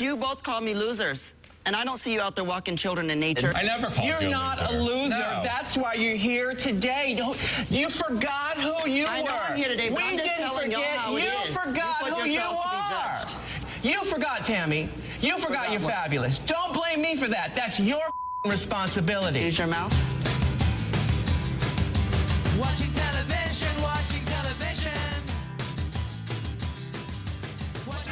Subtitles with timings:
[0.00, 1.32] You both call me losers.
[1.64, 3.52] And I don't see you out there walking children in nature.
[3.56, 4.92] I never called You're you not a loser.
[4.94, 5.18] loser.
[5.18, 5.40] No.
[5.42, 7.14] That's why you're here today.
[7.18, 9.28] Don't you forgot who you I were?
[9.28, 10.96] know I'm here today, but we I'm just didn't telling y'all forget.
[10.96, 11.56] how you is.
[11.56, 13.94] forgot You put who you yourself to be are.
[13.94, 14.88] You forgot, Tammy.
[15.20, 15.92] You forgot, you're what?
[15.92, 16.38] fabulous.
[16.38, 17.54] Don't blame me for that.
[17.56, 18.02] That's your
[18.44, 19.40] responsibility.
[19.40, 19.92] Use your mouth.
[22.60, 22.85] Watching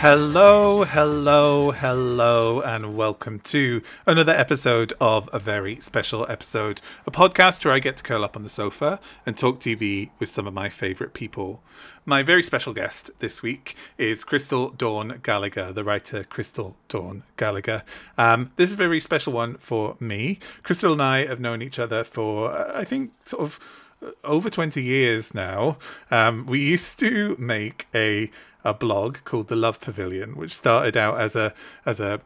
[0.05, 7.65] Hello, hello, hello, and welcome to another episode of a very special episode, a podcast
[7.65, 10.53] where I get to curl up on the sofa and talk TV with some of
[10.53, 11.63] my favourite people.
[12.05, 17.83] My very special guest this week is Crystal Dawn Gallagher, the writer Crystal Dawn Gallagher.
[18.19, 20.39] Um, this is a very special one for me.
[20.63, 23.59] Crystal and I have known each other for, uh, I think, sort of
[24.23, 25.79] over 20 years now.
[26.11, 28.31] Um, we used to make a
[28.65, 31.53] a blog called the Love Pavilion, which started out as a
[31.85, 32.21] as a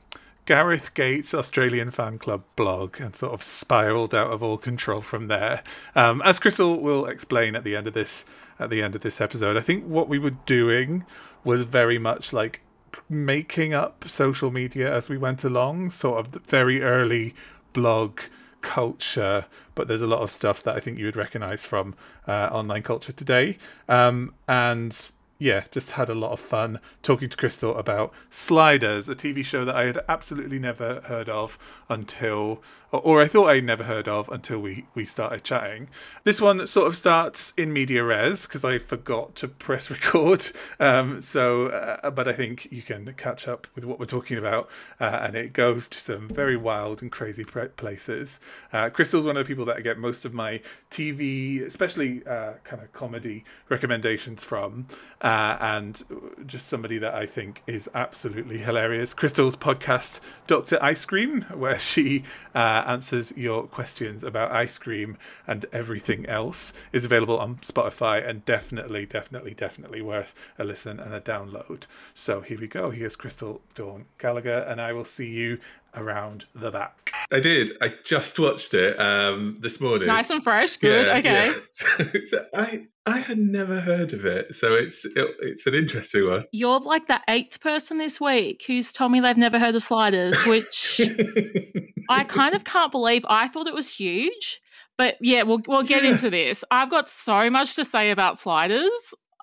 [0.47, 5.27] Gareth Gates Australian fan club blog and sort of spiraled out of all control from
[5.27, 5.63] there.
[5.95, 8.25] Um, as Crystal will explain at the end of this
[8.59, 11.05] at the end of this episode, I think what we were doing
[11.45, 12.63] was very much like
[13.09, 17.35] making up social media as we went along, sort of very early
[17.73, 18.21] blog
[18.61, 21.95] culture, but there's a lot of stuff that I think you would recognize from
[22.27, 23.59] uh, online culture today.
[23.89, 29.15] Um, and yeah, just had a lot of fun talking to Crystal about Sliders, a
[29.15, 32.63] TV show that I had absolutely never heard of until,
[32.93, 35.89] or, or I thought I'd never heard of until we, we started chatting.
[36.25, 40.47] This one sort of starts in media res because I forgot to press record.
[40.81, 44.71] Um, so, uh, but I think you can catch up with what we're talking about,
[45.01, 48.41] uh, and it goes to some very wild and crazy places.
[48.73, 52.55] Uh, Crystal's one of the people that I get most of my TV, especially uh,
[52.65, 54.87] kind of comedy recommendations from,
[55.21, 56.03] uh, and
[56.47, 59.15] just somebody that I think is absolutely hilarious.
[59.15, 60.83] Crystal's podcast, Dr.
[60.83, 67.05] Ice Cream, where she uh, answers your questions about ice cream and everything else, is
[67.05, 71.87] available on Spotify and definitely, definitely, definitely worth a listen and a download.
[72.15, 72.91] So here we go.
[72.91, 75.59] Here's Crystal Dawn Gallagher, and I will see you
[75.95, 77.11] around the back.
[77.33, 77.71] I did.
[77.83, 80.07] I just watched it um, this morning.
[80.09, 80.77] Nice and fresh.
[80.77, 81.09] Good.
[81.19, 81.53] okay.
[81.71, 81.87] So,
[82.25, 86.43] so I I had never heard of it, so it's it, it's an interesting one.
[86.53, 90.37] You're like the eighth person this week who's told me they've never heard of sliders,
[90.47, 91.01] which
[92.09, 93.25] I kind of can't believe.
[93.29, 94.61] I thought it was huge.
[94.97, 96.11] But yeah, we'll we'll get Yeah.
[96.13, 96.65] into this.
[96.71, 98.91] I've got so much to say about sliders.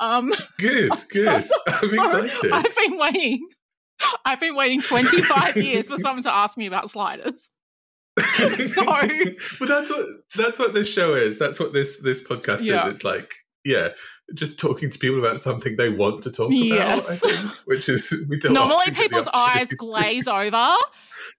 [0.01, 1.27] Um good, good.
[1.27, 2.51] I'm so- excited.
[2.51, 3.47] I've been waiting.
[4.25, 7.51] I've been waiting 25 years for someone to ask me about sliders.
[8.19, 8.85] so
[9.59, 11.37] but that's what that's what this show is.
[11.37, 12.87] That's what this this podcast Yeah.
[12.87, 12.93] is.
[12.95, 13.31] It's like
[13.65, 13.89] yeah,
[14.35, 17.03] just talking to people about something they want to talk Yes.
[17.05, 17.11] about.
[17.11, 20.75] I think, which is we don't normally often get the people's eyes glaze over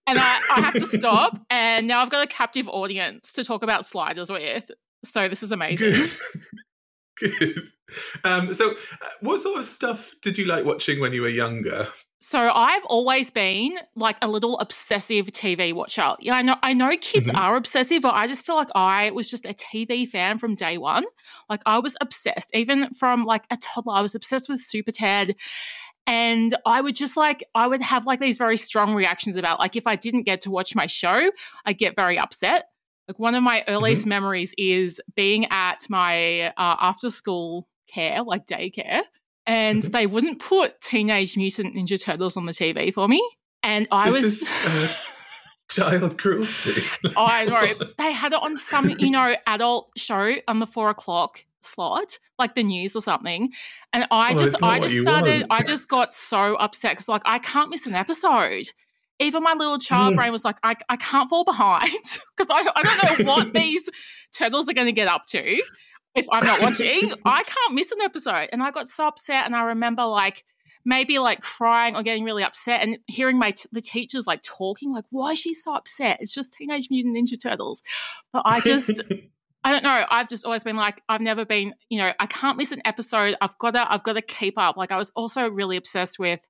[0.08, 3.62] and I, I have to stop and now i've got a captive audience to talk
[3.62, 4.70] about sliders with
[5.04, 5.92] so this is amazing
[7.18, 7.30] Good.
[7.40, 7.64] Good.
[8.24, 11.86] Um, so, uh, what sort of stuff did you like watching when you were younger?
[12.20, 16.96] So i've always been like a little obsessive tv watcher yeah i know i know
[17.00, 17.38] kids Mhm.
[17.38, 20.78] are obsessive but i just feel like i was just a tv fan from day
[20.78, 21.04] one
[21.50, 25.36] like i was obsessed even from like a toddler i was obsessed with super ted
[26.08, 29.74] and I would just like, I would have like these very strong reactions about like
[29.74, 31.32] if I didn't get to watch my show,
[31.64, 32.68] I'd get very upset.
[33.08, 38.46] Like one of my earliest memories is being at my uh, after school care, like
[38.46, 39.02] daycare,
[39.46, 39.92] and Mhm.
[39.92, 43.22] they wouldn't put Teenage Mutant Ninja Turtles on the TV for me.
[43.62, 44.42] And I This was.
[44.42, 44.94] is, uh,
[45.70, 46.82] Child cruelty.
[47.16, 47.74] I know.
[47.98, 52.54] They had it on some, you know, adult show on the four o'clock slot, like
[52.54, 53.52] the news or something.
[53.92, 55.46] And I Oh, just, I just started, want.
[55.50, 58.66] I just got so upset because, like, I can't miss an episode.
[59.18, 60.16] Even my little child Mm.
[60.16, 61.90] brain was like, I, I can't fall behind
[62.36, 63.88] because I, I don't know what these
[64.32, 65.60] turtles are going to get up to
[66.16, 67.12] if I'm not watching.
[67.24, 68.48] I can't miss an episode.
[68.52, 69.46] And I got so upset.
[69.46, 70.44] And I remember, like,
[70.84, 74.92] maybe like crying or getting really upset and hearing my t- the teachers like talking
[74.92, 77.82] like why is she so upset it's just teenage mutant ninja turtles
[78.32, 79.00] but i just
[79.64, 82.56] i don't know i've just always been like i've never been you know i can't
[82.56, 85.48] miss an episode i've got to i've got to keep up like i was also
[85.48, 86.46] really obsessed with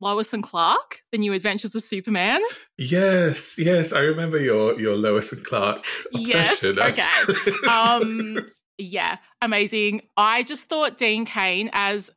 [0.00, 2.40] lois and clark the new adventures of superman
[2.78, 6.78] yes, yes, I remember your your Lois and Clark Yes, obsession.
[6.80, 7.68] okay.
[7.70, 8.36] um
[8.78, 12.10] yeah amazing i just thought dean cain as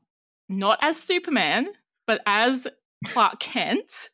[0.47, 1.67] not as superman
[2.05, 2.67] but as
[3.05, 4.09] clark kent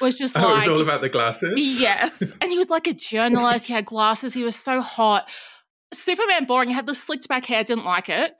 [0.00, 1.80] was just oh, like it was all about the glasses.
[1.80, 2.32] Yes.
[2.40, 3.66] And he was like a journalist.
[3.66, 4.34] He had glasses.
[4.34, 5.28] He was so hot.
[5.92, 6.68] Superman boring.
[6.68, 7.64] He had the slicked back hair.
[7.64, 8.34] Didn't like it.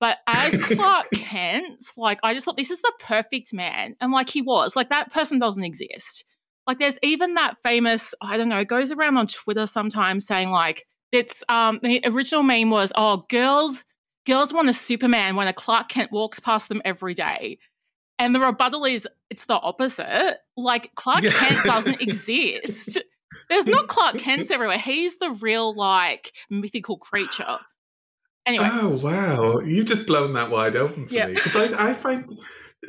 [0.00, 3.96] But as Clark Kent, like I just thought this is the perfect man.
[4.00, 6.24] And like he was, like that person doesn't exist.
[6.66, 10.50] Like there's even that famous, I don't know, it goes around on Twitter sometimes saying
[10.50, 13.84] like it's um the original meme was, oh, girls
[14.26, 17.58] girls want a Superman when a Clark Kent walks past them every day.
[18.18, 20.38] And the rebuttal is it's the opposite.
[20.56, 21.30] Like Clark Yeah.
[21.30, 22.98] Kent doesn't exist.
[23.48, 24.78] There's not Clark Kents everywhere.
[24.78, 27.58] He's the real like mythical creature.
[28.46, 31.26] Anyway, Oh wow, you've just blown that wide open for Yeah.
[31.26, 32.28] me because I, I find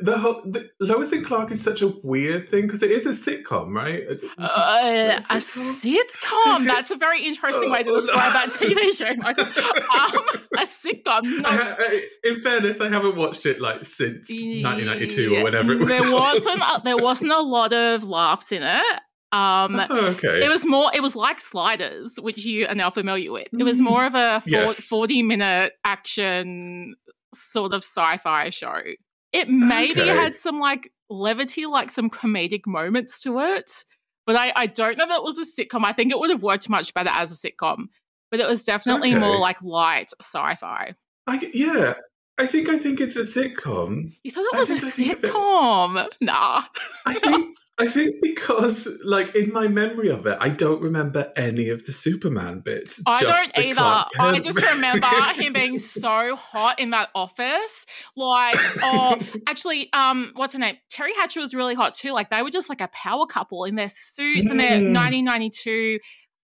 [0.00, 3.10] the whole the, Lois and Clark is such a weird thing because it is a
[3.10, 4.02] sitcom, right?
[4.38, 6.00] Uh, a sitcom?
[6.04, 6.64] sitcom.
[6.66, 9.14] That's a very interesting way to Oh, describe that TV show.
[9.22, 9.44] Michael.
[9.44, 10.26] Um,
[10.58, 11.42] a sitcom.
[11.42, 15.78] No, ha- I- in fairness, I haven't watched it like since 1992 or whenever it
[15.80, 15.88] was.
[15.88, 16.60] There wasn't.
[16.60, 19.00] A, there wasn't a lot of laughs in it.
[19.32, 20.44] Um, Oh, okay.
[20.44, 20.90] it was more.
[20.94, 23.48] It was like Sliders, which you are now familiar with.
[23.58, 23.82] It was Mm.
[23.84, 24.86] more of a four, Yes.
[24.86, 26.94] forty-minute action
[27.34, 28.80] sort of sci-fi show.
[29.36, 30.06] It maybe Okay.
[30.08, 33.70] had some like levity, like some comedic moments to it.
[34.26, 35.84] But I, I don't know that it was a sitcom.
[35.84, 37.86] I think it would have worked much better as a sitcom.
[38.30, 39.20] But it was definitely Okay.
[39.24, 40.94] more like light sci-fi.
[41.28, 41.94] I, yeah,
[42.38, 44.12] I think I think it's a sitcom.
[44.24, 46.08] You thought it was a think think it- sitcom?
[46.20, 46.62] Nah.
[47.06, 51.68] I think I think because like in my memory of it, I don't remember any
[51.68, 53.02] of the Superman bits.
[53.06, 54.04] I don't either.
[54.18, 57.84] I just remember him being so hot in that office.
[58.16, 60.76] Like, oh, actually, um, what's her name?
[60.90, 62.12] Teri Hatcher was really hot too.
[62.12, 64.94] Like, they were just like a power couple in their suits and their Mm.
[64.94, 65.98] 1992,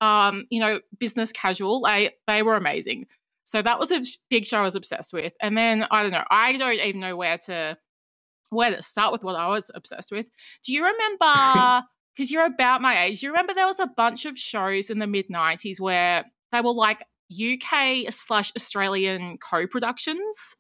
[0.02, 1.82] um, you know, business casual.
[1.82, 3.08] They they were amazing.
[3.44, 5.34] So that was a big show I was obsessed with.
[5.42, 6.24] And then I don't know.
[6.30, 7.78] I don't even know where to
[8.50, 10.30] where to start with what I was obsessed with.
[10.66, 11.84] Do you remember?
[12.16, 13.24] Because you're about my age.
[13.24, 16.74] You remember there was a bunch of shows in the mid '90s where they were
[16.74, 20.58] like UK slash Australian co-productions.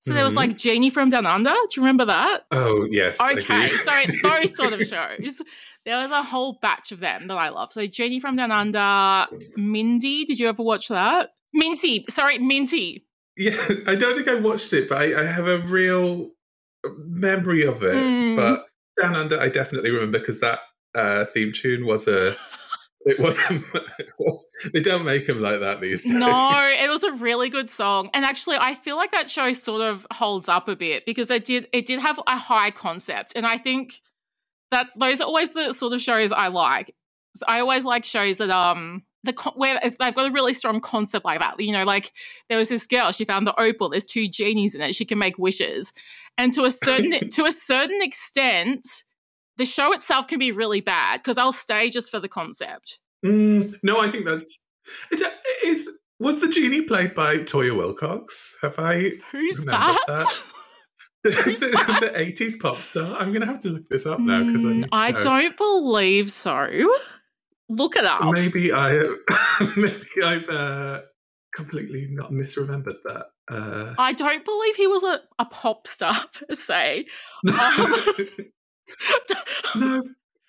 [0.00, 0.36] So there was Mhm.
[0.36, 1.50] like Genie from Down Under.
[1.50, 2.44] Do you remember that?
[2.52, 3.92] Oh yes, Okay, so
[4.22, 5.42] those sort of shows.
[5.84, 7.72] There was a whole batch of them that I love.
[7.72, 9.26] So Genie from Down Under,
[9.58, 10.24] Mindy.
[10.24, 11.30] Did you ever watch that?
[11.52, 12.06] Minty.
[12.08, 13.06] Sorry, Minty.
[13.36, 16.30] Yeah, I don't think I watched it, but I, I have a real
[16.98, 17.94] memory of it.
[17.94, 18.36] Mm.
[18.36, 18.66] But
[19.00, 20.60] Down Under, I definitely remember because that
[20.94, 22.34] uh, theme tune was a.
[23.06, 24.46] It was, it was.
[24.72, 26.14] They don't make them like that these days.
[26.14, 28.08] No, it was a really good song.
[28.14, 31.44] And actually I feel like that show sort of holds up a bit because it
[31.44, 33.34] did it did have a high concept.
[33.36, 34.00] And I think
[34.70, 36.94] that's those are always the sort of shows I like.
[37.36, 41.24] So I always like shows that um the where they've got a really strong concept
[41.24, 41.58] like that.
[41.58, 42.12] You know, like
[42.48, 45.18] there was this girl, she found the opal, there's two genies in it, she can
[45.18, 45.92] make wishes.
[46.36, 48.86] And to a certain to a certain extent,
[49.56, 52.98] the show itself can be really bad because I'll stay just for the concept.
[53.24, 54.58] Mm, no, I think that's.
[55.10, 55.32] It's, it
[55.66, 55.90] is.
[56.20, 58.54] Was the genie played by Toyah Willcox?
[58.62, 60.52] Have I Who's remembered that?
[61.24, 63.16] the, Who's the 80s pop star?
[63.18, 66.30] I'm going to have to look this up now because I Mm, I don't believe
[66.30, 66.68] so.
[67.70, 68.24] Look it up.
[68.24, 68.92] Maybe I
[69.76, 71.00] maybe I've uh,
[71.54, 73.26] completely not misremembered that.
[73.50, 77.06] Uh, I don't believe he was a, a pop star per se.
[77.46, 77.94] Um,
[79.80, 80.02] no,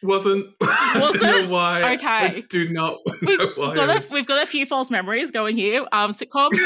[0.03, 0.45] wasn't.
[0.95, 1.21] Wasn't?
[1.23, 1.81] don't know why.
[1.83, 2.43] I Okay.
[2.49, 3.75] do not we've, know why.
[3.75, 5.85] got I a, was- we've got a few false memories going here.
[5.91, 6.57] Um, sitcoms,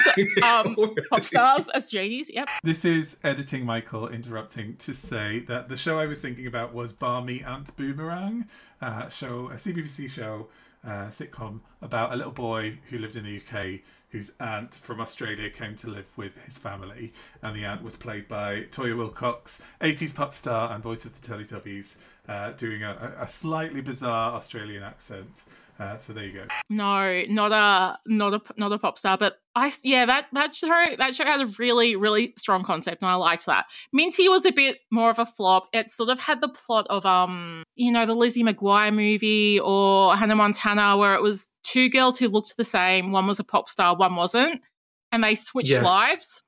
[0.43, 0.75] um,
[1.13, 2.29] pop stars as genies.
[2.33, 2.47] Yep.
[2.63, 6.91] This is editing Michael interrupting to say that the show I was thinking about was
[6.91, 8.45] Barmy Aunt Boomerang,
[8.81, 10.47] uh, show a CBBC show,
[10.83, 15.49] uh, sitcom about a little boy who lived in the UK whose aunt from Australia
[15.49, 20.15] came to live with his family, and the aunt was played by Toyah Willcox, 80s
[20.15, 21.97] pop star and voice of the Teletubbies,
[22.27, 25.43] uh, doing a, a slightly bizarre Australian accent.
[25.79, 26.45] Uh, so there you go.
[26.69, 30.67] No, not a not a not a pop star, but I yeah that that show
[30.97, 33.65] that show had a really really strong concept and I liked that.
[33.93, 35.67] Minty was a bit more of a flop.
[35.71, 40.15] It sort of had the plot of um you know the Lizzie McGuire movie or
[40.17, 43.11] Hannah Montana where it was two girls who looked the same.
[43.11, 44.61] One was a pop star, one wasn't,
[45.13, 45.83] and they switched Yes.
[45.85, 46.43] lives.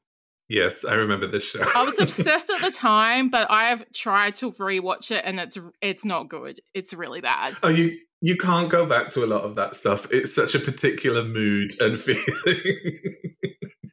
[0.50, 1.62] Yes, I remember this show.
[1.74, 5.58] I was obsessed at the time, but I have tried to rewatch it and it's
[5.82, 6.60] it's not good.
[6.74, 7.56] It's really bad.
[7.64, 10.08] Oh, you you can't go back to a lot of that stuff.
[10.12, 12.00] It's such a particular mood and
[12.36, 12.94] feeling.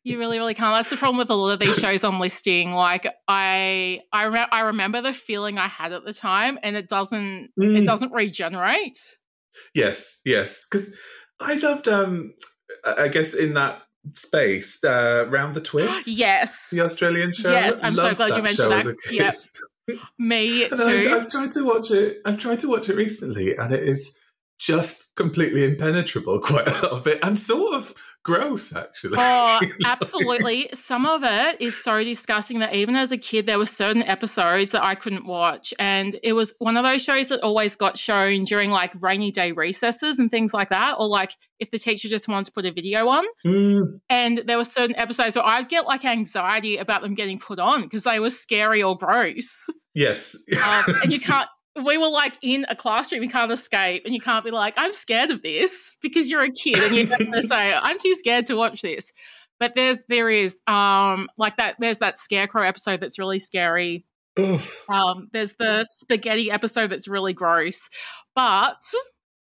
[0.05, 0.75] You really, really can't.
[0.75, 2.73] That's the problem with a lot of these shows I'm listing.
[2.73, 6.89] Like I, I, rem- I remember the feeling I had at the time, and it
[6.89, 7.79] doesn't, Mm.
[7.79, 8.99] it doesn't regenerate.
[9.75, 10.97] yes, yes, because
[11.41, 11.89] I loved.
[11.89, 12.33] Um,
[12.85, 13.83] I guess in that
[14.15, 16.07] space, uh, round the twist.
[16.19, 17.51] yes, the Australian show.
[17.51, 18.97] Yes, I'm so glad you mentioned that.
[19.11, 19.35] Yep.
[20.19, 21.15] me And I, too.
[21.15, 22.19] I've tried to watch it.
[22.25, 24.19] I've tried to watch it recently, and it is
[24.59, 29.15] just completely impenetrable, quite a lot of it, and sort of gross, actually.
[29.17, 30.69] Oh, absolutely.
[30.75, 34.73] Some of it is so disgusting that even as a kid, there were certain episodes
[34.73, 35.73] that I couldn't watch.
[35.79, 39.53] And it was one of those shows that always got shown during like rainy day
[39.53, 42.73] recesses and things like that, or like if the teacher just wanted to put a
[42.73, 43.25] video on.
[43.47, 47.59] Mm, And there were certain episodes where I'd get like anxiety about them getting put
[47.59, 49.67] on because they were scary or gross.
[49.95, 50.37] yes.
[50.65, 51.49] Um, and you can't.
[51.77, 54.93] We were like in a classroom, you can't escape, and you can't be like, "I'm
[54.93, 58.47] scared of this," because you're a kid and you're going to say, "I'm too scared
[58.47, 59.13] to watch this."
[59.61, 61.77] But there's there is um like that.
[61.79, 64.07] There's that scarecrow episode that's really scary.
[64.89, 67.89] Um, there's the spaghetti episode that's really gross.
[68.35, 68.81] But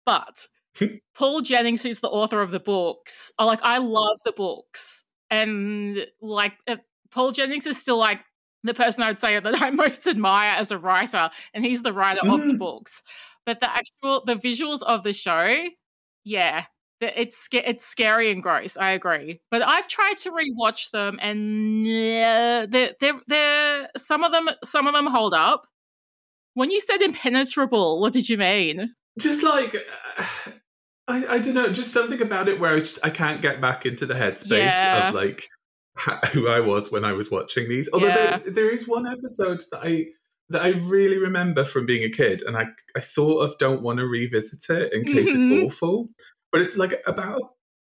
[0.06, 0.48] but
[1.16, 6.06] Paul Jennings, who's the author of the books, oh, like I love the books, and
[6.22, 6.78] like uh,
[7.12, 8.22] Paul Jennings is still like
[8.64, 11.94] the person I would say that I most admire as a writer, and he's the
[11.94, 12.60] writer of the Mm.
[12.60, 13.02] books.
[13.46, 15.68] But the actual the visuals of the show,
[16.26, 16.66] yeah,
[17.02, 18.78] it's it's scary and gross.
[18.78, 24.32] I agree, but I've tried to rewatch them, and yeah, they're they're, they're some of
[24.32, 25.66] them some of them hold up.
[26.56, 28.94] When you said impenetrable, what did you mean?
[29.20, 30.52] just like uh,
[31.08, 33.86] I, I don't know, just something about it where I just I can't get back
[33.86, 35.08] into the headspace Yeah.
[35.10, 35.48] of like
[36.34, 37.90] who I was when I was watching these.
[37.94, 38.38] Although Yeah.
[38.38, 40.08] there, there is one episode that I
[40.52, 44.00] that I really remember from being a kid, and I I sort of don't want
[44.00, 45.36] to revisit it in case Mhm.
[45.36, 46.10] it's awful.
[46.52, 47.42] But it's like about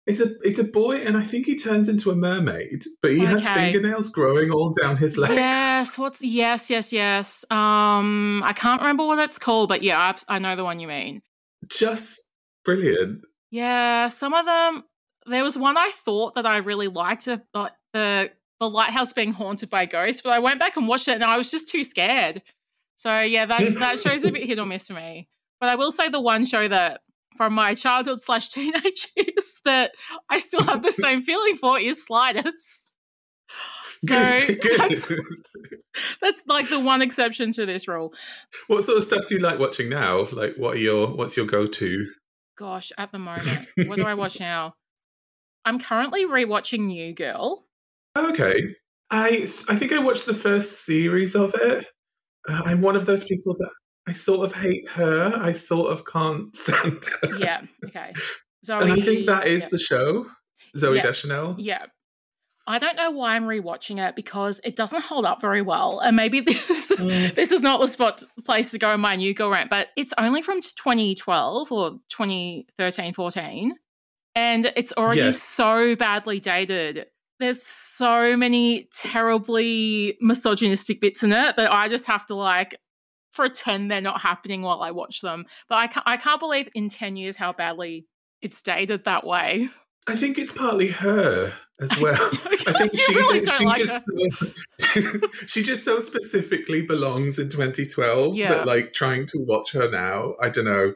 [0.06, 3.20] it's a it's a boy, and I think he turns into a mermaid, but he
[3.20, 5.34] has fingernails growing all down his legs.
[5.36, 7.46] Yes, what's yes, yes, yes.
[7.50, 10.88] Um, I can't remember what it's called, but yeah, I, I know the one you
[10.90, 11.22] mean.
[11.70, 12.30] Just
[12.66, 13.22] brilliant.
[13.50, 14.84] Yeah, some of them.
[15.26, 19.70] There was one I thought that I really liked, like the the lighthouse being haunted
[19.70, 22.42] by ghosts, but I went back and watched it, and I was just too scared.
[22.96, 25.28] So yeah, that that show's a bit hit or miss for me.
[25.60, 27.02] But I will say the one show that
[27.38, 29.92] from my childhood slash teenage years that
[30.30, 32.90] I still have the same feeling for is Sliders.
[34.06, 34.80] So Good, good.
[34.80, 35.08] that's,
[36.22, 38.14] that's like the one exception to this rule.
[38.68, 40.28] What sort of stuff do you like watching now?
[40.34, 42.08] Like, what are your what's your go to?
[42.58, 44.74] Gosh, at the moment, what do I watch now?
[45.64, 47.64] I'm currently rewatching New Girl.
[48.18, 48.62] Okay,
[49.10, 51.88] I I think I watched the first series of it.
[52.48, 53.70] Uh, I'm one of those people that
[54.08, 55.32] I sort of hate her.
[55.36, 57.38] I sort of can't stand her.
[57.38, 58.14] Yeah, okay.
[58.66, 59.68] Zooey, and I think that is yeah.
[59.72, 60.26] the show,
[60.78, 61.02] Zooey Yeah.
[61.02, 61.56] Deschanel.
[61.58, 61.86] Yeah.
[62.66, 66.00] I don't know why I'm rewatching it because it doesn't hold up very well.
[66.00, 67.34] And maybe this Mm.
[67.36, 70.14] this is not the spot place to go in my new girl rant, but it's
[70.18, 73.74] only from 2012 or 2013, 14.
[74.36, 75.42] And it's already Yes.
[75.42, 77.08] so badly dated.
[77.44, 82.78] There's so many terribly misogynistic bits in it that I just have to like
[83.34, 85.46] pretend they're not happening while I watch them.
[85.68, 88.06] But I can't, I can't believe in 10 years how badly
[88.42, 89.68] it's dated that way.
[90.08, 92.16] I think it's partly her as well.
[92.16, 94.06] I think she really did, she like just
[94.80, 98.54] so, she just so specifically belongs in 2012 Yeah.
[98.54, 100.94] that like trying to watch her now, I don't know,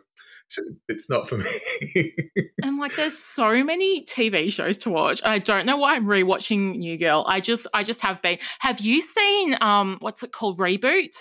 [0.88, 2.12] it's not for me.
[2.64, 5.22] And like there's so many TV shows to watch.
[5.24, 7.24] I don't know why I'm rewatching New Girl.
[7.28, 8.40] I just I just have been.
[8.60, 10.60] Have you seen um what's it called?
[10.60, 11.12] Reboot?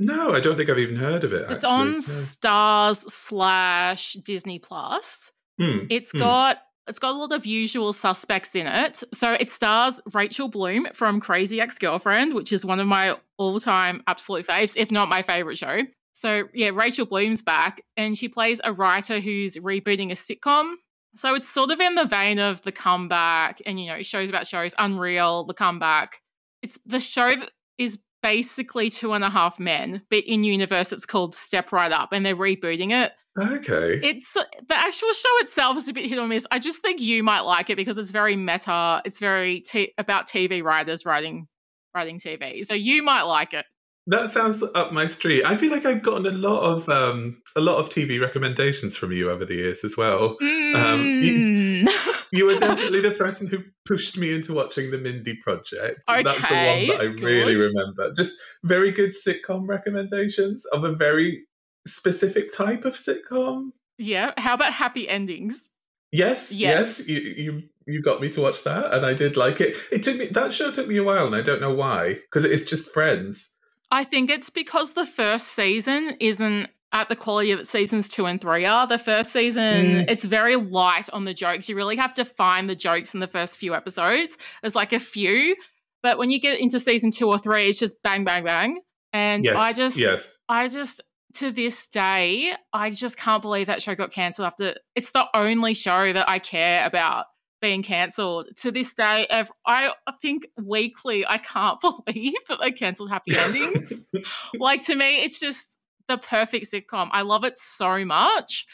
[0.00, 1.42] no, I don't think I've even heard of it.
[1.50, 1.68] It's actually.
[1.70, 2.00] on No.
[2.00, 5.32] Stars slash Disney Plus.
[5.60, 5.86] Hmm.
[5.90, 6.18] It's Hmm.
[6.18, 9.02] got it's got a lot of usual suspects in it.
[9.14, 14.46] So it stars Rachel Bloom from Crazy Ex-Girlfriend, which is one of my all-time absolute
[14.46, 15.80] faves, if not my favorite show.
[16.14, 20.74] So yeah, Rachel Bloom's back and she plays a writer who's rebooting a sitcom.
[21.16, 24.46] So it's sort of in the vein of the comeback and you know, shows about
[24.46, 26.20] shows, Unreal, the comeback.
[26.62, 31.04] It's the show that is basically two and a half men, but in universe it's
[31.04, 33.98] called Step Right Up and they're rebooting it Okay.
[34.02, 36.46] it's the actual show itself is a bit hit or miss.
[36.52, 39.02] I just think you might like it because it's very meta.
[39.04, 41.48] It's very t- about TV writers writing
[41.94, 43.66] writing TV, so you might like it.
[44.06, 45.44] That sounds up my street.
[45.46, 49.12] I feel like I've gotten a lot of um, a lot of TV recommendations from
[49.12, 50.36] you over the years as well.
[50.40, 51.88] Um, you- Mm.
[52.32, 56.02] You were definitely the person who pushed me into watching the Mindy Project.
[56.10, 58.12] Okay, That's the one that I really remember.
[58.12, 61.46] Just very good sitcom recommendations of a very
[61.86, 63.70] specific type of sitcom.
[63.98, 64.32] yeah.
[64.36, 65.68] How about happy endings?
[66.10, 67.08] Yes, yes, Yes.
[67.08, 69.76] you, you you got me to watch that, and I did like it.
[69.92, 72.44] It took me that show took me a while, and I don't know why because
[72.44, 73.54] it's just Friends.
[73.90, 78.40] I think it's because the first season isn't at the quality that seasons two and
[78.40, 78.86] three are.
[78.86, 80.08] The first season, Mm.
[80.08, 81.68] it's very light on the jokes.
[81.68, 84.38] You really have to find the jokes in the first few episodes.
[84.62, 85.56] There's like a few,
[86.02, 88.80] but when you get into season two or three, it's just bang, bang, bang.
[89.12, 90.36] And Yes, I just, yes.
[90.48, 91.00] I just
[91.34, 95.74] to this day, I just can't believe that show got cancelled after it's the only
[95.74, 97.26] show that I care about
[97.64, 98.48] being cancelled.
[98.58, 99.26] To this day,
[99.66, 99.90] I
[100.20, 104.04] think weekly, I can't believe that they cancelled Happy Endings.
[104.58, 107.08] like to me, it's just the perfect sitcom.
[107.10, 108.66] I love it so much.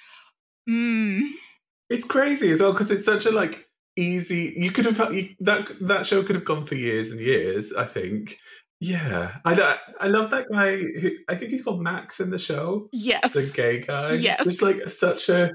[0.68, 1.20] Mm.
[1.88, 3.64] It's crazy as well because it's such a like
[3.96, 4.54] easy.
[4.56, 7.72] You could have you, that that show could have gone for years and years.
[7.72, 8.38] I think.
[8.80, 10.78] Yeah, I I love that guy.
[10.78, 12.88] Who, I think he's called Max in the show.
[12.92, 14.14] Yes, the gay guy.
[14.14, 15.52] Yes, just like such a.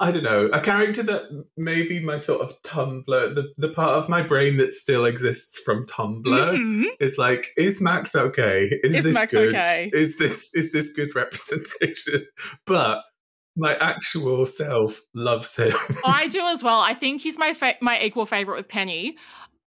[0.00, 4.08] I don't know, a character that maybe my sort of Tumblr, the, the part of
[4.08, 6.84] my brain that still exists from Tumblr mm-hmm.
[7.00, 8.70] is like, is Max okay?
[8.84, 9.54] Is, is this Max good?
[9.56, 9.90] Okay?
[9.92, 12.26] Is this is this good representation?
[12.66, 13.02] But
[13.56, 15.74] my actual self loves him.
[16.04, 16.78] I do as well.
[16.80, 19.16] I think he's my fa- my equal favorite with Penny.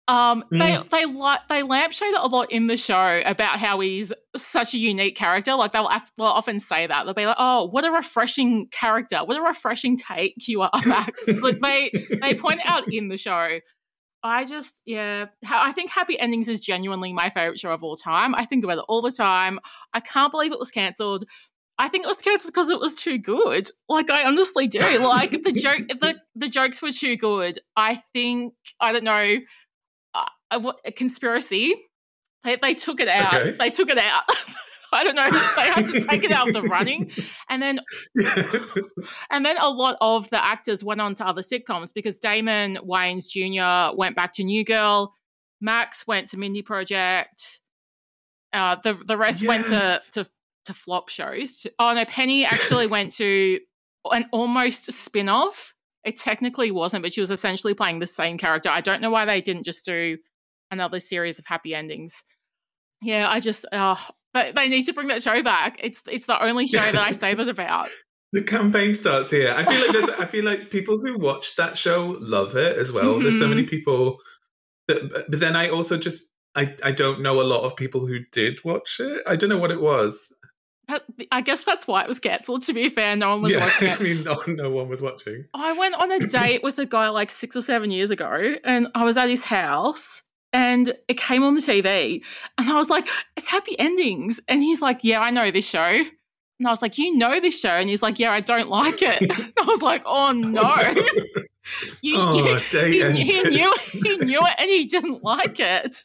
[0.10, 0.58] Um, mm.
[0.58, 4.80] they they like they lampshade a lot in the show about how he's such a
[4.80, 5.54] unique character.
[5.54, 5.88] Like they'll,
[6.18, 9.20] they'll often say that they'll be like, "Oh, what a refreshing character!
[9.20, 13.60] What a refreshing take you are, Max." like they they point out in the show.
[14.24, 18.34] I just yeah, I think Happy Endings is genuinely my favorite show of all time.
[18.34, 19.60] I think about it all the time.
[19.94, 21.26] I can't believe it was cancelled.
[21.78, 23.70] I think it was cancelled because it was too good.
[23.88, 24.80] Like I honestly do.
[24.80, 27.60] Like the joke, the the jokes were too good.
[27.78, 29.38] I think I don't know
[30.52, 31.76] a, a conspiracy.
[32.44, 33.34] They, they took it out.
[33.34, 33.52] Okay.
[33.52, 34.24] They took it out.
[34.92, 35.30] I don't know.
[35.30, 37.12] They had to take it out of the running,
[37.48, 37.80] and then
[39.30, 43.30] and then a lot of the actors went on to other sitcoms because Damon Wayans
[43.30, 43.96] Jr.
[43.96, 45.14] went back to New Girl,
[45.62, 47.62] Max went to Mindy Project,
[48.52, 49.48] uh, the the rest yes.
[49.48, 50.30] went to, to
[50.66, 51.68] to flop shows.
[51.78, 53.60] Oh no, Penny actually went to
[54.12, 55.76] an almost spin off.
[56.06, 58.70] It technically wasn't, but she was essentially playing the same character.
[58.70, 60.18] I don't know why they didn't just do
[60.72, 62.24] another series of happy endings.
[63.02, 63.96] Yeah, I just uh,
[64.34, 65.80] they, they need to bring that show back.
[65.82, 67.88] It's it's the only show that I say that about.
[68.32, 69.52] The campaign starts here.
[69.58, 72.92] I feel like there's, I feel like people who watch that show love it as
[72.92, 73.14] well.
[73.14, 73.24] Mm-hmm.
[73.24, 73.70] There's so many mm-hmm.
[73.72, 74.18] people
[74.88, 78.20] that, but then I also just I I don't know a lot of people who
[78.32, 79.24] did watch it.
[79.26, 80.32] I don't know what it was.
[81.32, 82.64] I guess that's why it was cancelled.
[82.64, 84.00] To be fair, no one was yeah, watching it.
[84.00, 85.46] I mean, no, no one was watching.
[85.54, 88.88] I went on a date with a guy like six or seven years ago, and
[88.96, 92.24] I was at his house, and it came on the TV
[92.58, 94.40] and I was like, it's happy endings.
[94.48, 95.80] And he's like, yeah, I know this show.
[95.80, 97.70] And I was like, you know this show?
[97.70, 99.32] And he's like, yeah, I don't like it.
[99.60, 100.76] I was like, oh no.
[102.02, 106.04] you, oh, you, he, he, knew it, he knew it and he didn't like it.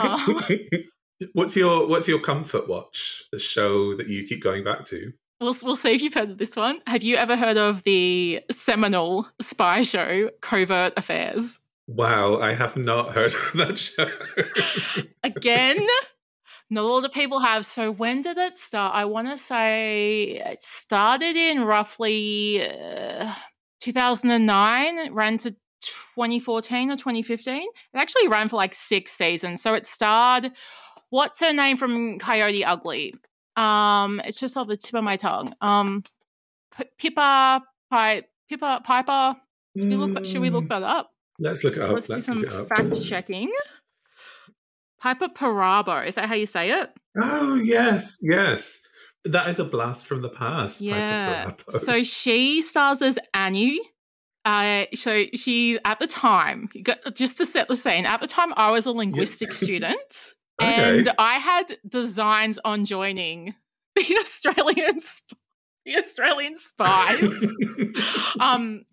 [0.00, 0.18] Uh,
[1.32, 3.24] what's your what's your comfort watch?
[3.32, 5.12] The show that you keep going back to?
[5.40, 6.80] We'll, we'll see if you've heard of this one.
[6.86, 11.60] Have you ever heard of the seminal spy show Covert Affairs?
[11.86, 15.02] Wow, I have not heard of that show.
[15.24, 15.86] Again,
[16.70, 17.66] not a lot of people have.
[17.66, 18.94] So when did it start?
[18.94, 23.34] I want to say it started in roughly uh,
[23.80, 24.98] 2009.
[24.98, 25.50] It ran to
[25.82, 27.62] 2014 or 2015.
[27.62, 29.60] It actually ran for like six seasons.
[29.60, 30.52] So it starred.
[31.14, 33.14] What's her name from Coyote Ugly?
[33.54, 35.54] Um, it's just off the tip of my tongue.
[35.60, 36.02] Um,
[36.76, 39.36] P- Pippa, Pi- Pippa, Piper.
[39.76, 40.26] Should we look?
[40.26, 40.70] Should we look mm.
[40.70, 41.12] that up?
[41.38, 41.92] Let's look it up.
[41.92, 43.52] Let's, Let's do some fact checking.
[45.00, 46.90] Piper Perabo, is that how you say it?
[47.22, 48.82] Oh yes, yes.
[49.24, 50.80] That is a blast from the past.
[50.80, 51.52] Yeah.
[51.68, 53.80] So she stars as Annie.
[54.44, 56.70] Uh, so she at the time,
[57.14, 60.98] just to set the scene, at the time I was a linguistics student, okay.
[60.98, 63.54] and I had designs on joining
[63.96, 64.98] the Australian
[65.84, 67.54] the Australian spies.
[68.40, 68.84] um,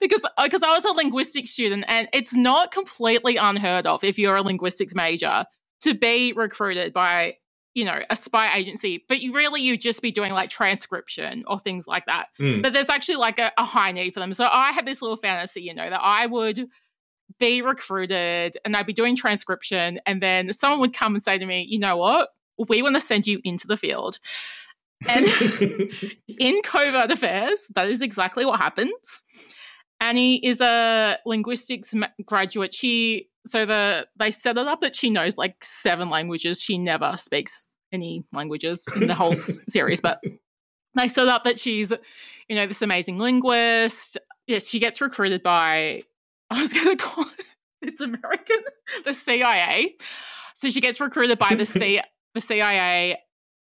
[0.00, 4.18] because because uh, I was a linguistics student and it's not completely unheard of if
[4.18, 5.46] you're a linguistics major
[5.80, 7.36] to be recruited by
[7.74, 11.58] you know a spy agency but you really you just be doing like transcription or
[11.58, 12.60] things like that mm.
[12.60, 15.16] but there's actually like a, a high need for them so I had this little
[15.16, 16.66] fantasy you know that I would
[17.38, 21.46] be recruited and I'd be doing transcription and then someone would come and say to
[21.46, 22.30] me you know what
[22.68, 24.18] we want to send you into the field
[25.08, 25.26] and
[26.38, 29.24] in covert affairs that is exactly what happens
[30.00, 32.72] Annie is a linguistics graduate.
[32.72, 36.60] She so the they set it up that she knows like seven languages.
[36.60, 40.22] She never speaks any languages in the whole series, but
[40.94, 41.92] they set up that she's
[42.48, 44.16] you know this amazing linguist.
[44.46, 46.04] Yes, she gets recruited by
[46.58, 47.46] I was going to call it
[47.82, 48.58] it's American
[49.04, 49.96] the CIA.
[50.54, 52.00] So she gets recruited by the C
[52.34, 53.18] the CIA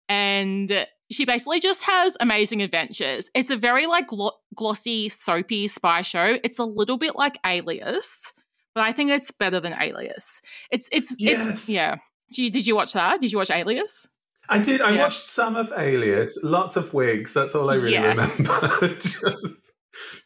[0.08, 3.30] and she basically just has amazing adventures.
[3.34, 4.08] It's a very like
[4.56, 6.38] glossy, soapy spy show.
[6.44, 8.34] It's a little bit like Alias,
[8.76, 10.42] but I think it's better than Alias.
[10.72, 11.48] It's it's yes.
[11.48, 11.96] it's yeah.
[12.32, 13.22] Did you, did you watch that?
[13.22, 14.08] Did you watch Alias?
[14.50, 14.82] I did.
[14.82, 15.02] I Yeah.
[15.02, 16.38] watched some of Alias.
[16.44, 17.34] Lots of wigs.
[17.34, 18.40] That's all I really Yes.
[18.40, 18.88] remember.
[18.96, 19.74] just,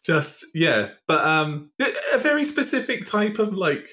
[0.06, 1.72] just yeah, but um,
[2.14, 3.90] a very specific type of like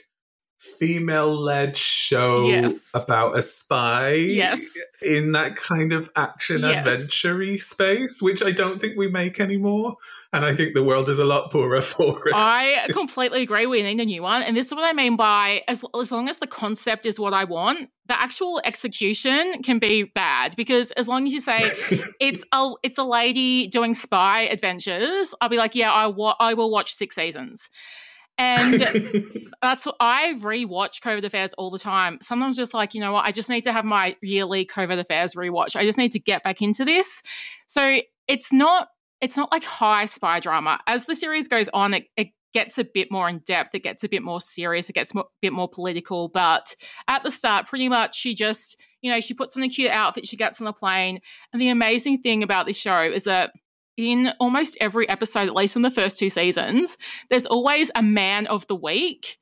[0.60, 2.90] female-led show Yes.
[2.94, 4.12] about a spy.
[4.14, 4.60] Yes.
[5.02, 6.86] in that kind of action Yes.
[6.86, 9.96] adventure space, which I don't think we make anymore,
[10.30, 12.34] and I think the world is a lot poorer for it.
[12.34, 13.64] I completely agree.
[13.64, 16.28] We need a new one, and this is what I mean by as as long
[16.28, 21.08] as the concept is what I want, the actual execution can be bad because as
[21.08, 21.60] long as you say
[22.20, 26.52] it's a it's a lady doing spy adventures, I'll be like, yeah, I wa- I
[26.52, 27.70] will watch six seasons.
[28.40, 28.80] And
[29.62, 32.18] that's what I rewatch Covert Affairs all the time.
[32.22, 35.34] Sometimes just like, you know what, I just need to have my yearly Covert Affairs
[35.34, 35.76] rewatch.
[35.76, 37.22] I just need to get back into this.
[37.66, 38.88] So it's not
[39.20, 40.80] it's not like high spy drama.
[40.86, 44.02] As the series goes on, it, it gets a bit more in depth, it gets
[44.02, 46.28] a bit more serious, it gets a bit more political.
[46.28, 46.74] But
[47.06, 50.26] at the start, pretty much she just, you know, she puts on a cute outfit,
[50.26, 51.20] she gets on a plane.
[51.52, 53.52] And the amazing thing about this show is that
[54.00, 56.96] in almost every episode, at least in the first two seasons,
[57.28, 59.38] there's always a man of the week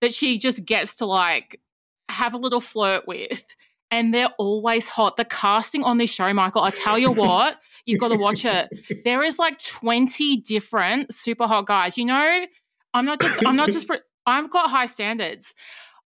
[0.00, 1.60] that she just gets to like
[2.08, 3.44] have a little flirt with.
[3.90, 5.16] And they're always hot.
[5.16, 8.68] The casting on this show, Michael, I tell you what, you've got to watch it.
[9.04, 11.96] There is like 20 different super hot guys.
[11.96, 12.46] You know,
[12.92, 13.90] I'm not just, I'm not just,
[14.26, 15.54] I've got high standards.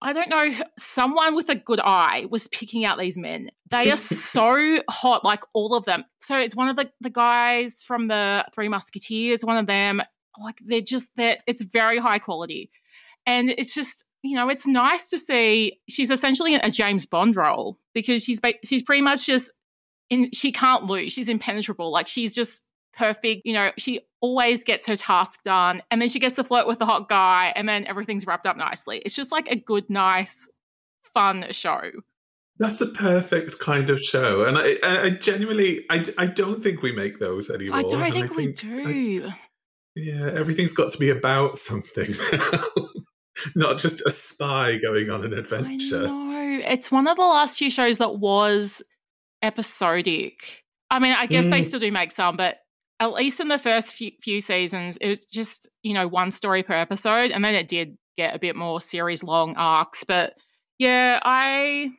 [0.00, 3.50] I don't know, someone with a good eye was picking out these men.
[3.70, 6.04] They are so hot, like all of them.
[6.20, 10.02] So it's one of the, the guys from the Three Musketeers, one of them.
[10.40, 12.70] Like they're just that it's very high quality.
[13.26, 17.36] And it's just, you know, it's nice to see she's essentially in a James Bond
[17.36, 19.50] role because she's she's pretty much just
[20.10, 21.12] in she can't lose.
[21.12, 21.90] She's impenetrable.
[21.90, 22.62] Like she's just
[22.98, 23.42] perfect.
[23.46, 26.78] You know, she always gets her task done and then she gets to flirt with
[26.80, 28.98] the hot guy and then everything's wrapped up nicely.
[29.04, 30.50] It's just like a good, nice,
[31.02, 31.80] fun show.
[32.58, 36.82] That's the perfect kind of show, and I, I, I genuinely, I, I don't think
[36.82, 37.78] we make those anymore.
[37.78, 39.32] I don't and think, we I- do.
[39.94, 42.88] yeah, everything's got to be about something now,
[43.54, 46.08] not just a spy going on an I adventure.
[46.08, 46.60] know.
[46.66, 48.82] It's one of the last few shows that was
[49.40, 50.64] episodic.
[50.90, 51.64] I mean, I guess they Mm.
[51.64, 52.58] still do make some, but
[53.00, 56.62] at least in the first few, few seasons, it was just, you know, one story
[56.62, 57.30] per episode.
[57.30, 60.04] And then it did get a bit more series long arcs.
[60.04, 60.34] But
[60.78, 61.90] yeah, I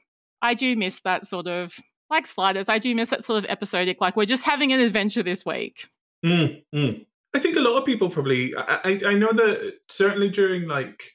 [0.41, 1.75] I do miss that sort of
[2.09, 2.69] like sliders.
[2.69, 5.87] I do miss that sort of episodic, like we're just having an adventure this week.
[6.25, 7.05] Mm, mm.
[7.33, 8.53] I think a lot of people probably.
[8.57, 11.13] I, I, I know that certainly during like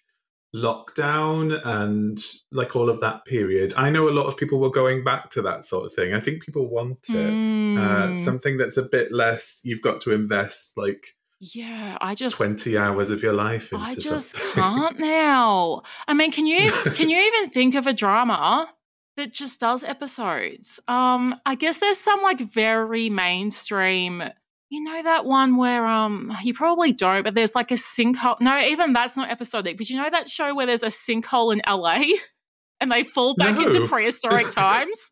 [0.55, 2.19] lockdown and
[2.53, 5.43] like all of that period, I know a lot of people were going back to
[5.43, 6.15] that sort of thing.
[6.15, 7.17] I think people want it.
[7.17, 8.17] Uh, Mm.
[8.17, 9.61] something that's a bit less.
[9.65, 11.09] You've got to invest like
[11.41, 14.13] yeah, I just twenty hours of your life into something.
[14.13, 14.63] I just something.
[14.63, 15.83] can't now.
[16.09, 18.73] I mean, can you can you even think of a drama
[19.17, 20.81] that just does episodes?
[20.89, 24.23] Um, I guess there's some like very mainstream.
[24.71, 28.41] You know that one where um you probably don't, but there's like a sinkhole.
[28.41, 29.77] No, even that's not episodic.
[29.77, 32.17] But you know that show where there's a sinkhole in LA
[32.81, 35.11] and they fall back into prehistoric times.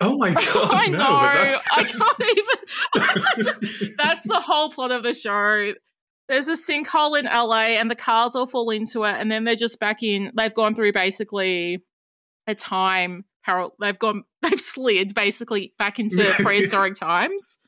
[0.00, 0.70] Oh my god!
[0.72, 0.98] I know.
[0.98, 3.94] but that's, I can't even.
[3.96, 5.74] that's the whole plot of the show.
[6.28, 9.54] There's a sinkhole in LA, and the cars all fall into it, and then they're
[9.54, 10.30] just back in.
[10.36, 11.82] They've gone through basically
[12.46, 13.74] a time parallel.
[13.80, 14.24] They've gone.
[14.42, 17.58] They've slid basically back into prehistoric times.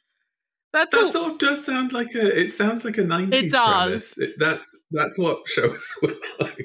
[0.72, 1.10] That's that all.
[1.10, 2.40] sort of does sound like a.
[2.40, 3.82] It sounds like a nineties does.
[3.82, 4.18] premise.
[4.18, 6.58] It, that's that's what shows were like.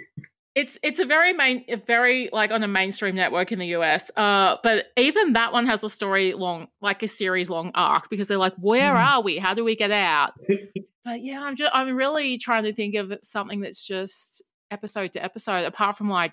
[0.53, 4.09] It's it's a very main, a very like on a mainstream network in the US.
[4.15, 8.27] Uh, but even that one has a story long, like a series long arc because
[8.29, 8.97] they're like, where Hmm.
[9.17, 9.37] are we?
[9.37, 10.31] How do we get out?
[11.03, 15.23] but yeah, I'm just I'm really trying to think of something that's just episode to
[15.23, 16.31] episode, apart from like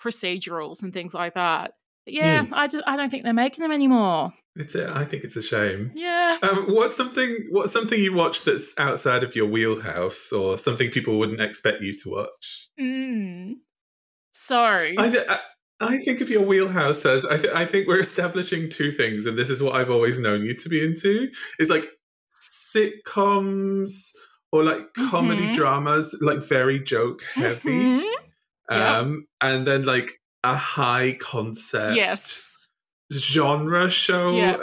[0.00, 1.72] procedurals and things like that.
[2.04, 2.54] But yeah, Hmm.
[2.54, 4.32] I just I don't think they're making them anymore.
[4.58, 5.92] It's a, I think it's a shame.
[5.94, 6.38] Yeah.
[6.42, 11.18] Um, what's something what's something you watch that's outside of your wheelhouse, or something people
[11.18, 12.68] wouldn't expect you to watch?
[12.80, 13.52] Mm.
[14.32, 15.38] So I, th- I,
[15.80, 19.36] I think of your wheelhouse as I, th- I think we're establishing two things, and
[19.38, 21.86] this is what I've always known you to be into: is like
[22.30, 24.12] sitcoms
[24.52, 25.54] or like comedy Mhm.
[25.54, 28.12] dramas, like very joke heavy, Mhm.
[28.70, 28.98] Yeah.
[28.98, 30.12] um, and then like
[30.44, 32.55] a high concept yes.
[33.12, 34.32] Genre show.
[34.36, 34.56] Yeah.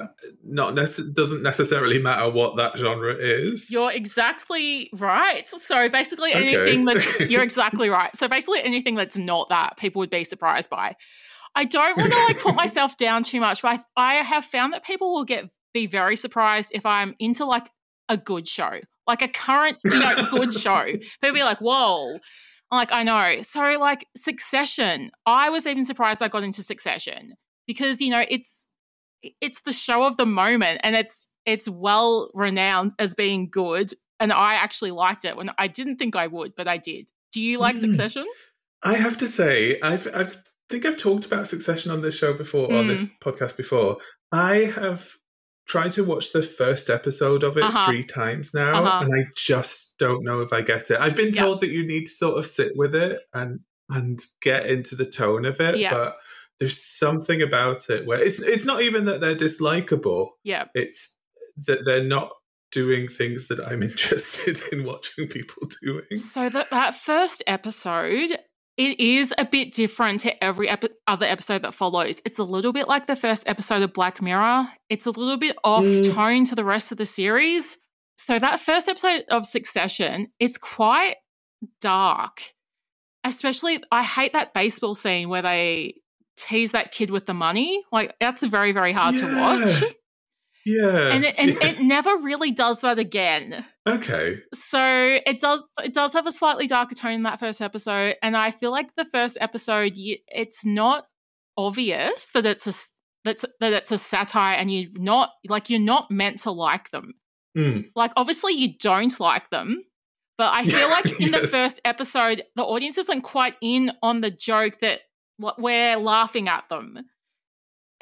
[0.43, 3.69] Not nece- doesn't necessarily matter what that genre is.
[3.71, 5.47] You're exactly right.
[5.47, 6.55] So basically, Okay.
[6.55, 8.15] anything that's you're exactly right.
[8.15, 10.95] So basically, anything that's not that, people would be surprised by.
[11.55, 14.73] I don't want to like put myself down too much, but I, I have found
[14.73, 17.69] that people will get be very surprised if I'm into like
[18.09, 20.85] a good show, like a current, you know, good show.
[20.85, 22.13] People be like, "Whoa."
[22.71, 23.43] I'm like, I know.
[23.43, 27.33] So, like, Succession, I was even surprised I got into Succession
[27.67, 28.67] because, you know, it's
[29.41, 34.31] it's the show of the moment and it's it's well renowned as being good and
[34.33, 37.07] I actually liked it when I didn't think I would, but I did.
[37.31, 37.79] Do you like Mm.
[37.79, 38.25] Succession?
[38.83, 40.37] I have to say, I've I've
[40.69, 42.87] think I've talked about Succession on this show before, on Mm.
[42.89, 43.97] this podcast before.
[44.31, 45.07] I have
[45.67, 47.85] tried to watch the first episode of it Uh-huh.
[47.85, 49.05] three times now, Uh-huh.
[49.05, 50.99] and I just don't know if I get it.
[50.99, 51.43] I've been Yeah.
[51.43, 55.05] told that you need to sort of sit with it and and get into the
[55.05, 55.91] tone of it, Yeah.
[55.93, 56.17] but
[56.59, 60.29] there's something about it where it's it's not even that they're dislikable.
[60.43, 60.65] Yeah.
[60.73, 61.17] It's
[61.65, 62.31] that they're not
[62.71, 66.17] doing things that I'm interested in watching people doing.
[66.17, 68.37] So that that first episode,
[68.77, 72.21] it is a bit different to every epi- other episode that follows.
[72.25, 74.69] It's a little bit like the first episode of Black Mirror.
[74.89, 76.13] It's a little bit off Mm.
[76.13, 77.77] tone to the rest of the series.
[78.17, 81.15] So that first episode of Succession it's quite
[81.81, 82.41] dark.
[83.25, 85.95] Especially, I hate that baseball scene where they
[86.37, 87.83] tease that kid with the money.
[87.91, 89.83] Like that's very, very hard to watch.
[90.65, 91.09] Yeah.
[91.13, 91.67] And it, and yeah.
[91.67, 94.37] it never really does that again okay.
[94.53, 98.37] so it does it does have a slightly darker tone in that first episode and
[98.37, 101.07] i feel like the first episode it's not
[101.57, 102.73] obvious that it's a
[103.25, 107.13] that's that it's a satire and you're not like you're not meant to like them
[107.55, 107.91] Mm.
[107.95, 109.83] like obviously you don't like them
[110.39, 114.31] but i feel like in the first episode the audience isn't quite in on the
[114.31, 115.01] joke that
[115.39, 116.99] we're laughing at them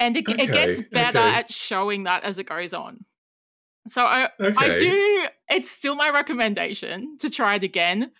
[0.00, 1.34] and it, it gets better okay.
[1.36, 3.04] at showing that as it goes on
[3.88, 4.54] so i Okay.
[4.56, 5.24] I do.
[5.50, 8.12] It's still my recommendation to try it again,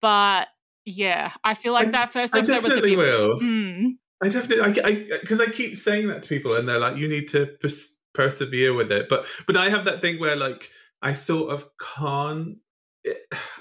[0.00, 0.46] but
[0.84, 2.98] yeah, I feel like I- that first I episode was a definitely bit.
[2.98, 3.40] will.
[3.40, 7.08] Mm, I definitely, I, because I, keep saying that to people, and they're like, "You
[7.08, 10.68] need to pers- persevere with it." But, but I have that thing where, like,
[11.02, 11.64] I sort of
[11.96, 12.58] can't.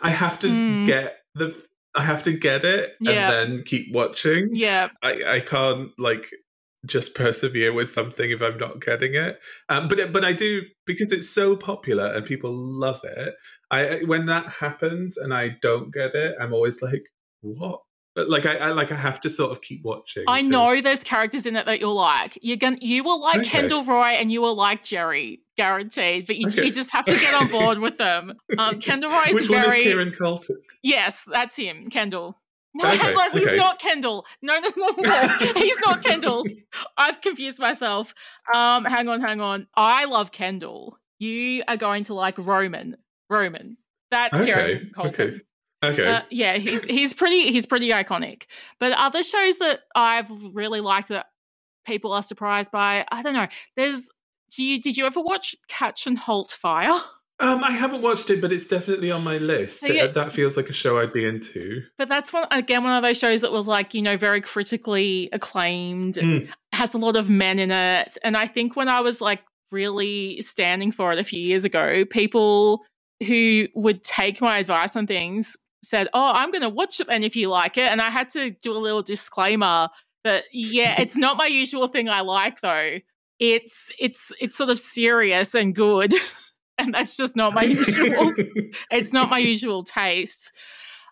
[0.03, 0.85] I have to Mm.
[0.85, 1.47] get the,
[1.95, 3.11] I have to get it, Yeah.
[3.41, 4.49] and then keep watching.
[4.53, 6.25] yeah, I, I can't like
[6.85, 9.37] just persevere with something if I'm not getting it.
[9.69, 13.35] Um, but but I do because it's so popular and people love it.
[13.69, 17.03] I when that happens and I don't get it, I'm always like,
[17.41, 17.81] what?
[18.15, 20.25] But like I, I like I have to sort of keep watching.
[20.27, 22.37] I to- know there's characters in it that you'll like.
[22.41, 23.49] You're gonna, you will like Okay.
[23.49, 26.25] Kendall Roy and you will like Gerri, guaranteed.
[26.27, 26.65] But you, Okay.
[26.65, 28.33] you just have to get on board with them.
[28.57, 29.67] Um, Kendall Roy is Which very.
[29.67, 30.55] one is Kieran Culkin?
[30.83, 32.37] Yes, that's him, Kendall.
[32.73, 33.57] No, Okay, he's okay.
[33.57, 34.25] not Kendall.
[34.41, 36.45] No, no, no, no, he's not Kendall.
[36.97, 38.13] I've confused myself.
[38.53, 39.67] Um, hang on, hang on.
[39.75, 40.97] I love Kendall.
[41.19, 42.95] You are going to like Roman.
[43.29, 43.77] Roman.
[44.09, 45.11] That's Okay, Kieran Culkin.
[45.11, 45.39] okay,
[45.83, 46.07] okay.
[46.07, 48.43] Uh, yeah, he's he's pretty he's pretty iconic.
[48.79, 51.27] But other shows that I've really liked that
[51.85, 53.47] people are surprised by, I don't know.
[53.75, 54.09] There's
[54.55, 56.89] do you did you ever watch Catch and Halt Fire?
[57.39, 59.79] um, I haven't watched it, but it's definitely on my list.
[59.85, 61.81] So, yeah- That feels like a show I'd be into.
[61.97, 65.29] But that's one again one of those shows that was like you know very critically
[65.33, 66.49] acclaimed, Mm.
[66.73, 70.41] has a lot of men in it, and I think when I was like really
[70.41, 72.83] standing for it a few years ago, people
[73.25, 77.23] who would take my advice on things said, "Oh, I'm going to watch it and
[77.23, 79.89] if you like it," and I had to do a little disclaimer
[80.23, 82.97] that yeah, it's not my usual thing I like though.
[83.41, 86.13] It's it's it's sort of serious and good.
[86.77, 88.33] And that's just not my usual
[88.91, 90.51] it's not my usual taste.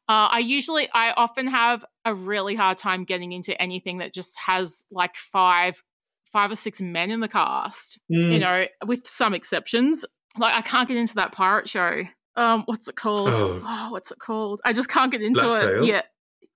[0.07, 4.35] Uh, I usually, I often have a really hard time getting into anything that just
[4.39, 5.83] has like five,
[6.25, 7.99] five or six men in the cast.
[8.11, 8.33] Mm.
[8.33, 10.05] You know, with some exceptions.
[10.35, 12.03] Like I can't get into that pirate show.
[12.35, 13.29] Um, what's it called?
[13.33, 13.61] Oh.
[13.63, 14.61] Oh, what's it called?
[14.65, 15.59] I just can't get into Black it.
[15.59, 15.87] Sails?
[15.87, 16.01] Yeah.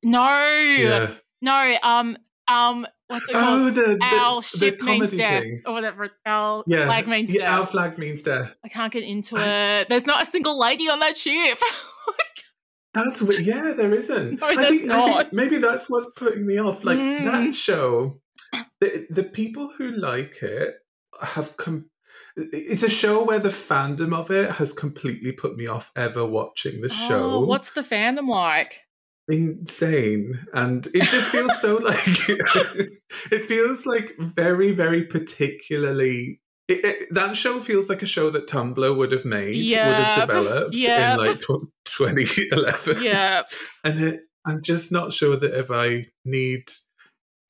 [0.02, 0.40] No.
[0.50, 1.14] yeah.
[1.44, 1.78] No.
[1.84, 2.18] Um.
[2.48, 2.86] Um.
[3.08, 3.76] What's it Oh, called?
[3.76, 5.62] the, the, Our the ship means death, thing.
[5.68, 6.10] or whatever.
[6.26, 8.58] Our Yeah, flag means yeah, our flag means death.
[8.64, 9.88] I can't get into it.
[9.90, 11.60] There's not a single lady on that ship.
[12.94, 14.40] That's yeah, there isn't.
[14.42, 16.84] No, I think, I think maybe that's what's putting me off.
[16.84, 17.24] Like Mm.
[17.24, 18.20] that show,
[18.80, 20.76] the the people who like it
[21.22, 21.90] have come.
[22.36, 26.82] It's a show where the fandom of it has completely put me off ever watching
[26.82, 27.32] the show.
[27.42, 28.82] Oh, what's the fandom like?
[29.30, 31.96] Insane and it just feels so like
[33.32, 38.48] it feels like very very particularly it, it, that show feels like a show that
[38.48, 41.14] tumblr would have made would have developed yeah.
[41.14, 43.44] in like tw- 2011 Yeah.
[43.86, 46.64] and it, i'm just not sure that if i need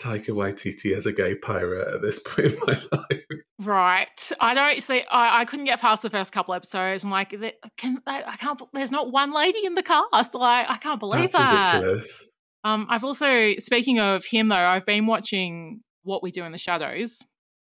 [0.03, 3.25] taika waititi as a gay pirate at this point in my life
[3.59, 4.31] Right.
[4.41, 5.03] I don't see.
[5.09, 7.03] I, I couldn't get past the first couple episodes.
[7.03, 7.29] I'm like,
[7.77, 8.61] can I, I can't.
[8.73, 10.33] There's not one lady in the cast.
[10.33, 11.75] Like, I can't believe that's that.
[11.75, 12.31] ridiculous
[12.63, 14.55] Um, I've also speaking of him though.
[14.55, 17.19] I've been watching What We Do in the Shadows,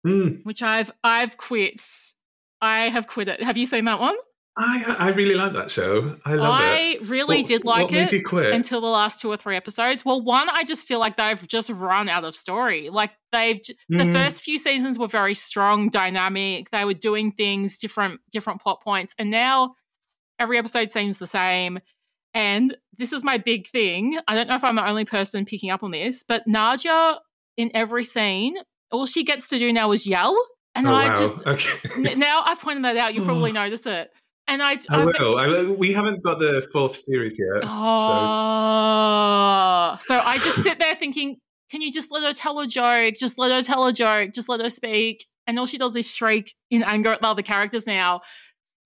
[0.05, 1.81] Mm, which I've I've quit.
[2.61, 3.43] I have quit it.
[3.43, 4.15] Have you seen that one?
[4.61, 6.17] I I really like that show.
[6.25, 7.09] I love I it.
[7.09, 10.03] really What- did like it until the last two or three episodes.
[10.03, 12.89] Well, one, I just feel like they've just run out of story.
[12.89, 14.11] Like they've j- the mm.
[14.11, 16.71] first few seasons were very strong, dynamic.
[16.71, 19.75] They were doing things different, different plot points, and now
[20.39, 21.79] every episode seems the same.
[22.33, 24.19] And this is my big thing.
[24.27, 27.19] I don't know if I'm the only person picking up on this, but Nadja
[27.55, 28.57] in every scene,
[28.91, 30.37] all she gets to do now is yell.
[30.75, 31.15] And oh I wow.
[31.15, 32.15] just okay.
[32.15, 33.13] now I've pointed that out.
[33.15, 34.11] You probably notice it.
[34.49, 35.37] And I, I will.
[35.37, 35.75] I will.
[35.75, 37.63] We haven't got the fourth series yet.
[38.69, 41.37] Oh, so I just sit there thinking,
[41.71, 43.15] can you just let her tell a joke?
[43.19, 44.31] Just let her tell a joke.
[44.33, 45.25] Just let her speak.
[45.47, 48.21] And all she does is shriek in anger at the other characters now.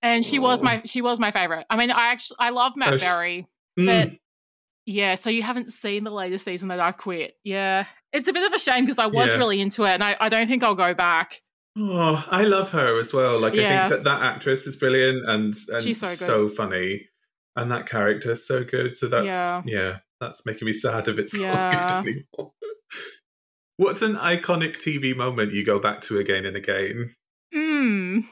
[0.01, 1.65] And she was my she was my favorite.
[1.69, 3.47] I mean, I actually I love Matt Oh, Berry,
[3.79, 3.85] Mm.
[3.85, 4.11] but
[4.85, 5.15] yeah.
[5.15, 7.35] So you haven't seen the latest season that I've quit.
[7.45, 9.37] Yeah, it's a bit of a shame because I was Yeah.
[9.37, 11.41] really into it, and I, I don't think I'll go back.
[11.77, 13.39] Oh, I love her as well.
[13.39, 16.55] Like I think that, that actress is brilliant and and She's so good.
[16.55, 17.07] funny,
[17.55, 18.95] and that character is so good.
[18.95, 19.61] So that's Yeah.
[19.65, 21.51] yeah, that's making me sad if it's Yeah.
[21.51, 22.51] not good anymore.
[23.77, 27.09] What's an iconic TV moment you go back to again and again?
[27.53, 28.27] Mm,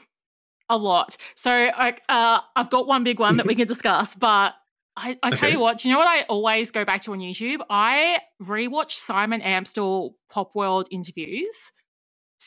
[0.68, 1.16] a lot.
[1.34, 4.54] So I, uh, I've got one big one that we can discuss, but
[4.96, 5.52] I, I tell Okay.
[5.52, 7.58] you what, do you know what I always go back to on YouTube?
[7.68, 11.72] I rewatch Simon Amstell Pop World interviews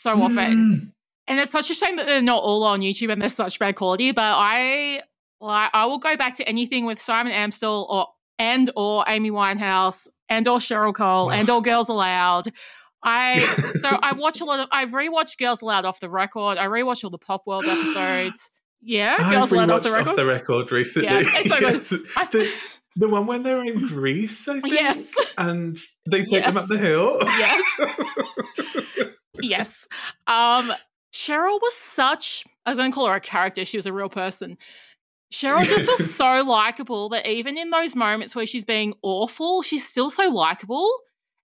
[0.05, 0.53] so often.
[0.53, 0.91] Mm.
[1.27, 3.75] And it's such a shame that they're not all on YouTube and they're such bad
[3.75, 5.01] quality, but I
[5.41, 10.07] like I will go back to anything with Simon Amstell or and or Amy Winehouse
[10.29, 12.47] and or Cheryl Cole and or Girls Aloud.
[13.03, 13.39] I
[13.81, 16.57] so I watch a lot of I've rewatched Girls Aloud off the record.
[16.57, 18.51] I rewatch all the Pop World episodes.
[18.87, 20.09] Yeah, I've Girls Aloud off the record.
[20.09, 21.09] off the record recently.
[21.09, 21.57] Yeah, it's so.
[21.59, 21.93] Yes.
[22.17, 22.53] I- the,
[22.97, 24.73] the one when they're in Greece, I think.
[24.75, 25.11] yes.
[25.39, 27.17] And they take them up the hill.
[27.23, 27.65] Yes.
[29.49, 29.87] yes.
[30.27, 30.71] Um,
[31.13, 33.65] Cheryl was such, I was going to call her a character.
[33.65, 34.57] She was a real person.
[35.33, 39.87] Cheryl just was so likable that even in those moments where she's being awful, she's
[39.87, 40.89] still so likable.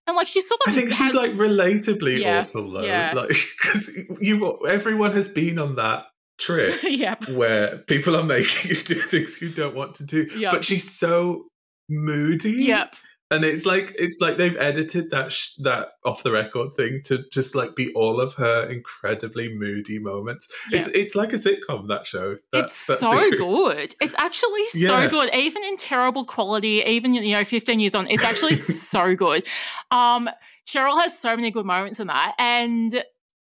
[0.06, 2.82] And like, she's sort of I think she's like relatably Yeah, awful though.
[2.82, 3.12] yeah.
[3.14, 3.28] Like
[3.62, 6.06] because you've everyone has been on that
[6.38, 7.28] trip yep.
[7.28, 10.26] where people are making you do things you don't want to do.
[10.36, 10.52] Yep.
[10.52, 11.46] But she's so
[11.88, 12.64] moody.
[12.64, 12.94] Yep.
[13.32, 17.24] And it's like it's like they've edited that sh- that off the record thing to
[17.32, 20.48] just like be all of her incredibly moody moments.
[20.70, 22.36] It's it's like a sitcom that show.
[22.52, 23.40] That, it's that so series.
[23.40, 23.94] good.
[24.00, 25.08] It's actually so Yeah.
[25.08, 25.34] good.
[25.34, 29.44] Even in terrible quality, even you know, 15 years on, it's actually so good.
[29.90, 30.28] Um,
[30.68, 32.34] Cheryl has so many good moments in that.
[32.38, 33.02] And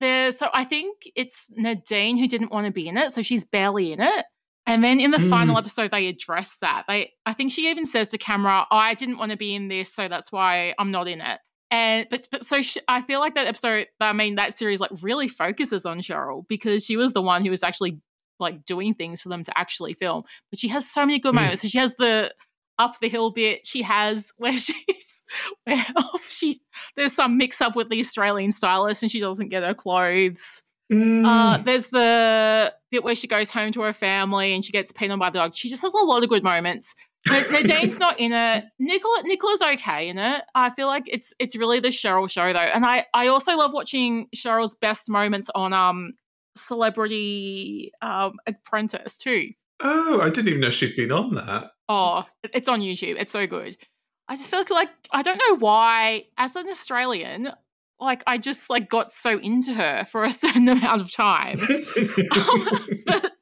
[0.00, 3.44] there's so I think it's Nadine who didn't want to be in it, so she's
[3.44, 4.24] barely in it.
[4.66, 5.58] And then in the final Mm.
[5.58, 6.84] episode, they address that.
[6.88, 9.92] They, I think she even says to camera, "I didn't want to be in this,
[9.92, 13.34] so that's why I'm not in it." And but but so sh I feel like
[13.34, 17.22] that episode, I mean that series, like really focuses on Cheryl because she was the
[17.22, 18.00] one who was actually
[18.38, 20.22] like doing things for them to actually film.
[20.50, 21.36] But she has so many good Mm.
[21.36, 21.62] moments.
[21.62, 22.32] So she has the
[22.78, 23.66] up the hill bit.
[23.66, 25.24] She has where she's
[25.64, 25.84] where
[26.28, 26.58] she
[26.94, 30.62] there's some mix up with the Australian stylist and she doesn't get her clothes.
[30.92, 31.24] Mm.
[31.24, 35.10] Uh, there's the bit where she goes home to her family and she gets peed
[35.10, 35.54] on by the dog.
[35.54, 36.94] She just has a lot of good moments.
[37.50, 38.64] Nadine's not in it.
[38.78, 40.42] Nicola Nicola's okay in it.
[40.54, 43.72] I feel like it's it's really the Cheryl show though, and I I also love
[43.72, 46.14] watching Cheryl's best moments on um
[46.56, 49.50] Celebrity um Apprentice too.
[49.80, 51.70] oh, I didn't even know she'd been on that.
[51.88, 53.16] Oh, it's on YouTube.
[53.18, 53.76] It's so good.
[54.28, 57.50] I just feel like, like I don't know why, as an Australian,
[58.02, 61.56] like I just like got so into her for a certain amount of time.
[63.06, 63.32] but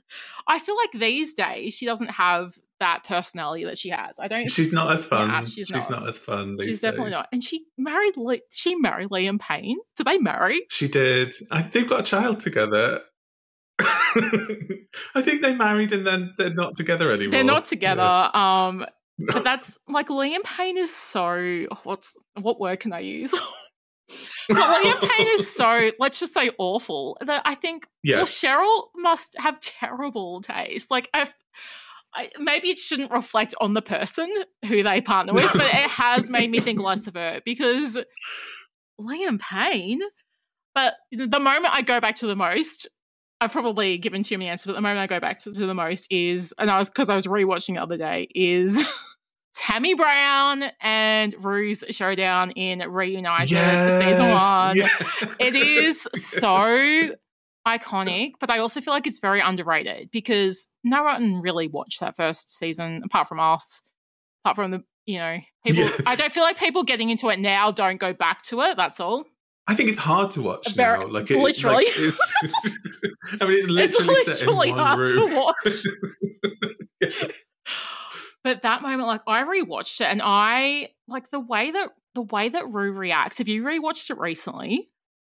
[0.46, 4.18] I feel like these days she doesn't have that personality that she has.
[4.18, 4.48] I don't.
[4.48, 5.28] she's not as fun.
[5.28, 6.00] Yeah, she's, she's not.
[6.00, 6.08] not.
[6.08, 6.56] as fun.
[6.56, 7.26] These she's definitely not.
[7.32, 8.14] And she married.
[8.50, 9.78] She married Liam Payne.
[9.96, 10.62] Did they marry?
[10.70, 11.32] She did.
[11.50, 13.00] I, they've got a child together.
[13.80, 17.30] I think they married and then they're not together anymore.
[17.30, 18.02] They're not together.
[18.02, 18.66] Yeah.
[18.66, 18.86] Um,
[19.18, 21.66] but that's like Liam Payne is so.
[21.84, 23.34] What's what word can I use?
[24.48, 25.90] but Liam Payne is so.
[25.98, 27.16] Let's just say awful.
[27.20, 28.42] That I think Yes.
[28.42, 30.90] Well, Cheryl must have terrible taste.
[30.90, 31.34] Like, I've,
[32.14, 34.28] I, maybe it shouldn't reflect on the person
[34.66, 37.98] who they partner with, but it has made me think less of her because
[39.00, 40.00] Liam Payne.
[40.74, 42.88] But the moment I go back to the most,
[43.40, 45.74] I've probably given too many answers, but the moment I go back to, to the
[45.74, 48.76] most is, and I was because I was rewatching the other day, is
[49.54, 54.76] Tammy Brown and Rue's showdown in Reunited season one.
[54.76, 55.24] yes.
[55.38, 57.14] It is so
[57.66, 62.16] iconic, but I also feel like it's very underrated because no one really watched that
[62.16, 63.82] first season apart from us,
[64.44, 65.82] apart from the, you know, people.
[65.82, 65.90] Yeah.
[66.06, 68.76] I don't feel like people getting into it now don't go back to it.
[68.76, 69.24] That's all.
[69.66, 71.06] I think it's hard to watch Very- now.
[71.06, 71.84] Like literally.
[71.84, 72.32] like, it's,
[73.40, 75.30] I mean, it's literally, it's literally one hard room.
[75.30, 75.84] to watch.
[78.42, 82.48] But that moment, like I rewatched it, and I like the way that the way
[82.48, 83.40] that Rue reacts.
[83.40, 84.88] If you rewatched it recently,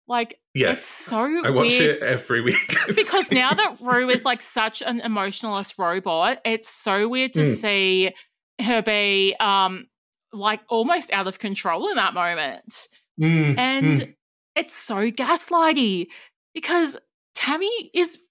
[0.08, 2.56] like it's Yes, so I watch weird it every week
[2.96, 7.54] because now that Rue is like such an emotionless robot, it's so weird to Mm.
[7.56, 8.14] see
[8.60, 9.86] her be um
[10.32, 12.88] like almost out of control in that moment.
[13.20, 14.14] Mm, And mm.
[14.54, 16.08] it's so gaslighty
[16.54, 16.96] because
[17.34, 18.22] Tammy is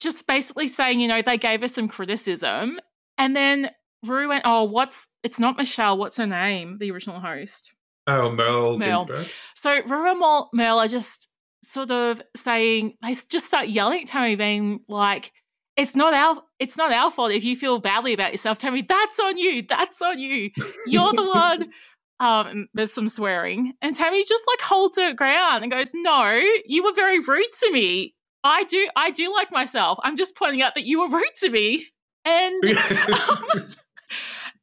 [0.00, 2.80] just basically saying, you know, they gave us some criticism.
[3.16, 3.70] And then
[4.04, 5.98] Rue went, oh, what's, it's not Michelle.
[5.98, 6.78] What's her name?
[6.78, 7.72] The original host.
[8.06, 9.04] oh, Merle, Merle.
[9.04, 9.28] Ginsberg.
[9.54, 11.28] So Rue and Mel, Mel are just
[11.62, 15.32] sort of saying, they just start yelling at Tammy, being like,
[15.76, 18.58] it's not our it's not our fault if you feel badly about yourself.
[18.58, 19.62] Tammy, that's on you.
[19.62, 20.50] That's on you.
[20.86, 21.66] You're the one.
[22.20, 26.84] Um, there's some swearing, and Tammy just like holds her ground and goes, "No, you
[26.84, 28.14] were very rude to me.
[28.44, 29.98] I do, I do like myself.
[30.04, 31.86] I'm just pointing out that you were rude to me."
[32.24, 32.64] And
[33.54, 33.66] um,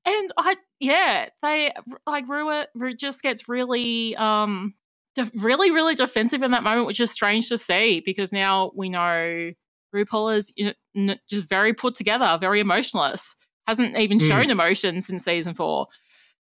[0.06, 1.72] and I, yeah, they
[2.08, 4.74] like Rue just gets really, um,
[5.16, 8.90] def- really, really defensive in that moment, which is strange to see because now we
[8.90, 9.52] know
[9.96, 13.36] RuPaul is you know, n- just very put together, very emotionless.
[13.68, 14.28] Hasn't even Mm.
[14.28, 15.88] shown emotions in season four,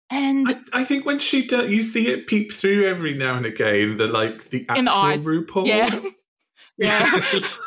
[0.10, 3.46] and I, I think when she does, you see it peep through every now and
[3.46, 3.98] again.
[3.98, 5.26] The like the actual In the eyes.
[5.26, 5.68] RuPaul.
[5.68, 5.90] yeah,
[6.78, 7.20] yeah,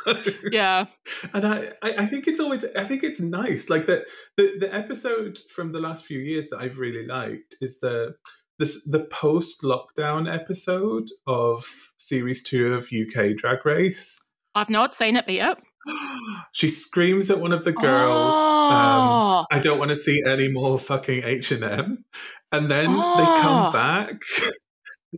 [0.51, 0.87] yeah,
[1.33, 3.71] and I, I, think it's always, I think it's nice.
[3.71, 4.05] Like the,
[4.37, 8.17] the the episode from the last few years that I've really liked is the
[8.59, 11.65] this the post lockdown episode of
[11.99, 14.25] series two of UK Drag Race.
[14.55, 15.59] I've not seen it yet.
[16.53, 18.35] she screams at one of the girls.
[18.35, 22.05] Um, Oh, I don't want to see any more fucking H and M.
[22.51, 23.39] And then they Oh.
[23.41, 24.21] come back.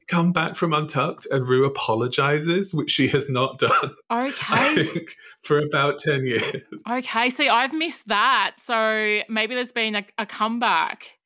[0.06, 3.94] Come back from Untucked, and Rue apologizes, which she has not done.
[4.10, 4.82] I okay.
[4.82, 6.72] think for about ten years.
[6.88, 8.54] Okay, see, I've missed that.
[8.56, 11.18] So maybe there's been a, a comeback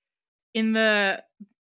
[0.54, 1.22] in the.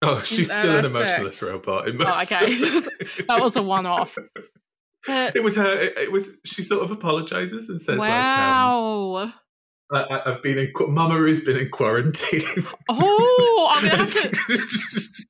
[0.03, 1.19] Oh, she's that still an aspect.
[1.19, 1.89] emotionless robot.
[1.89, 2.47] Oh, okay.
[3.29, 4.17] that was a one off.
[5.07, 5.81] But It was her.
[5.81, 6.39] It, it was.
[6.45, 9.09] She sort of apologizes and says, wow.
[9.13, 9.35] like, um,
[10.11, 10.73] I, "I've been in.
[10.89, 15.27] Mama has been in quarantine." oh, I'm gonna have to.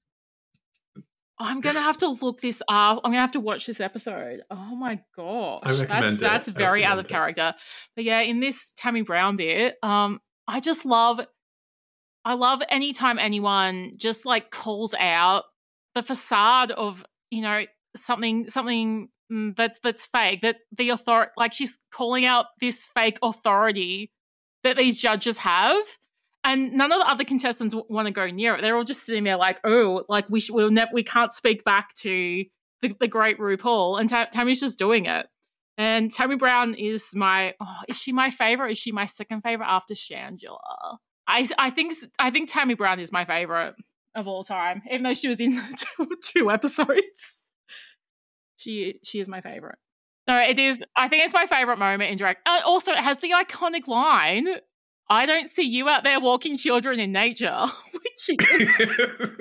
[1.39, 3.01] I'm gonna have to look this up.
[3.05, 4.43] I'm gonna have to watch this episode.
[4.51, 6.20] Oh my gosh, I recommend it.
[6.20, 7.55] that's that's very out of character.
[7.97, 11.20] But yeah, in this Tammy Brown bit, um, I just love,
[12.24, 15.45] I love anytime anyone just like calls out
[15.95, 17.64] the facade of you know
[17.97, 20.43] something something mm, that's that's fake.
[20.43, 24.12] That the authority, like she's calling out this fake authority
[24.62, 25.83] that these judges have
[26.45, 28.61] and none of the other contestants w- want to go near it.
[28.62, 31.64] They're all just sitting there like, oh, like we sh- we'll ne- we can't speak
[31.64, 32.45] back to
[32.80, 35.26] the, the great RuPaul, and Ta- Tammy's just doing it.
[35.78, 38.72] And Tammy Brown is my oh, is she my favorite?
[38.72, 40.99] Is she my second favorite after Shangela?
[41.26, 43.74] I I think I think Tammy Brown is my favorite
[44.14, 45.59] of all time, even though she was in
[45.97, 47.45] two, two episodes.
[48.57, 49.78] She she is my favorite.
[50.28, 50.84] No, it is.
[50.95, 52.36] I think it's my favorite moment in drag.
[52.47, 54.47] Uh, also, it has the iconic line
[55.09, 59.34] I don't see you out there walking children in nature, which is,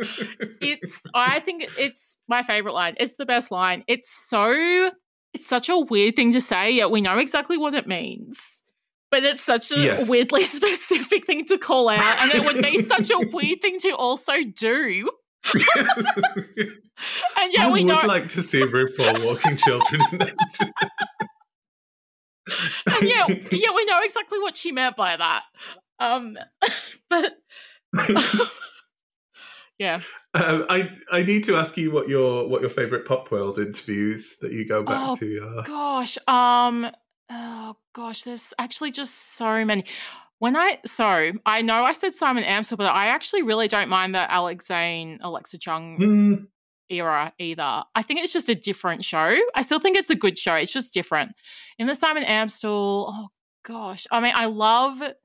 [0.62, 2.96] it's, I think it's my favorite line.
[3.00, 3.84] It's the best line.
[3.88, 4.92] It's so,
[5.34, 8.64] it's such a weird thing to say, yet we know exactly what it means.
[9.12, 10.10] But it's such a Yes.
[10.10, 13.92] weirdly specific thing to call out, and it would be such a weird thing to
[13.92, 15.10] also do.
[17.40, 20.72] And yeah, I we would know, like to see RuPaul walking children in nature.
[22.48, 25.44] And yeah, yeah, we know exactly what she meant by that.
[26.00, 26.38] Um,
[27.10, 27.38] but
[29.78, 30.00] yeah,
[30.34, 34.38] Um, I I need to ask you what your what your favorite Pop World interviews
[34.42, 35.64] that you go back Oh, to are.
[35.64, 36.90] gosh, um,
[37.30, 39.86] oh gosh, there's actually just so many.
[40.40, 44.16] When I so I know I said Simon Amstell, but I actually really don't mind
[44.16, 46.34] the Alex Zane, Alexa Chung Hmm,
[46.92, 47.84] era either.
[47.96, 49.38] I think it's just a different show.
[49.56, 50.56] I still think it's a good show.
[50.56, 51.32] It's just different.
[51.80, 53.28] In the Simon Amstell, oh
[53.64, 54.06] gosh.
[54.12, 55.16] I mean, I love the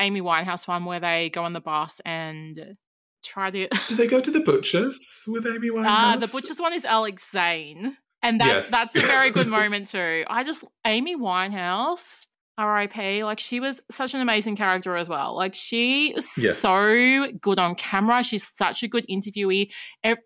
[0.00, 2.76] Amy Winehouse one where they go on the bus and
[3.24, 5.86] try to do they go to the butchers with Amy Winehouse?
[5.86, 7.96] Ah, the butcher's one is Alex Zane.
[8.22, 8.70] And that, Yes.
[8.70, 10.24] that's a very good moment too.
[10.28, 12.26] I just Amy Winehouse,
[12.58, 13.24] R.I.P.
[13.24, 15.34] Like she was such an amazing character as well.
[15.36, 16.58] Like she is Yes.
[16.58, 18.22] so good on camera.
[18.22, 19.70] She's such a good interviewee.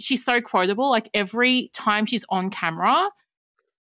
[0.00, 0.90] She's so quotable.
[0.90, 3.08] Like every time she's on camera,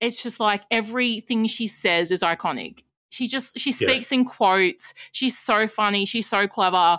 [0.01, 2.83] it's just like everything she says is iconic.
[3.11, 4.13] She just she speaks Yes.
[4.13, 4.95] in quotes.
[5.13, 6.05] She's so funny.
[6.05, 6.99] She's so clever.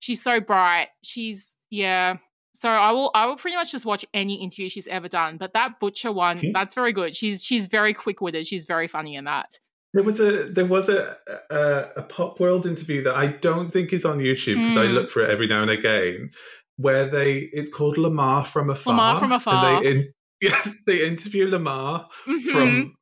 [0.00, 0.88] She's so bright.
[1.02, 2.16] She's yeah.
[2.54, 5.36] So I will I will pretty much just watch any interview she's ever done.
[5.36, 6.52] But that butcher one, Hmm.
[6.52, 7.14] that's very good.
[7.14, 8.46] She's she's very quick witted.
[8.46, 9.58] She's very funny in that.
[9.94, 11.16] There was a there was a
[11.50, 14.94] a, a pop world interview that I don't think is on YouTube because I Mm.
[14.94, 16.30] look for it every now and again,
[16.76, 18.92] where they it's called Lamar from afar.
[18.92, 19.76] Lamar from Afar.
[19.76, 20.12] And they in,
[20.42, 22.42] yes, they interview Lamar Mhm.
[22.52, 22.94] from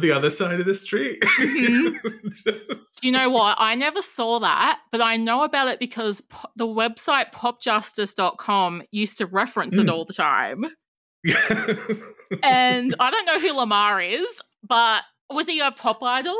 [0.00, 1.20] the other side of the street.
[1.20, 1.94] Mhm.
[3.02, 3.56] you know what?
[3.58, 9.18] I never saw that, but I know about it because po- the website popjustice.com used
[9.18, 9.92] to reference it Mm.
[9.92, 10.64] all the time.
[12.42, 16.36] And I don't know who Lamar is, but was he a pop idol?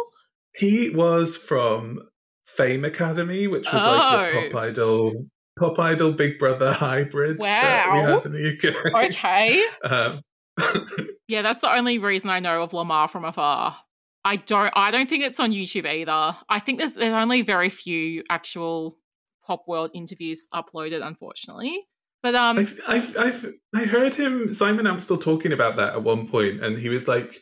[0.57, 2.01] he was from
[2.45, 4.03] Fame Academy, which was like
[4.35, 4.41] Oh.
[4.43, 5.13] the pop idol
[5.59, 8.07] pop idol Big Brother hybrid that we Wow.
[8.15, 8.59] had in the
[8.95, 9.05] UK.
[9.11, 9.63] Okay.
[9.85, 10.21] Um,
[11.29, 13.77] Yeah, that's the only reason I know of Lamar from afar.
[14.25, 16.37] I don't I don't think it's on YouTube either.
[16.49, 18.99] I think there's there's only very few actual
[19.47, 21.87] pop world interviews uploaded, unfortunately.
[22.23, 26.27] But um I've, I've, I've, I heard him, Simon Amstell, talking about that at one
[26.27, 27.41] point, and he was like,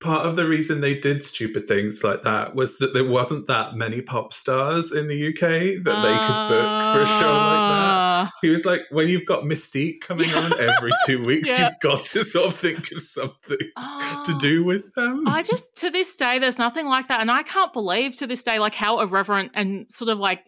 [0.00, 3.74] part of the reason they did stupid things like that was that there wasn't that
[3.74, 5.40] many pop stars in the UK
[5.84, 7.90] that they could book for a show like that.
[7.92, 11.68] Ah, He was like, when you've got Mis-Teeq coming on every two weeks, Yeah.
[11.68, 14.36] you've got to sort of think of something to ah.
[14.38, 15.28] do with them.
[15.28, 18.42] I just to this day there's nothing like that and I can't believe to this
[18.42, 20.44] day like how irreverent and sort of like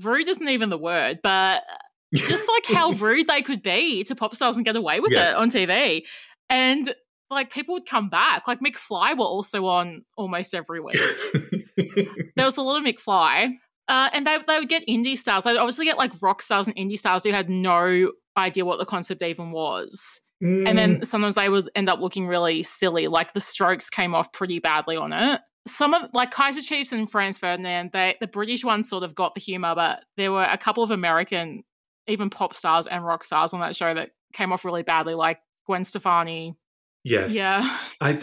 [0.00, 1.62] rude isn't even the word but
[2.14, 5.32] just like how rude they could be to pop stars and get away with Yes.
[5.32, 6.02] it on TV
[6.48, 6.94] and
[7.32, 10.96] like people would come back like McFly were also on almost every week
[12.36, 13.54] there was a lot of McFly
[13.88, 16.76] uh, and they, they would get indie stars they'd obviously get like rock stars and
[16.76, 20.74] indie stars who had no idea what the concept even was and Mm.
[20.74, 23.06] then sometimes they would end up looking really silly.
[23.06, 25.40] Like the strokes came off pretty badly on it.
[25.68, 29.34] Some of like Kaiser Chiefs and Franz Ferdinand, they the British ones sort of got
[29.34, 31.62] the humor, but there were a couple of American,
[32.08, 35.38] even pop stars and rock stars on that show that came off really badly, like
[35.64, 36.56] Gwen Stefani.
[37.04, 37.34] Yes.
[37.34, 38.18] Yeah, I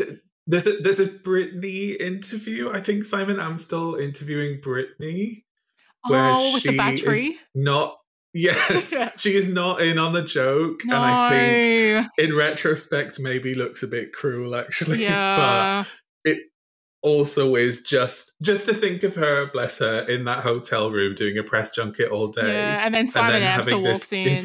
[0.47, 2.71] there's a there's a Britney interview.
[2.71, 5.43] I think Simon Amstell interviewing Britney,
[6.07, 7.19] where oh, with she the battery.
[7.19, 7.95] is not.
[8.33, 9.09] Yes, Yeah.
[9.17, 13.81] she is not in on the joke, No, and I think in retrospect maybe looks
[13.81, 15.01] a bit cruel actually.
[15.03, 15.83] yeah,
[16.23, 16.37] but it
[17.01, 21.39] also is just just to think of her, bless her, in that hotel room doing
[21.39, 22.53] a press junket all day.
[22.53, 22.85] yeah.
[22.85, 24.35] And then And Simon then Amstell walks in.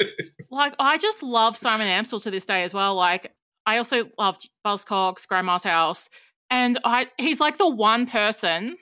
[0.56, 2.94] like I just love Simon Amstell to this day as well.
[2.94, 3.32] Like
[3.64, 6.08] I also love Buzzcocks, Grandma's House,
[6.50, 8.76] and I he's like the one person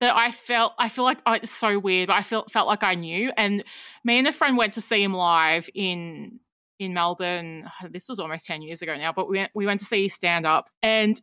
[0.00, 2.84] that I felt I feel like oh, it's so weird, but I felt felt like
[2.84, 3.32] I knew.
[3.36, 3.64] And
[4.04, 6.40] me and a friend went to see him live in
[6.78, 7.70] in Melbourne.
[7.90, 10.46] This was almost ten years ago now, but we went, we went to see stand
[10.46, 11.20] up, and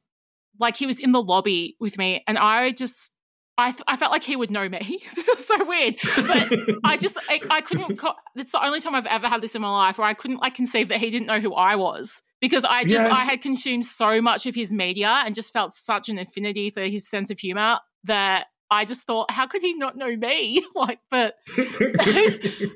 [0.59, 3.11] like he was in the lobby with me, and I just.
[3.57, 4.79] I, f- I felt like he would know me.
[5.15, 5.95] this is so weird,
[6.27, 6.51] but
[6.83, 7.97] I just I, I couldn't.
[7.97, 10.37] Co- it's the only time I've ever had this in my life where I couldn't
[10.37, 13.15] like conceive that he didn't know who I was because I just Yes.
[13.15, 16.81] I had consumed so much of his media and just felt such an affinity for
[16.81, 20.65] his sense of humor that I just thought, how could he not know me?
[20.75, 21.35] like, but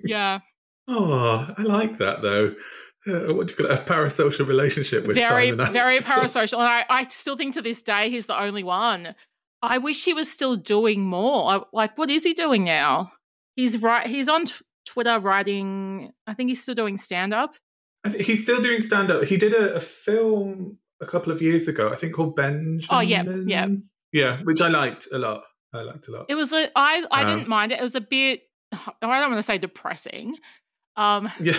[0.03, 0.39] yeah,
[0.87, 2.55] oh, I like that though.
[3.07, 3.79] Uh, what do you call it?
[3.79, 7.81] A parasocial relationship with very Simon very parasocial, and I I still think to this
[7.81, 9.15] day he's the only one.
[9.61, 11.51] I wish he was still doing more.
[11.51, 13.11] I, like, what is he doing now?
[13.55, 14.07] He's right.
[14.07, 14.53] He's on t-
[14.85, 16.11] Twitter writing.
[16.27, 17.55] I think he's still doing stand up.
[18.17, 19.25] He's still doing stand up.
[19.25, 22.81] He did a, a film a couple of years ago, I think called Benjamin.
[22.89, 23.67] Oh, yeah, yeah.
[24.11, 25.43] Yeah, which I liked a lot.
[25.73, 26.25] I liked a lot.
[26.29, 27.79] It was a I I Um, didn't mind it.
[27.79, 28.41] It was a bit
[28.71, 30.35] I don't want to say depressing.
[30.95, 31.53] Um yeah.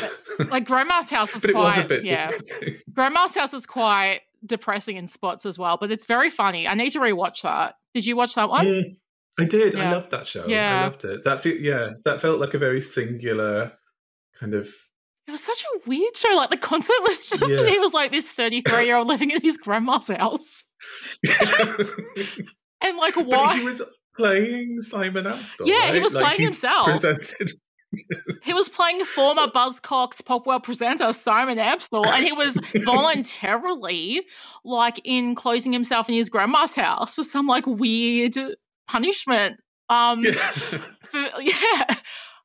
[0.51, 2.27] like Grandma's house is but it was a bit yeah.
[2.27, 2.75] depressing.
[2.93, 6.67] Grandma's house is quite depressing in spots as well, but it's very funny.
[6.69, 7.75] I need to rewatch that.
[7.95, 8.67] Did you watch that one?
[8.67, 8.97] Mm,
[9.39, 9.77] I did.
[9.77, 10.47] I loved that show.
[10.47, 10.81] Yeah.
[10.81, 11.25] I loved it.
[11.25, 13.73] That fe- yeah, that felt like a very singular
[14.39, 14.67] kind of
[15.27, 16.35] It was such a weird show.
[16.37, 17.57] Like the concept was just Yeah.
[17.63, 20.65] that he was like this 33 year old living in his grandma's house.
[22.83, 23.83] And like but why he was
[24.17, 25.67] playing Simon Amstell.
[25.67, 26.87] Yeah, he was Like, playing he himself.
[26.87, 27.51] Presented.
[28.43, 34.23] He was playing former Buzzcocks Pop World presenter Simon Amstell, and he was voluntarily
[34.65, 38.37] like enclosing himself in his grandma's house for some like weird
[38.87, 39.61] punishment.
[39.89, 40.33] Um, Yeah.
[41.01, 41.95] for yeah,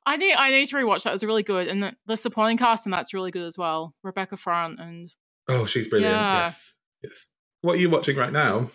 [0.06, 1.10] I need I need to rewatch that.
[1.10, 3.94] It was really good, and the, the supporting cast and that's really good as well.
[4.04, 5.12] Rebecca Front, and
[5.48, 6.14] Oh, she's brilliant.
[6.16, 6.44] Yeah.
[6.46, 6.80] Yes.
[7.04, 7.30] Yes.
[7.62, 8.66] What are you watching right now?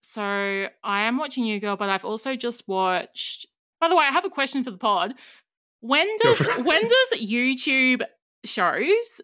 [0.00, 3.46] so I am watching You Girl, but I've also just watched.
[3.80, 5.14] By the way, I have a question for the pod.
[5.80, 8.02] When does when does YouTube
[8.44, 9.20] shows?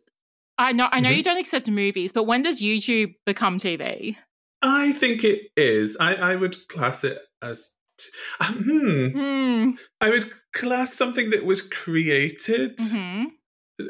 [0.59, 1.17] I know I know Mhm.
[1.17, 4.17] you don't accept movies, but when does YouTube become TV?
[4.63, 5.97] I think it is.
[5.99, 7.71] I, I would class it as
[8.41, 9.07] Um, hmm.
[9.09, 9.71] Hmm.
[10.01, 13.25] I would class something that was created, hmm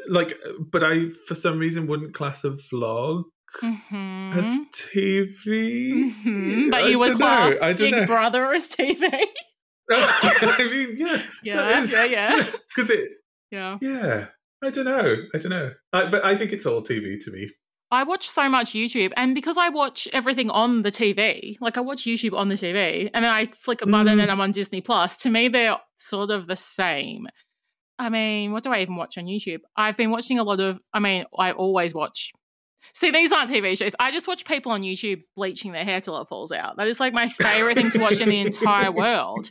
[0.07, 0.33] like,
[0.71, 3.23] but I for some reason wouldn't class a vlog
[3.59, 6.11] hmm as TV.
[6.23, 8.05] hmm But I you would don't know, class Big know.
[8.07, 9.03] Brother as TV.
[9.91, 12.35] I mean, yeah, Yeah, yeah, yeah.
[12.75, 13.09] Because it,
[13.51, 13.77] yeah.
[13.81, 14.25] yeah,
[14.63, 17.49] I don't know, I don't know, I, but I think it's all TV to me.
[17.91, 21.81] I watch so much YouTube, and because I watch everything on the TV, like I
[21.81, 24.21] watch YouTube on the TV, and then I flick a button Mm.
[24.23, 25.17] and I'm on Disney Plus.
[25.17, 27.27] To me, they're sort of the same.
[27.99, 29.59] I mean, what do I even watch on YouTube?
[29.77, 30.79] I've been watching a lot of.
[30.91, 32.31] I mean, I always watch.
[32.93, 33.95] See, these aren't TV shows.
[33.99, 36.77] I just watch people on YouTube bleaching their hair till it falls out.
[36.77, 39.49] That is like my favorite thing to watch in the entire world.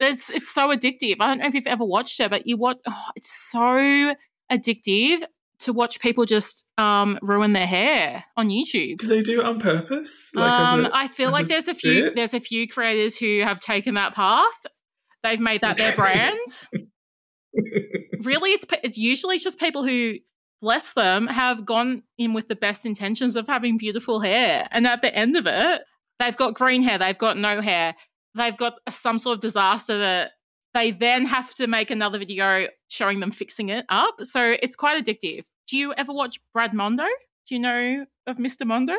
[0.00, 1.16] It's it's so addictive.
[1.20, 2.78] I don't know if you've ever watched it, but you watch.
[2.86, 4.14] Oh, it's so
[4.52, 5.22] addictive
[5.60, 8.98] to watch people just um, ruin their hair on YouTube.
[8.98, 10.30] Do they do it on purpose?
[10.36, 12.14] as Um, a- I feel like a there's a few bit?
[12.16, 14.66] there's a few creators who have taken that path.
[15.24, 16.38] They've made that their brand.
[18.24, 20.14] really, it's it's usually just people who,
[20.60, 25.02] bless them, have gone in with the best intentions of having beautiful hair, and at
[25.02, 25.82] the end of it,
[26.18, 27.94] they've got green hair, they've got no hair,
[28.34, 30.32] they've got some sort of disaster that
[30.74, 34.16] they then have to make another video showing them fixing it up.
[34.22, 35.44] So it's quite addictive.
[35.66, 37.06] Do you ever watch Brad Mondo?
[37.46, 38.66] Do you know of Mr.
[38.66, 38.94] Mondo?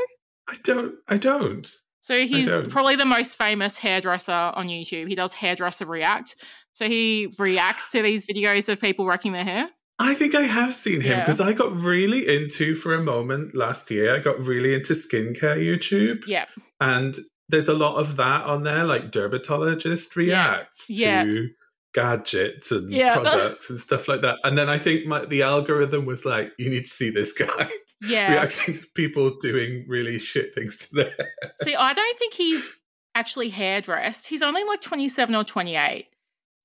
[0.48, 0.96] I don't.
[1.08, 1.72] I don't.
[2.02, 2.72] So he's don't.
[2.72, 5.08] probably the most famous hairdresser on YouTube.
[5.08, 6.36] He does hairdresser react.
[6.74, 9.70] So he reacts to these videos of people wrecking their hair.
[10.02, 11.20] I think I have seen him Yeah.
[11.22, 14.16] because I got really into for a moment last year.
[14.16, 16.46] I got really into skincare YouTube, Yeah.
[16.80, 17.16] and
[17.50, 21.24] there's a lot of that on there, like dermatologist reacts Yeah.
[21.24, 21.50] to
[21.94, 23.14] gadgets and Yeah.
[23.20, 24.38] products and stuff like that.
[24.44, 27.70] And then I think my, the algorithm was like, you need to see this guy
[28.08, 28.32] Yeah.
[28.32, 31.28] reacting to people doing really shit things to their hair.
[31.64, 32.72] See, I don't think he's
[33.16, 34.28] actually hairdressed.
[34.28, 36.06] He's only like 27 or 28.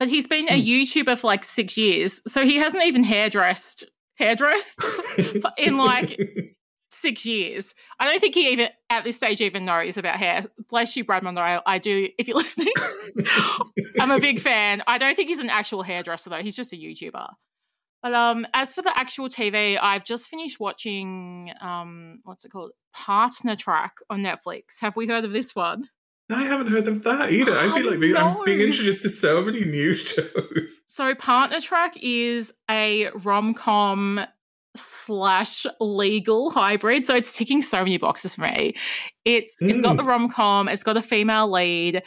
[0.05, 0.69] But he's been a Hmm.
[0.69, 2.21] YouTuber for like six years.
[2.29, 3.85] So he hasn't even hairdressed
[4.17, 4.85] hairdressed
[5.59, 6.21] in like
[6.91, 7.75] six years.
[7.99, 10.43] I don't think he even at this stage even knows about hair.
[10.69, 11.43] Bless you, Brad Monroe.
[11.43, 12.75] I, I do if you're listening.
[13.99, 14.83] I'm a big fan.
[14.87, 16.43] I don't think he's an actual hairdresser though.
[16.43, 17.27] He's just a YouTuber.
[18.03, 22.73] But um, as for the actual TV, I've just finished watching um, what's it called,
[22.93, 24.83] Partner Track on Netflix.
[24.83, 25.89] Have we heard of this one?
[26.31, 27.53] I haven't heard of that either.
[27.57, 30.81] I feel like I'm being introduced to so many new shows.
[30.87, 34.21] So Partner Track is a rom com
[34.77, 37.07] slash legal hybrid.
[37.07, 38.75] So it's ticking so many boxes for me.
[39.25, 39.99] It's it's got Mm.
[39.99, 40.69] the rom com.
[40.69, 42.03] It's got a female lead.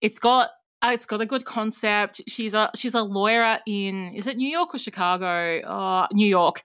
[0.00, 0.50] It's got
[0.80, 2.20] uh, it's got a good concept.
[2.28, 5.60] She's a she's a lawyer in is it New York or Chicago?
[5.62, 6.62] Uh, New York.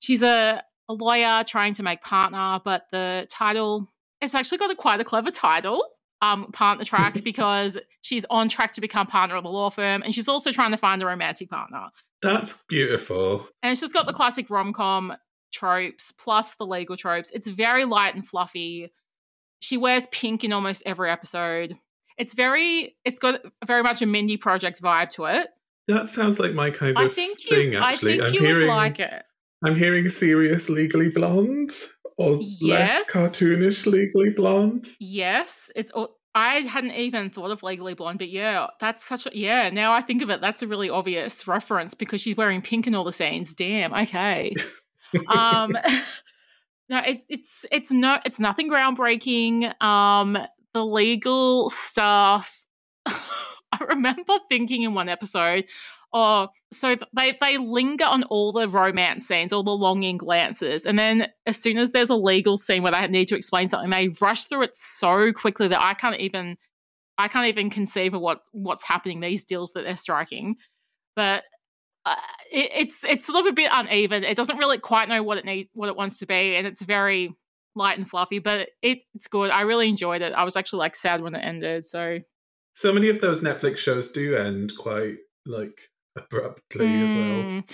[0.00, 3.88] She's a, a lawyer trying to make partner, but the title
[4.20, 5.82] it's actually got a quite a clever title.
[6.22, 10.14] Um, partner track because she's on track to become partner of the law firm, and
[10.14, 11.90] she's also trying to find a romantic partner.
[12.22, 13.46] That's beautiful.
[13.62, 15.14] And it's just got the classic rom com
[15.52, 17.30] tropes plus the legal tropes.
[17.34, 18.92] It's very light and fluffy.
[19.60, 21.76] She wears pink in almost every episode.
[22.18, 25.48] It's very, it's got very much a Mindy Project vibe to it.
[25.88, 27.72] That sounds like my kind I of think thing.
[27.72, 28.68] you, I Actually, think am you hearing.
[28.68, 29.22] would like it.
[29.64, 31.70] I'm hearing serious Legally Blonde
[32.16, 33.10] or less Yes.
[33.12, 34.88] cartoonish Legally Blonde.
[35.00, 35.90] Yes, it's.
[36.34, 39.70] I hadn't even thought of Legally Blonde, but yeah, that's such a yeah.
[39.70, 42.94] Now I think of it, that's a really obvious reference because she's wearing pink in
[42.94, 43.54] all the scenes.
[43.54, 43.94] Damn.
[43.94, 44.54] Okay.
[45.28, 45.72] um,
[46.88, 49.82] no, it's it's it's no, it's nothing groundbreaking.
[49.82, 50.36] Um,
[50.74, 52.66] the legal stuff.
[53.06, 55.64] I remember thinking in one episode,
[56.12, 60.98] oh, so they they linger on all the romance scenes, all the longing glances, and
[60.98, 64.08] then as soon as there's a legal scene where they need to explain something, they
[64.20, 66.56] rush through it so quickly that I can't even
[67.18, 69.20] I can't even conceive of what what's happening.
[69.20, 70.56] These deals that they're striking,
[71.14, 71.44] but
[72.04, 72.14] uh,
[72.52, 74.24] it, it's it's sort of a bit uneven.
[74.24, 76.82] It doesn't really quite know what it need what it wants to be, and it's
[76.82, 77.34] very
[77.74, 79.50] light and fluffy, but it, it's good.
[79.50, 80.32] I really enjoyed it.
[80.32, 81.84] I was actually like sad when it ended.
[81.84, 82.20] So
[82.72, 85.80] So many of those Netflix shows do end quite like
[86.16, 87.18] abruptly as well.
[87.18, 87.70] Mm.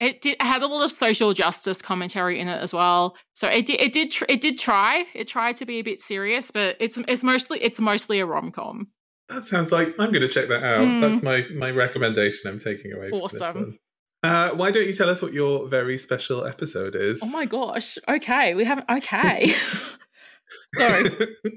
[0.00, 3.16] It did it had a lot of social justice commentary in it as well.
[3.34, 6.00] So it did it did tr- it did try it tried to be a bit
[6.00, 8.88] serious, but it's it's mostly it's mostly a rom com.
[9.28, 10.80] That sounds like I'm going to check that out.
[10.80, 11.00] Mm.
[11.00, 12.50] That's my my recommendation.
[12.50, 13.78] I'm taking away from this one.
[14.22, 17.20] Uh, why don't you tell us what your very special episode is?
[17.22, 17.98] Oh my gosh!
[18.08, 18.88] Okay, we haven't.
[18.90, 19.46] Okay,
[20.74, 21.04] so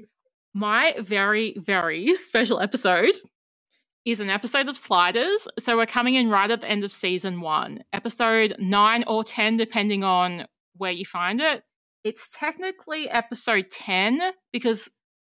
[0.54, 3.14] my very very special episode
[4.10, 5.46] is an episode of Sliders.
[5.58, 9.56] So we're coming in right at the end of season one, episode nine or ten,
[9.56, 10.46] depending on
[10.76, 11.62] where you find it.
[12.04, 14.88] It's technically episode ten because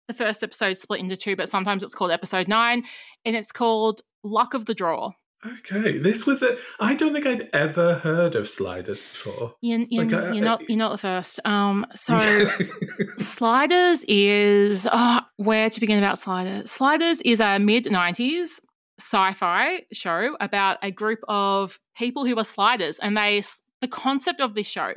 [0.07, 2.83] the first episode split into two, but sometimes it's called episode nine,
[3.25, 5.11] and it's called Luck of the Draw.
[5.45, 6.55] Okay, this was a.
[6.79, 9.53] I don't think I'd ever heard of Sliders before.
[9.61, 11.39] You're, you're, Like, I- you're not you're not the first.
[11.45, 12.17] Um, so
[13.17, 16.71] Sliders is oh, where to begin about Sliders.
[16.71, 18.59] Sliders is a mid '90s
[18.99, 23.41] sci-fi show about a group of people who are sliders, and they
[23.81, 24.93] the concept of this show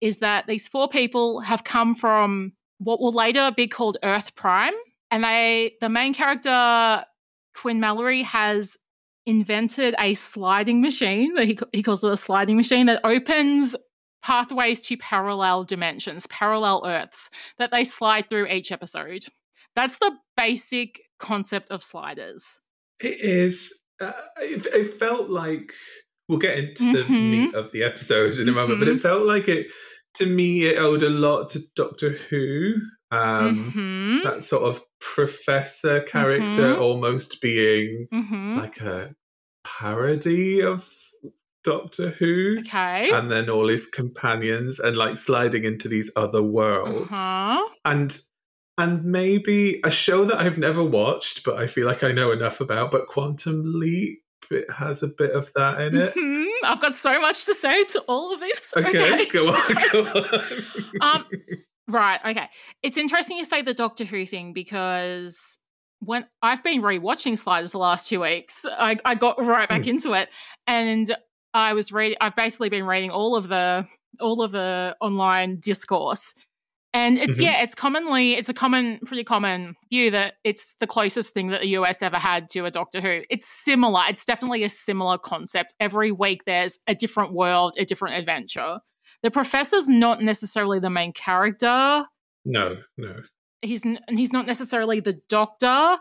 [0.00, 4.74] is that these four people have come from what will later be called Earth Prime,
[5.10, 7.04] and they the main character
[7.54, 8.76] Quinn Mallory has
[9.26, 13.74] invented a sliding machine that he, he calls it a sliding machine that opens
[14.22, 19.24] pathways to parallel dimensions, parallel Earths that they slide through each episode.
[19.76, 22.60] That's the basic concept of sliders.
[23.00, 23.72] It is.
[24.00, 25.72] Uh, it, it felt like
[26.28, 27.30] we'll get into the Mhm.
[27.30, 29.66] meat of the episode in a moment, but it felt like it
[30.14, 30.66] to me.
[30.66, 32.74] It owed a lot to Doctor Who.
[33.10, 34.22] Um, Mhm.
[34.24, 36.80] That sort of professor character Mhm.
[36.80, 38.56] almost being Mhm.
[38.58, 39.14] like a
[39.64, 40.84] parody of
[41.62, 42.56] Doctor Who.
[42.60, 43.10] Okay.
[43.10, 47.68] And then all his companions, and like sliding into these other worlds, Uh-huh.
[47.84, 48.20] and
[48.78, 52.60] and maybe a show that I've never watched, but I feel like I know enough
[52.60, 52.90] about.
[52.90, 54.20] But Quantum Leap,
[54.50, 56.14] it has a bit of that in it.
[56.14, 56.46] Mhm.
[56.64, 58.72] I've got so much to say to all of this.
[58.76, 60.64] Okay, go on, go on.
[61.00, 61.26] um,
[61.88, 62.20] right.
[62.24, 62.48] Okay.
[62.82, 65.58] It's interesting you say the Doctor Who thing because
[66.00, 69.90] when I've been rewatching Sliders the last two weeks, I, I got right back Hmm.
[69.90, 70.28] into it,
[70.66, 71.14] and
[71.54, 72.18] I was reading.
[72.20, 73.86] I've basically been reading all of the
[74.20, 76.34] all of the online discourse.
[76.94, 77.42] And it's Mhm.
[77.42, 81.60] yeah, it's commonly it's a common, pretty common view that it's the closest thing that
[81.60, 83.22] the US ever had to a Doctor Who.
[83.28, 84.02] It's similar.
[84.08, 85.74] It's definitely a similar concept.
[85.80, 88.78] Every week there's a different world, a different adventure.
[89.22, 92.06] The professor's not necessarily the main character.
[92.46, 93.22] no, no.
[93.62, 95.98] He's and he's not necessarily the doctor.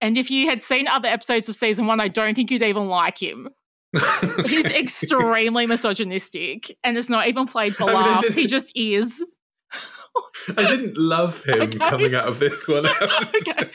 [0.00, 2.88] And if you had seen other episodes of season one, I don't think you'd even
[2.88, 3.50] like him.
[4.46, 8.22] He's extremely misogynistic, and it's not even played for I mean, laughs.
[8.24, 9.24] just- he just is.
[10.56, 11.78] I didn't love him Okay.
[11.78, 12.84] coming out of this one.
[13.48, 13.70] Okay.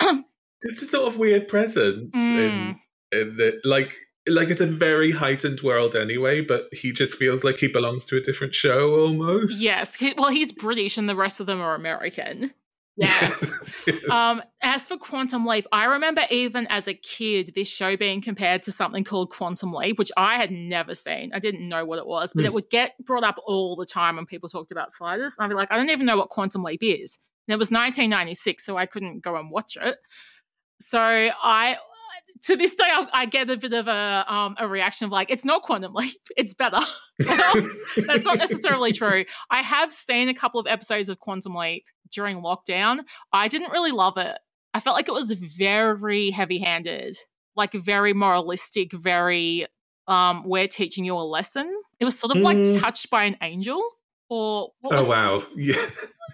[0.62, 2.80] Just a sort of weird presence in Mm.
[3.12, 3.94] in the like
[4.28, 8.16] like it's a very heightened world anyway, but he just feels like he belongs to
[8.16, 9.62] a different show almost.
[9.62, 9.94] Yes.
[9.94, 12.52] He, well, he's British, and the rest of them are American.
[12.96, 13.52] Yes.
[14.10, 18.62] Um, as for Quantum Leap, I remember even as a kid this show being compared
[18.62, 21.30] to something called Quantum Leap, which I had never seen.
[21.32, 22.46] I didn't know what it was, but Hmm.
[22.46, 25.34] it would get brought up all the time when people talked about sliders.
[25.38, 27.20] And I'd be like, I don't even know what Quantum Leap is.
[27.46, 29.98] And it was 1996, so I couldn't go and watch it.
[30.80, 31.76] So I,
[32.44, 35.30] to this day, I, I get a bit of a um, a reaction of like,
[35.30, 36.80] it's not Quantum Leap, it's better.
[37.18, 39.24] That's not necessarily true.
[39.50, 43.00] I have seen a couple of episodes of Quantum Leap during lockdown.
[43.32, 44.38] I didn't really love it.
[44.74, 47.16] I felt like it was very heavy handed,
[47.56, 49.66] like very moralistic, very,
[50.06, 51.72] um, we're teaching you a lesson.
[51.98, 52.80] It was sort of like Mm.
[52.80, 53.82] touched by an angel
[54.28, 55.42] or what oh wow.
[55.56, 55.74] Yeah.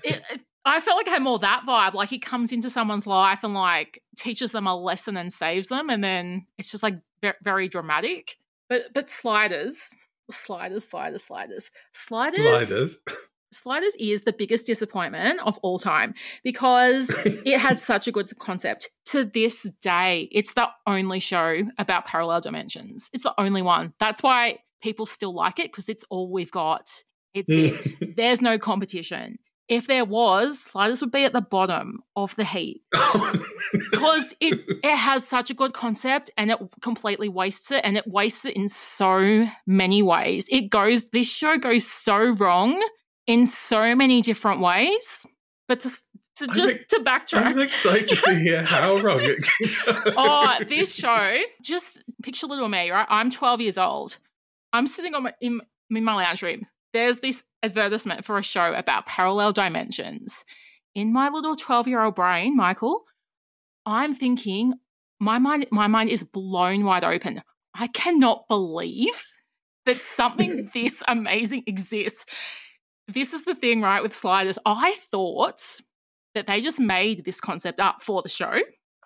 [0.05, 1.95] it, it- I felt like I had more that vibe.
[1.95, 5.91] Like he comes into someone's life and like teaches them a lesson and saves them,
[5.91, 8.37] and then it's just like ve- very dramatic.
[8.69, 9.89] But but sliders,
[10.31, 12.37] sliders, sliders, sliders, sliders,
[12.69, 12.99] Sliders.
[13.55, 18.91] sliders is the biggest disappointment of all time because it had such a good concept.
[19.07, 23.11] To this day, it's the only show about parallel dimensions.
[23.13, 23.93] It's the only one.
[23.99, 26.89] That's why people still like it because it's all we've got.
[27.35, 28.17] It's it.
[28.17, 29.39] There's no competition.
[29.69, 32.83] If there was, sliders would be at the bottom of the heap
[33.73, 38.07] because it it has such a good concept and it completely wastes it and it
[38.07, 40.47] wastes it in so many ways.
[40.51, 42.83] It goes this show goes so wrong
[43.27, 45.27] in so many different ways.
[45.69, 45.91] But to
[46.37, 50.13] to I'm just to backtrack, I'm excited to hear how wrong it can go.
[50.17, 53.07] oh, this show, just picture little me, right?
[53.09, 54.19] I'm 12 years old.
[54.73, 55.61] I'm sitting on my, in,
[55.91, 56.67] in my lounge room.
[56.93, 60.45] There's this advertisement for a show about parallel dimensions.
[60.95, 63.05] In my little 12 year old brain, Michael,
[63.87, 64.75] I'm thinking,
[65.21, 67.43] my mind, my mind is blown wide open.
[67.75, 69.23] I cannot believe
[69.87, 72.25] that something this amazing exists.
[73.09, 74.59] This is the thing, right, with sliders.
[74.65, 75.81] I thought
[76.35, 78.59] that they just made this concept up for the show.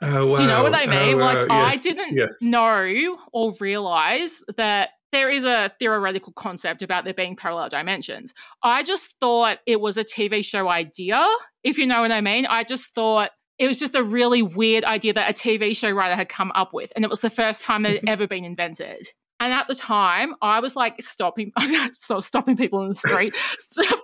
[0.02, 0.36] Oh, wow.
[0.36, 1.14] Do you know what oh, I mean?
[1.14, 1.64] Oh, like, wow.
[1.64, 2.42] I didn't Yes.
[2.42, 8.34] know or realize that there is a theoretical concept about there being parallel dimensions.
[8.62, 11.26] I just thought it was a TV show idea,
[11.64, 12.44] if you know what I mean.
[12.44, 16.14] I just thought it was just a really weird idea that a TV show writer
[16.14, 18.44] had come up with, and it was the first time that it had ever been
[18.44, 19.06] invented.
[19.38, 21.52] And at the time, I was like stopping,
[21.92, 23.34] so stopping people in the street,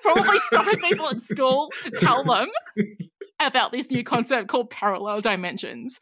[0.03, 2.49] probably stopping people at school to tell them.
[3.47, 6.01] about this new concept called parallel dimensions.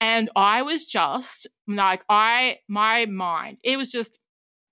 [0.00, 4.18] And I was just like, I, my mind, it was just,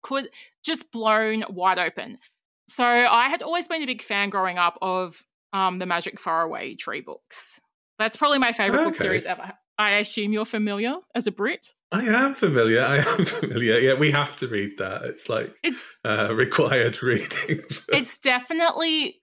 [0.03, 0.29] could
[0.65, 2.19] just blown wide open.
[2.67, 5.23] So I had always been a big fan growing up of
[5.53, 7.61] um, the Magic Faraway Tree books.
[7.99, 9.53] That's probably my favorite book series ever.
[9.79, 11.75] I assume you're familiar as a Brit.
[11.93, 12.83] I am familiar.
[12.83, 13.79] I am familiar.
[13.79, 15.03] Yeah, we have to read that.
[15.05, 17.63] It's like It's uh, required reading.
[17.89, 19.21] it's definitely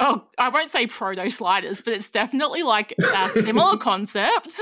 [0.00, 4.54] oh I won't say proto sliders, but it's definitely like a similar concept.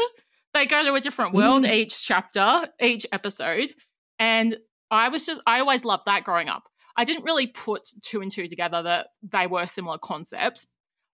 [0.55, 3.71] They go to a different world each chapter, each episode,
[4.19, 4.57] and
[4.91, 6.65] I was just I always loved that growing up.
[6.97, 10.67] I didn't really put two and two together that they were similar concepts,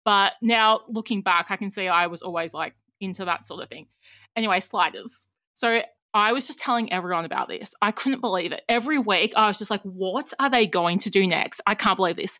[0.05, 3.69] but now looking back, I can see I was always like into that sort of
[3.69, 3.87] thing.
[4.35, 5.27] Anyway, sliders.
[5.53, 5.81] So
[6.13, 7.73] I was just telling everyone about this.
[7.81, 8.63] I couldn't believe it.
[8.67, 11.61] Every week, I was just like, what are they going to do next?
[11.67, 12.39] I can't believe this.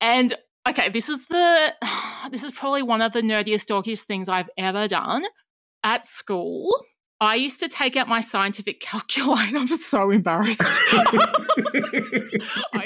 [0.00, 0.34] And
[0.68, 1.74] okay, this is the
[2.30, 5.24] this is probably one of the nerdiest, dorkiest things I've ever done.
[5.82, 6.74] At school,
[7.20, 9.58] I used to take out my scientific calculator.
[9.58, 10.60] I'm so embarrassed.
[10.62, 11.30] I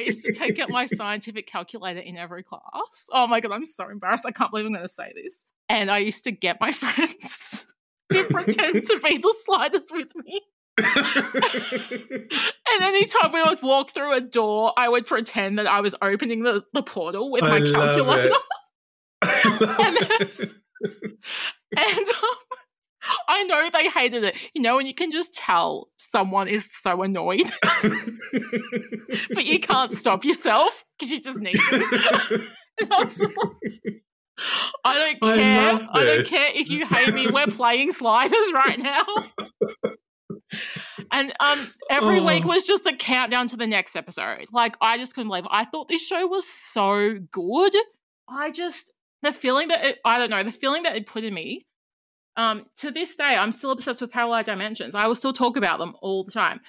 [0.05, 3.09] used to take out my scientific calculator in every class.
[3.13, 4.27] Oh my god, I'm so embarrassed.
[4.27, 5.47] I can't believe I'm going to say this.
[5.69, 7.67] And I used to get my friends
[8.13, 10.41] to pretend to be the sliders with me.
[12.73, 16.45] And anytime we would walk through a door, I would pretend that I was opening
[16.45, 18.29] the, the portal with I my calculator.
[18.29, 18.37] it.
[19.23, 19.97] I love
[20.41, 20.51] it.
[21.77, 22.37] And um,
[23.29, 24.37] I know they hated it.
[24.55, 27.51] You know, and you can just tell someone is so annoyed,
[29.35, 32.47] but you can't stop yourself because you just need to.
[32.81, 34.03] And I was just like,
[34.85, 35.73] I don't care.
[35.73, 37.27] love I, don't care if you hate me.
[37.33, 39.05] We're playing sliders right now.
[41.13, 41.59] And um,
[41.91, 42.49] every week Oh.
[42.49, 44.47] was just a countdown to the next episode.
[44.53, 45.45] Like I just couldn't believe.
[45.45, 45.51] It.
[45.53, 47.75] I thought this show was so good.
[48.29, 51.35] I just the feeling that it, I don't know the feeling that it put in
[51.35, 51.67] me.
[52.37, 54.95] Um, to this day, I'm still obsessed with parallel dimensions.
[54.95, 56.61] I will still talk about them all the time.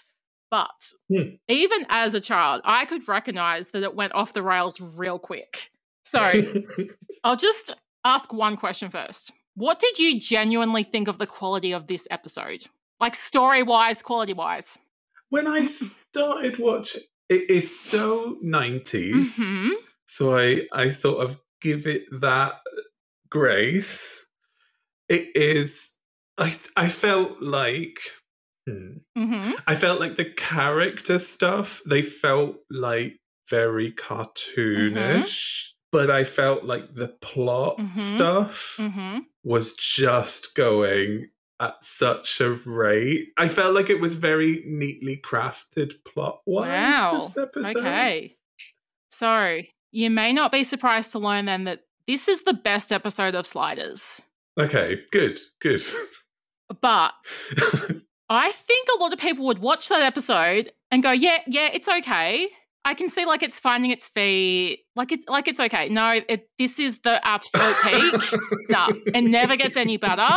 [0.49, 0.69] But
[1.09, 1.35] Hmm.
[1.47, 5.70] even as a child, I could recognize that it went off the rails real quick.
[6.03, 6.41] So
[7.23, 7.71] I'll just
[8.03, 9.31] ask one question first.
[9.55, 12.65] What did you genuinely think of the quality of this episode?
[12.99, 14.77] Like story wise, quality wise?
[15.31, 19.37] when I started watching, it is so 90s.
[19.37, 19.69] hmm
[20.05, 22.55] So I, I sort of give it that
[23.29, 24.27] grace.
[25.07, 25.97] It is,
[26.37, 27.97] I, I felt like,
[28.67, 33.13] hmm, hmm I felt like the character stuff, they felt like
[33.49, 35.69] very cartoonish.
[35.91, 37.97] But I felt like the plot Mhm.
[37.97, 41.25] stuff hmm was just going
[41.59, 43.29] at such a rate.
[43.37, 46.67] I felt like it was very neatly crafted plot wise.
[46.67, 47.13] Wow.
[47.15, 47.77] This episode.
[47.79, 48.37] Okay.
[49.11, 49.61] So
[49.91, 53.45] you may not be surprised to learn then that this is the best episode of
[53.45, 54.21] Sliders.
[54.59, 55.01] Okay.
[55.11, 55.39] Good.
[55.59, 55.81] Good.
[56.81, 57.13] But
[58.29, 61.87] I think a lot of people would watch that episode and go, "Yeah, yeah, it's
[61.89, 62.47] okay."
[62.83, 65.89] I can see like it's finding its feet, like it, like it's okay.
[65.89, 68.39] No, it, this is the absolute peak.
[68.69, 70.27] no, it never gets any better.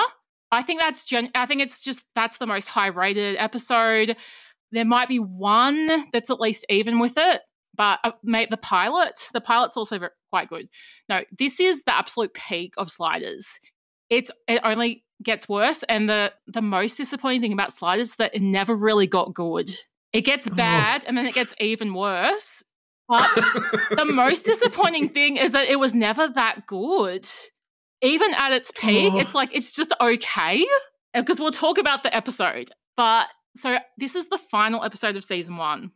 [0.50, 4.16] I think that's gen- I think it's just that's the most high rated episode.
[4.72, 7.40] There might be one that's at least even with it,
[7.76, 10.68] but uh, mate, the pilot, the pilot's also ver- quite good.
[11.08, 13.46] No, this is the absolute peak of Sliders.
[14.10, 18.34] It's it only gets worse, and the the most disappointing thing about Sliders is that
[18.34, 19.70] it never really got good.
[20.14, 20.54] It gets Oh.
[20.54, 22.62] bad, and then it gets even worse.
[23.08, 23.28] But
[23.90, 27.26] the most disappointing thing is that it was never that good.
[28.00, 29.18] Even at its peak, Oh.
[29.18, 30.64] it's like it's just okay.
[31.14, 32.70] Uh, because we'll talk about the episode.
[32.96, 35.90] But so this is the final episode of season one.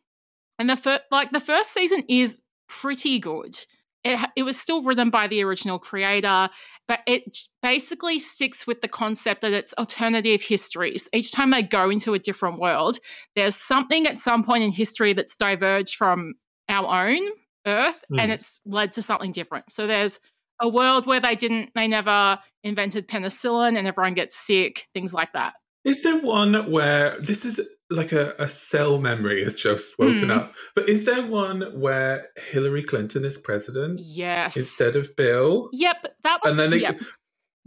[0.59, 3.57] And the first like the first season is pretty good.
[4.05, 6.49] It, it was still written by the original creator,
[6.87, 11.09] but it basically sticks with the concept that it's alternative histories.
[11.13, 12.99] Each time they go into a different world,
[13.37, 16.35] there's something at some point in history that's diverged from
[16.69, 17.23] our own
[17.67, 18.35] Earth, and Mm.
[18.35, 19.71] it's led to something different.
[19.71, 20.21] So there's
[20.61, 25.33] a world where they didn't, they never invented penicillin, and everyone gets sick, things like
[25.33, 25.55] that.
[25.85, 27.61] Is there one where this is
[27.91, 30.31] like a, a cell memory has just woken Hmm.
[30.31, 30.53] up?
[30.75, 34.57] But is there one where Hillary Clinton is president Yes.
[34.57, 35.69] instead of Bill?
[35.73, 36.51] Yep, that was.
[36.51, 37.01] And then they, yep.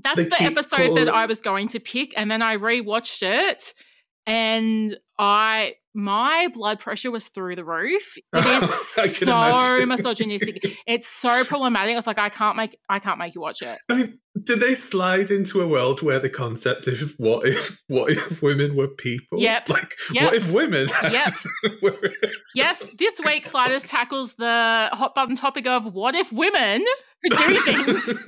[0.03, 3.73] That's the episode that I was going to pick, and then I rewatched it,
[4.25, 8.15] and I my blood pressure was through the roof.
[8.33, 9.89] It is so imagine.
[9.89, 10.77] misogynistic.
[10.87, 11.93] It's so problematic.
[11.93, 13.77] I was like, I can't make I can't make you watch it.
[13.89, 18.11] I mean, did they slide into a world where the concept of what if what
[18.11, 19.39] if women were people?
[19.41, 19.69] Yep.
[19.69, 20.23] Like Yep.
[20.23, 21.27] what if women Yep.
[21.81, 22.09] were-
[22.55, 26.83] Yes, this week Sliders tackles the hot button topic of what if women
[27.23, 28.25] could do things.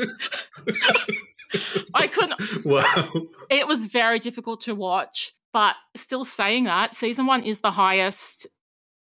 [1.94, 2.66] I couldn't.
[2.66, 3.10] Wow.
[3.50, 8.48] It was very difficult to watch, but still saying that, season one is the highest,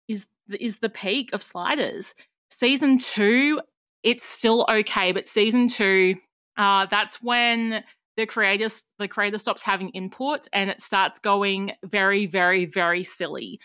[0.07, 0.27] is
[0.59, 2.13] is the peak of Sliders.
[2.49, 3.59] Season two,
[4.03, 6.15] it's still okay, but season two,
[6.57, 7.83] uh, that's when
[8.15, 8.67] the creator
[8.99, 13.59] the creator stops having input and it starts going very, very, very silly.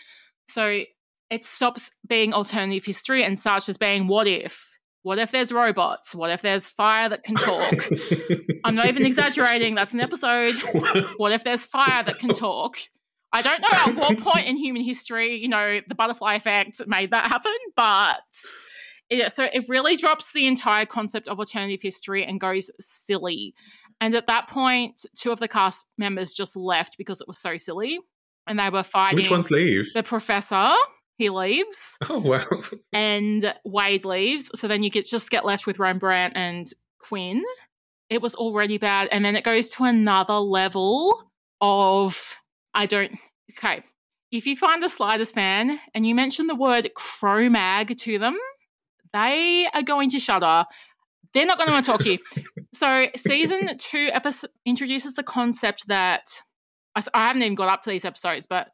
[0.49, 0.83] So
[1.29, 6.13] it stops being alternative history and starts just being what if what if there's robots?
[6.13, 7.73] What if there's fire that can talk?
[8.63, 9.75] I'm not even exaggerating.
[9.75, 10.53] That's an episode.
[11.17, 12.77] What if there's fire that can talk?
[13.33, 17.11] I don't know at what point in human history, you know, the butterfly effect made
[17.11, 18.19] that happen, but
[19.09, 23.53] it, so it really drops the entire concept of alternative history and goes silly.
[24.01, 27.55] And at that point, two of the cast members just left because it was so
[27.57, 27.99] silly,
[28.47, 29.15] and they were fighting.
[29.15, 29.93] Which ones leave?
[29.93, 30.73] The professor
[31.21, 31.97] he leaves.
[32.09, 32.63] Oh wow!
[32.93, 36.67] And Wade leaves, so then you get just get left with Rembrandt and
[36.99, 37.43] Quinn.
[38.09, 42.37] It was already bad, and then it goes to another level of
[42.73, 43.17] I don't.
[43.57, 43.83] Okay,
[44.31, 48.37] if you find a Sliders fan and you mention the word Cro-Mag to them,
[49.13, 50.65] they are going to shudder.
[51.33, 52.17] They're not going to want to talk to you.
[52.73, 56.23] So, season two episode introduces the concept that
[56.95, 58.69] I haven't even got up to these episodes, but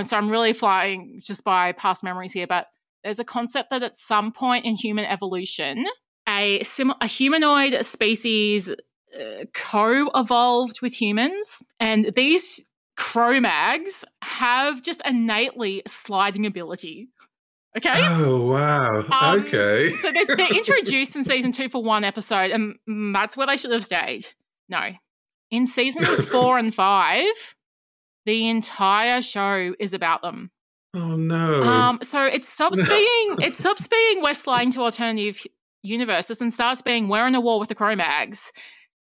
[0.00, 2.46] So I'm really flying just by past memories here.
[2.46, 2.68] But
[3.04, 5.86] there's a concept that at some point in human evolution,
[6.28, 12.66] a sim- a humanoid species uh, co-evolved with humans, and these
[12.96, 17.08] Cro-Mags have just innately sliding ability.
[17.76, 17.90] Okay.
[17.94, 19.04] Oh wow.
[19.10, 19.88] Um, okay.
[19.88, 22.76] so they're, they're introduced in season two for one episode, and
[23.14, 24.26] that's where they should have stayed.
[24.68, 24.90] No,
[25.50, 27.26] in seasons four and five,
[28.26, 30.50] the entire show is about them.
[30.94, 31.62] Oh no.
[31.62, 31.98] Um.
[32.02, 35.44] So it stops being it stops being we're to alternative
[35.82, 38.52] universes and starts being we're in a war with the Cro-Mags.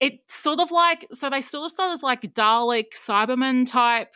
[0.01, 4.15] It's sort of like so they sort of start as like Dalek, Cyberman type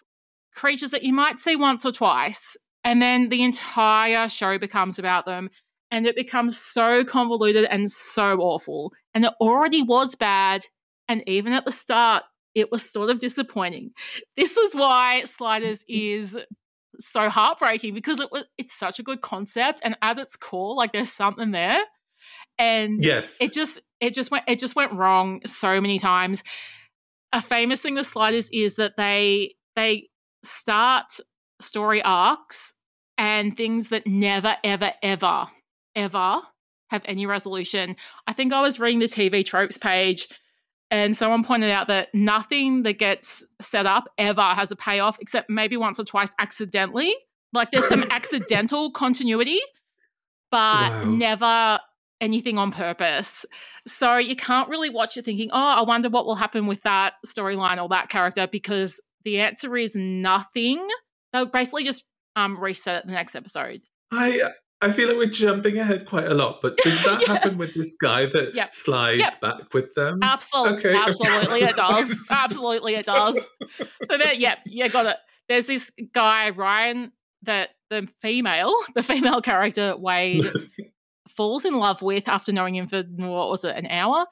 [0.55, 2.57] creatures that you might see once or twice
[2.87, 5.51] and then the entire show becomes about them.
[5.91, 8.93] And it becomes so convoluted and so awful.
[9.12, 10.62] And it already was bad.
[11.09, 12.22] And even at the start,
[12.57, 13.92] it was sort of disappointing.
[14.36, 16.36] This is why Sliders is
[16.98, 20.92] so heartbreaking because it was it's such a good concept and at its core like
[20.92, 21.78] there's something there
[22.59, 26.42] and yes it just it just went it just went wrong so many times
[27.34, 30.09] a famous thing with sliders is that they they
[30.42, 31.04] start
[31.61, 32.74] story arcs
[33.18, 35.46] and things that never, ever, ever,
[35.94, 36.40] ever
[36.90, 37.96] have any resolution.
[38.26, 40.28] I think I was reading the TV tropes page
[40.91, 45.51] and someone pointed out that nothing that gets set up ever has a payoff except
[45.51, 47.12] maybe once or twice accidentally.
[47.53, 49.61] Like there's some accidental continuity,
[50.51, 51.05] but wow.
[51.05, 51.80] never
[52.20, 53.45] anything on purpose.
[53.87, 57.14] So you can't really watch it thinking, oh, I wonder what will happen with that
[57.26, 60.87] storyline or that character because the answer is nothing.
[61.32, 62.05] They'll basically just
[62.37, 63.82] um, reset it the next episode.
[64.12, 64.51] I
[64.82, 67.32] I feel like we're jumping ahead quite a lot, but does that yeah.
[67.34, 68.74] happen with this guy that yep.
[68.74, 69.40] slides yep.
[69.40, 70.18] back with them?
[70.22, 70.94] Absolutely, okay.
[70.94, 72.26] absolutely it does.
[72.30, 73.50] absolutely it does.
[74.10, 75.16] So there, yep, yeah, got it.
[75.48, 77.12] There's this guy Ryan
[77.42, 80.42] that the female, the female character Wade
[81.28, 84.26] falls in love with after knowing him for what was it, an hour?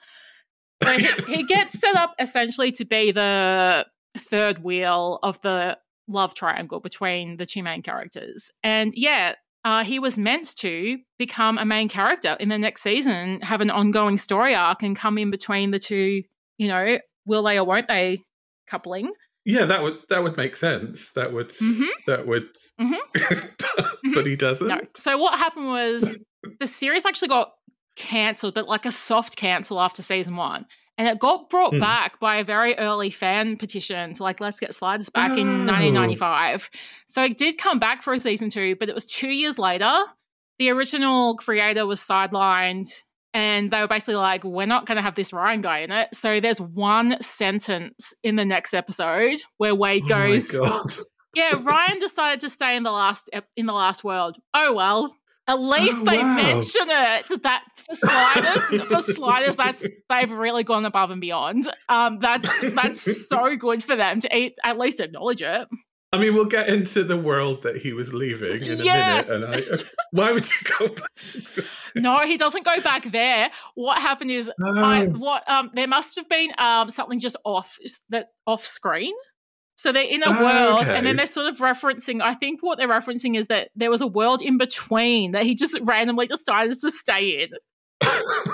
[0.84, 3.86] He, he gets set up essentially to be the
[4.18, 8.50] third wheel of the love triangle between the two main characters.
[8.62, 13.40] And yeah, uh, he was meant to become a main character in the next season,
[13.40, 16.22] have an ongoing story arc, and come in between the two,
[16.58, 18.20] you know, will they or won't they
[18.66, 19.12] coupling.
[19.46, 21.12] Yeah, that would that would make sense.
[21.12, 21.84] That would mm-hmm.
[22.06, 22.48] that would,
[22.80, 22.94] mm-hmm.
[23.58, 24.26] but, mm-hmm.
[24.26, 24.68] he doesn't.
[24.68, 24.80] No.
[24.96, 26.16] So what happened was
[26.60, 27.52] the series actually got
[27.96, 30.66] cancelled, but like a soft cancel after season one.
[30.96, 31.80] And it got brought mm.
[31.80, 35.38] back by a very early fan petition to like, let's get sliders back oh.
[35.38, 36.70] in 1995.
[37.06, 39.92] So it did come back for a season two, but it was two years later.
[40.58, 42.88] The original creator was sidelined
[43.32, 46.14] and they were basically like, we're not going to have this Ryan guy in it.
[46.14, 50.54] So there's one sentence in the next episode where Wade oh goes,
[51.34, 54.36] yeah, Ryan decided to stay in the last in the last world.
[54.54, 55.16] Oh well,
[55.46, 56.36] at least oh, they wow.
[56.36, 57.42] mention it.
[57.42, 61.68] That for sliders, for sliders, that's they've really gone above and beyond.
[61.88, 65.68] Um, that's that's so good for them to eat, at least acknowledge it.
[66.14, 69.28] I mean, we'll get into the world that he was leaving in a yes.
[69.28, 69.48] minute.
[69.48, 69.82] And I,
[70.12, 71.66] why would you go back?
[71.96, 73.50] no, he doesn't go back there.
[73.74, 74.80] What happened is, no.
[74.80, 77.76] I, what um, there must have been um, something just off
[78.10, 79.14] that off screen
[79.84, 80.96] so they're in a oh, world, okay.
[80.96, 82.22] and then they're sort of referencing.
[82.22, 85.54] I think what they're referencing is that there was a world in between that he
[85.54, 87.50] just randomly decided to stay in.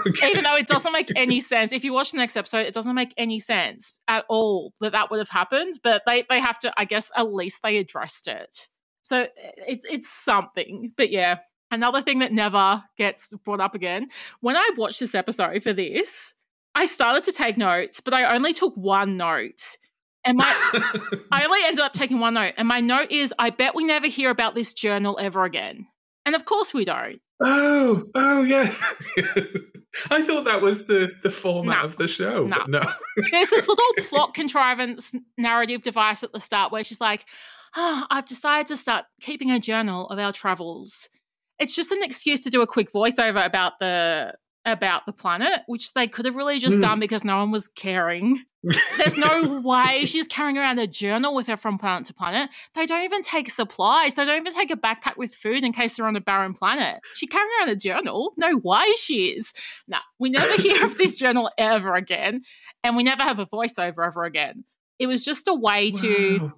[0.09, 0.31] Okay.
[0.31, 1.73] even though it doesn't make any sense.
[1.73, 5.11] If you watch the next episode, it doesn't make any sense at all that that
[5.11, 5.75] would have happened.
[5.85, 8.69] But they they have to, I guess, at least they addressed it.
[9.03, 10.93] So eh, it's it's something.
[10.97, 11.39] But yeah,
[11.71, 14.09] another thing that never gets brought up again.
[14.41, 16.35] When I watched this episode for this,
[16.75, 19.77] I started to take notes, but I only took one note.
[20.25, 20.45] And my
[21.33, 22.55] I only ended up taking one note.
[22.59, 25.87] And my note is I bet we never hear about this journal ever again.
[26.27, 27.21] And of course we don't.
[27.43, 28.83] oh, oh yes.
[30.11, 31.85] I thought that was the the format No.
[31.85, 32.59] of the show, No.
[32.69, 32.83] no.
[33.31, 37.25] There's this little plot contrivance narrative device at the start where she's like,
[37.77, 41.09] oh, I've decided to start keeping a journal of our travels.
[41.59, 44.35] It's just an excuse to do a quick voiceover about the
[44.67, 46.83] about the planet, which they could have really just Hmm.
[46.83, 48.45] done because no one was caring.
[48.99, 52.51] There's no way she's carrying around a journal with her from planet to planet.
[52.75, 54.17] They don't even take supplies.
[54.17, 57.01] They don't even take a backpack with food in case they're on a barren planet.
[57.15, 58.35] She carrying around a journal?
[58.37, 59.55] No way she is.
[59.89, 62.43] No, we never hear of this journal ever again.
[62.85, 64.65] And we never have a voiceover ever again.
[64.99, 66.53] It was just a way to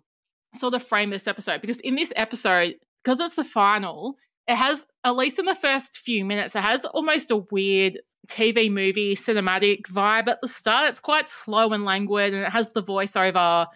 [0.56, 2.74] sort of frame this episode because in this episode,
[3.04, 4.16] because it's the final,
[4.48, 8.70] it has, at least in the first few minutes, it has almost a weird TV
[8.70, 10.88] movie cinematic vibe at the start.
[10.88, 13.66] It's quite slow and languid and it has the voiceover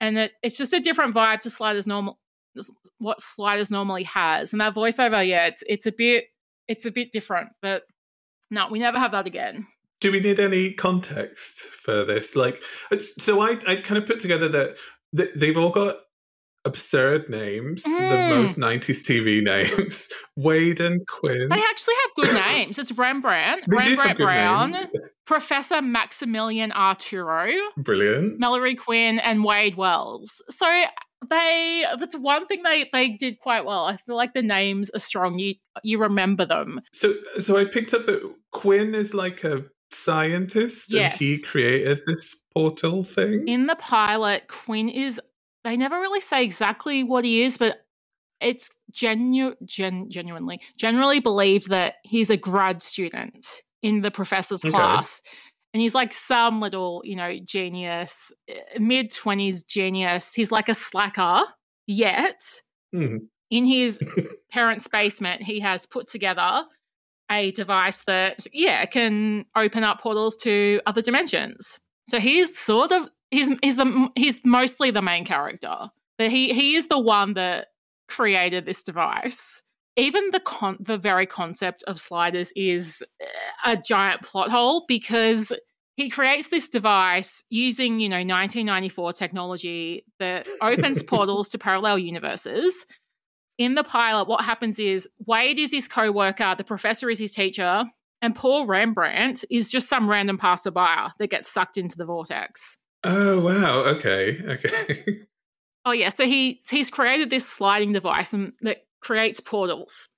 [0.00, 2.18] and it, it's just a different vibe to Sliders normal
[2.98, 4.52] what Sliders normally has.
[4.52, 6.26] And that voiceover, yeah, it's it's a bit
[6.68, 7.82] it's a bit different, but
[8.50, 9.66] no, we never have that again.
[10.00, 12.34] Do we need any context for this?
[12.34, 12.62] Like,
[12.98, 14.78] so I, I kind of put together that
[15.12, 15.96] they've all got
[16.64, 18.36] absurd names, the Mm.
[18.40, 20.08] most 90s TV names.
[20.36, 21.48] Wade and Quinn.
[21.48, 22.78] They actually have good names.
[22.78, 24.72] It's Rembrandt, They Rembrandt Brown.
[25.26, 28.38] Professor Maximilian Arturo, Brilliant.
[28.40, 30.42] Mallory Quinn, and Wade Wells.
[30.50, 30.66] So
[31.30, 33.84] they that's one thing they they did quite well.
[33.84, 35.38] I feel like the names are strong.
[35.38, 36.80] You you remember them.
[36.92, 41.12] So, so I picked up that Quinn is like a scientist, Yes.
[41.12, 43.46] and he created this portal thing.
[43.48, 45.20] In the pilot, Quinn is
[45.64, 47.84] they never really say exactly what he is, but
[48.40, 53.46] it's genu- gen- genuinely generally believed that he's a grad student
[53.82, 54.70] in the professor's Okay.
[54.70, 55.20] class.
[55.72, 58.32] And he's like some little, you know, genius,
[58.78, 60.34] mid 20s genius.
[60.34, 61.42] He's like a slacker,
[61.86, 62.40] yet
[62.92, 63.18] Hmm.
[63.50, 64.00] in his
[64.50, 66.64] parents' basement, he has put together
[67.30, 71.78] a device that, yeah, can open up portals to other dimensions.
[72.08, 76.74] So he's sort of he's he's the he's mostly the main character, but he he
[76.74, 77.68] is the one that
[78.08, 79.62] created this device.
[79.96, 83.02] Even the con- the very concept of sliders is
[83.64, 85.52] a giant plot hole because
[85.96, 92.86] he creates this device using you know 1994 technology that opens portals to parallel universes
[93.60, 97.32] in the pilot, what happens is Wade is his co worker, the professor is his
[97.32, 97.84] teacher,
[98.22, 102.78] and Paul Rembrandt is just some random passerby that gets sucked into the vortex.
[103.04, 103.80] Oh wow.
[103.94, 104.38] Okay.
[104.46, 105.04] Okay.
[105.86, 110.10] Oh yeah, so he he's created this sliding device and that creates portals.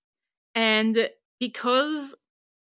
[0.57, 1.09] And
[1.39, 2.17] because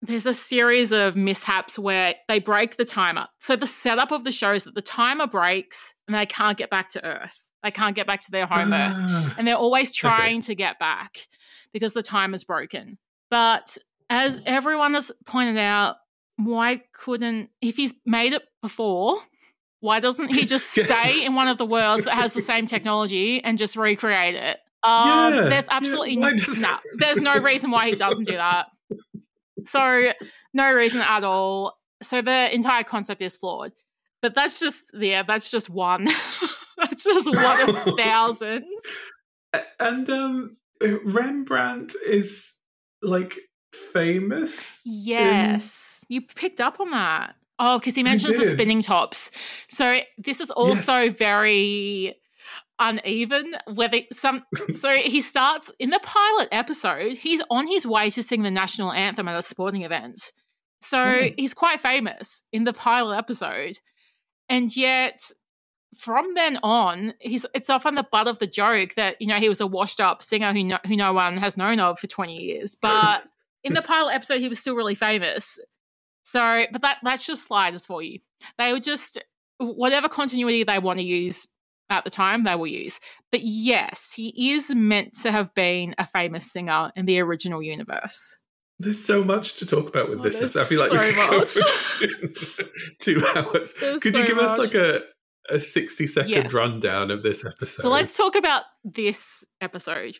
[0.01, 3.27] there's a series of mishaps where they break the timer.
[3.39, 6.71] So the setup of the show is that the timer breaks and they can't get
[6.71, 7.51] back to Earth.
[7.61, 8.95] They can't get back to their home Earth.
[8.97, 9.35] Ah.
[9.37, 9.99] and they're always Okay.
[9.99, 11.27] trying to get back
[11.73, 12.97] because the time is broken.
[13.29, 13.77] But
[14.09, 15.97] as everyone has pointed out,
[16.37, 19.17] why couldn't if he's made it before?
[19.79, 23.43] Why doesn't he just stay in one of the worlds that has the same technology
[23.43, 24.57] and just recreate it?
[24.83, 26.63] Um, Yeah, there's yeah, absolutely no, does-
[26.97, 28.67] there's no reason why he doesn't do that.
[29.63, 30.11] So
[30.53, 31.77] no reason at all.
[32.01, 33.71] So the entire concept is flawed.
[34.21, 36.05] But that's just yeah, that's just one.
[36.77, 38.65] that's just one of thousands.
[39.79, 40.57] And um,
[41.05, 42.59] Rembrandt is
[43.01, 43.35] like
[43.73, 44.81] famous.
[44.85, 47.35] Yes, you picked up on that.
[47.59, 49.31] Oh, because he mentions the spinning tops.
[49.67, 52.15] So this is also very
[52.79, 53.55] uneven.
[53.73, 54.43] Whether some,
[54.75, 57.13] so he starts in the pilot episode.
[57.17, 60.31] He's on his way to sing the national anthem at a sporting event.
[60.81, 61.33] So Mm.
[61.37, 63.79] he's quite famous in the pilot episode,
[64.47, 65.19] and yet
[65.97, 69.49] from then on, he's it's often the butt of the joke that you know he
[69.49, 72.37] was a washed up singer who no, who no one has known of for twenty
[72.37, 73.23] years, but
[73.63, 75.59] in the pilot episode he was still really famous.
[76.29, 78.19] So, but that that's just sliders for you.
[78.57, 79.17] They will just
[79.59, 81.47] whatever continuity they want to use
[81.89, 82.99] at the time they will use.
[83.31, 88.37] But yes, he is meant to have been a famous singer in the original universe.
[88.79, 90.55] There's so much to talk about with Oh, this.
[90.55, 92.35] I feel like so we could go for
[92.99, 93.73] two, two hours.
[93.79, 95.01] There's Could you so give us like a
[95.49, 96.53] a 60 second Yes.
[96.53, 97.81] rundown of this episode?
[97.83, 100.17] So let's talk about this episode.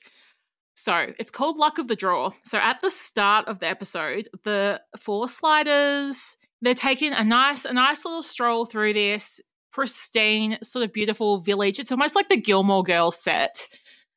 [0.78, 2.32] So it's called Luck of the Draw.
[2.44, 7.74] So at the start of the episode, the four sliders they're taking a nice a
[7.74, 9.42] nice little stroll through this
[9.72, 11.80] pristine, sort of beautiful village.
[11.80, 13.68] It's almost like the Gilmore Girls set.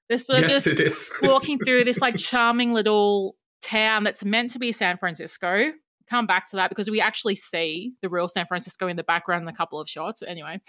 [0.08, 1.12] They're sort of yes, just it is.
[1.22, 5.72] walking through this like charming little town that's meant to be San Francisco.
[6.08, 9.42] Come back to that because we actually see the real San Francisco in the background
[9.42, 10.22] in a couple of shots.
[10.26, 10.60] Anyway,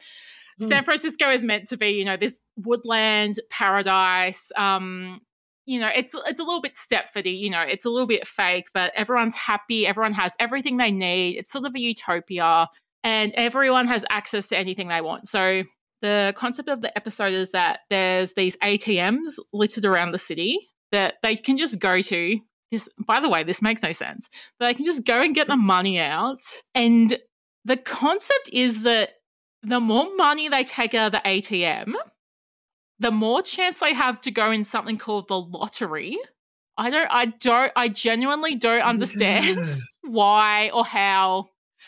[0.59, 0.67] Hmm.
[0.67, 4.51] San Francisco is meant to be, you know, this woodland paradise.
[4.55, 5.21] Um,
[5.71, 8.65] you know, it's it's a little bit Stepfordy, you know, it's a little bit fake,
[8.73, 9.87] but everyone's happy.
[9.87, 11.37] Everyone has everything they need.
[11.37, 12.67] It's sort of a utopia,
[13.05, 15.27] and everyone has access to anything they want.
[15.27, 15.63] So
[16.01, 20.59] the concept of the episode is that there's these ATMs littered around the city
[20.91, 22.39] that they can just go to.
[22.69, 24.29] This, by the way, this makes no sense.
[24.59, 26.41] But they can just go and get the money out,
[26.75, 27.17] and
[27.63, 29.11] the concept is that
[29.63, 31.93] the more money they take out of the ATM,
[33.01, 36.17] the more chance they have to go in something called the lottery.
[36.77, 39.75] I don't, I don't, I genuinely don't understand Yeah.
[40.03, 41.47] why or how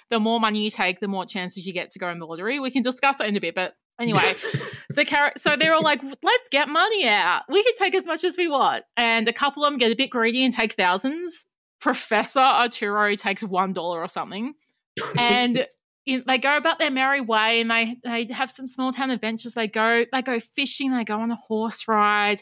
[0.09, 2.59] the more money you take, the more chances you get to go in the lottery.
[2.59, 4.33] We can discuss that in a bit, but anyway,
[4.89, 5.39] the character.
[5.39, 7.43] So they're all like, "Let's get money out.
[7.47, 9.95] We can take as much as we want." And a couple of them get a
[9.95, 11.47] bit greedy and take thousands.
[11.79, 14.55] Professor Arturo takes one dollar or something,
[15.17, 15.67] and
[16.05, 19.53] in, they go about their merry way, and they they have some small town adventures.
[19.53, 20.91] They go they go fishing.
[20.91, 22.41] They go on a horse ride,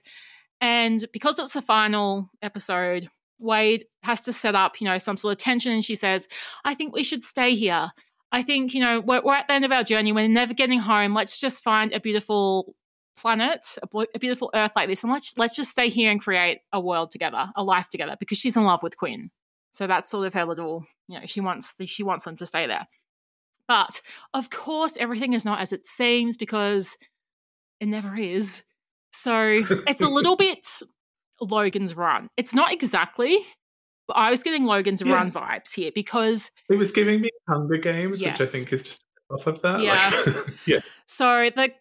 [0.59, 3.09] and because it's the final episode,
[3.39, 5.71] Wade has to set up, you know, some sort of tension.
[5.71, 6.27] And she says,
[6.65, 7.91] "I think we should stay here."
[8.33, 10.13] I think, you know, we're, we're at the end of our journey.
[10.13, 11.13] We're never getting home.
[11.13, 12.75] Let's just find a beautiful
[13.17, 16.59] planet, a, a beautiful Earth like this, and let's let's just stay here and create
[16.71, 19.31] a world together, a life together, because she's in love with Quinn.
[19.73, 22.45] So that's sort of her little, you know, she wants the, she wants them to
[22.45, 22.87] stay there.
[23.71, 24.01] But
[24.33, 26.97] of course, everything is not as it seems because
[27.79, 28.63] it never is.
[29.13, 30.67] So it's a little bit
[31.39, 32.27] Logan's Run.
[32.35, 33.37] It's not exactly,
[34.09, 35.13] but I was getting Logan's Yeah.
[35.13, 39.05] Run vibes here because It was giving me Hunger Games, which I think is just
[39.29, 39.81] off of that.
[39.81, 40.11] Yeah.
[40.25, 40.79] Like, yeah.
[41.05, 41.71] So the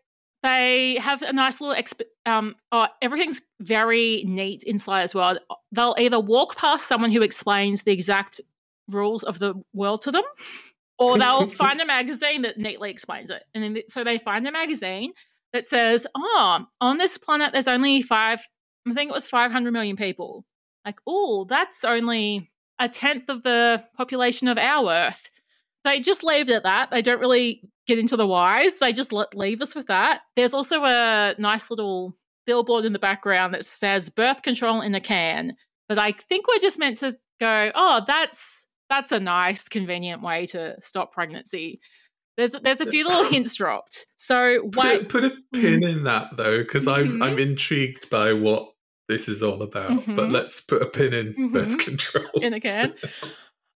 [0.44, 5.40] they have a nice little exp- um oh, everything's very neat inside as well.
[5.72, 8.40] They'll either walk past someone who explains the exact
[8.88, 10.24] rules of the world to them,
[11.00, 13.42] or they'll find a magazine that neatly explains it.
[13.54, 15.12] And then so they find a magazine
[15.52, 18.48] that says, "Oh, on this planet there's only 5
[18.88, 20.44] I think it was 500 million people."
[20.84, 25.30] Like, "Oh, that's only a tenth of the population of our Earth."
[25.82, 26.90] They just leave it at that.
[26.90, 28.76] They don't really get into the whys.
[28.76, 30.20] They just leave us with that.
[30.36, 35.00] There's also a nice little billboard in the background that says birth control in a
[35.00, 35.56] can.
[35.88, 40.44] But I think we're just meant to go, oh, that's that's a nice, convenient way
[40.46, 41.80] to stop pregnancy.
[42.36, 44.06] There's there's a few little hints dropped.
[44.16, 47.22] So Put a, wait, put a pin in that though, because I'm Mhm.
[47.22, 48.68] I'm intrigued by what
[49.08, 50.04] this is all about.
[50.06, 50.32] But Mhm.
[50.32, 51.84] let's put a pin in birth Mhm.
[51.84, 52.30] control.
[52.42, 52.94] in a can.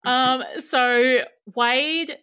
[0.04, 1.24] Um, so
[1.54, 2.18] Wade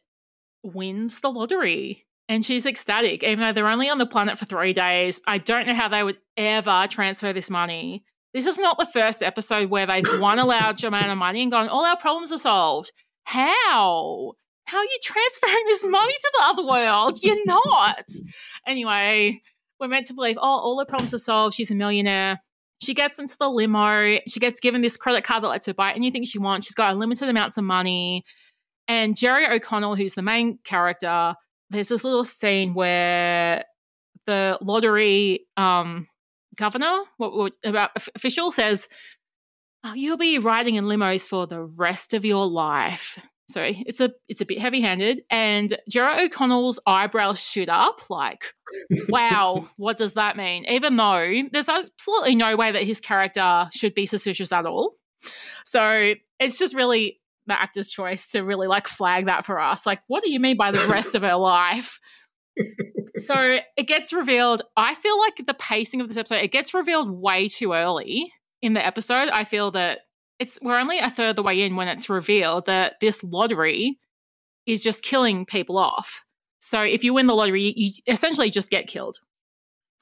[0.63, 4.73] wins the lottery and she's ecstatic, even though they're only on the planet for three
[4.73, 5.21] days.
[5.25, 8.03] I don't know how they would ever transfer this money.
[8.33, 11.51] This is not the first episode where they've won a large amount of money and
[11.51, 12.91] gone, all our problems are solved.
[13.23, 14.33] How?
[14.65, 17.17] How are you transferring this money to the other world?
[17.23, 18.05] You're not.
[18.67, 19.41] Anyway,
[19.79, 21.55] we're meant to believe, oh, all her problems are solved.
[21.55, 22.39] She's a millionaire.
[22.81, 24.19] She gets into the limo.
[24.27, 26.67] She gets given this credit card that lets her buy anything she wants.
[26.67, 28.23] She's got unlimited amounts of money.
[28.87, 31.35] And Jerry O'Connell, who's the main character,
[31.69, 33.65] there's this little scene where
[34.27, 36.07] the lottery um,
[36.55, 38.87] governor, what, what about official, says,
[39.83, 43.19] oh, "You'll be riding in limos for the rest of your life."
[43.49, 48.53] So it's a it's a bit heavy handed, and Jerry O'Connell's eyebrows shoot up like,
[49.09, 50.65] wow, what does that mean?
[50.69, 54.93] Even though there's absolutely no way that his character should be suspicious at all.
[55.65, 59.85] So it's just really the actor's choice to really like flag that for us.
[59.85, 61.99] Like, what do you mean by the rest of her life?
[63.19, 64.61] so it gets revealed.
[64.75, 68.31] I feel like the pacing of this episode, it gets revealed way too early
[68.61, 69.29] in the episode.
[69.29, 69.99] I feel that
[70.39, 73.99] it's we're only a third of the way in when it's revealed that this lottery
[74.65, 76.23] is just killing people off.
[76.59, 79.17] So if you win the lottery, you essentially just get killed.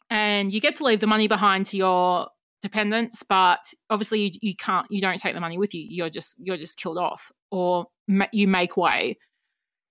[0.09, 2.27] And you get to leave the money behind to your
[2.61, 5.85] dependents, but obviously you, you can't you don't take the money with you.
[5.87, 9.17] You're just you're just killed off or ma- you make way.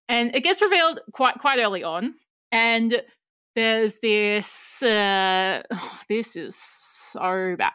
[0.08, 2.14] And it gets revealed quite quite early on
[2.52, 3.02] and
[3.56, 7.72] there's this uh, oh, this is so bad.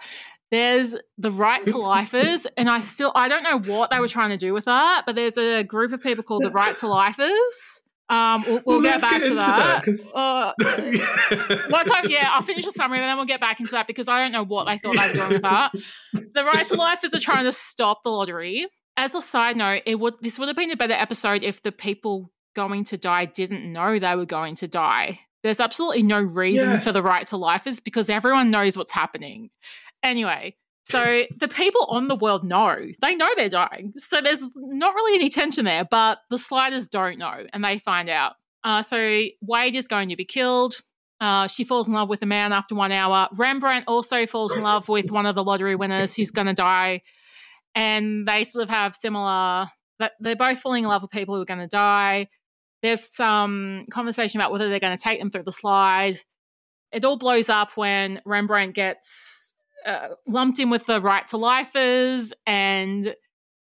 [0.52, 4.30] There's the right to lifers, and I still I don't know what they were trying
[4.30, 7.84] to do with that, but there's a group of people called the right to lifers
[8.10, 9.86] Um, we'll, we'll, Well, get back get to that.
[9.86, 10.54] that, Uh,
[11.70, 14.10] Once I, yeah, I'll finish the summary and then we'll get back into that because
[14.10, 15.72] I don't know what they thought they were doing with that.
[16.34, 18.68] The right to lifers are trying to stop the lottery.
[18.98, 21.72] As a side note, it would this would have been a better episode if the
[21.72, 25.22] people going to die didn't know they were going to die.
[25.44, 26.86] There's absolutely no reason Yes.
[26.86, 29.50] for the right to lifers because everyone knows what's happening.
[30.04, 32.78] Anyway, so the people on the world know.
[33.02, 33.94] They know they're dying.
[33.98, 38.10] So there's not really any tension there, but the sliders don't know and they find
[38.10, 38.34] out.
[38.64, 38.98] Uh, so
[39.42, 40.76] Wade is going to be killed.
[41.20, 43.28] Uh, she falls in love with a man after one hour.
[43.38, 47.02] Rembrandt also falls in love with one of the lottery winners who's going to die.
[47.76, 49.68] And they sort of have similar,
[50.20, 52.28] they're both falling in love with people who are going to die.
[52.82, 56.16] There's some conversation about whether they're going to take them through the slide.
[56.92, 59.54] It all blows up when Rembrandt gets
[59.86, 63.16] uh, lumped in with the right to lifers and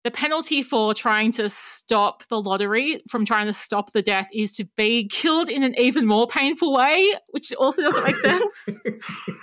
[0.04, 4.52] the penalty for trying to stop the lottery from trying to stop the death is
[4.56, 8.80] to be killed in an even more painful way, which also doesn't make sense.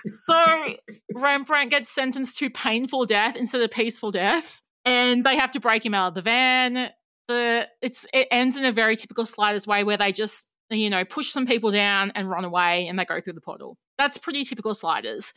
[0.05, 0.75] so
[1.15, 5.83] Rembrandt gets sentenced to painful death instead of peaceful death, and they have to break
[5.83, 6.91] him out of the van.
[7.31, 11.05] The it's it ends in a very typical sliders way where they just you know
[11.05, 13.77] push some people down and run away, and they go through the portal.
[13.97, 15.33] That's pretty typical sliders.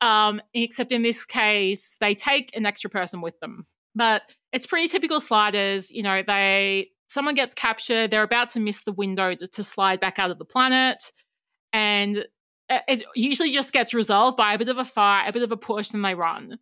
[0.00, 3.66] Um, except in this case, they take an extra person with them.
[3.94, 5.90] But it's pretty typical sliders.
[5.90, 10.00] You know, they someone gets captured, they're about to miss the window to, to slide
[10.00, 11.12] back out of the planet,
[11.72, 12.18] and
[12.68, 15.52] it it usually just gets resolved by a bit of a fight, a bit of
[15.52, 16.58] a push, and they run.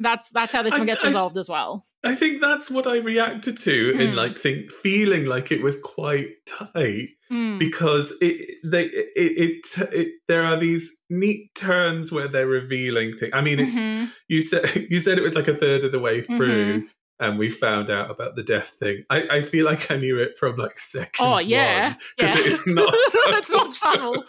[0.00, 1.84] That's that's how this I- one gets I- resolved as well.
[2.02, 4.16] I think that's what I reacted to in Hmm.
[4.16, 7.58] like think feeling like it was quite tight Mm.
[7.60, 13.30] because it they it, it, it there are these neat turns where they're revealing things.
[13.34, 14.10] I mean, it's Mhm.
[14.28, 16.64] you said you said it was like a third of the way through.
[16.78, 16.86] Mm-hmm.
[17.22, 19.04] And we found out about the death thing.
[19.10, 21.22] I, I feel like I knew it from like second.
[21.26, 22.40] Oh yeah, because yeah.
[22.40, 22.94] it is not.
[22.94, 24.24] it's not subtle.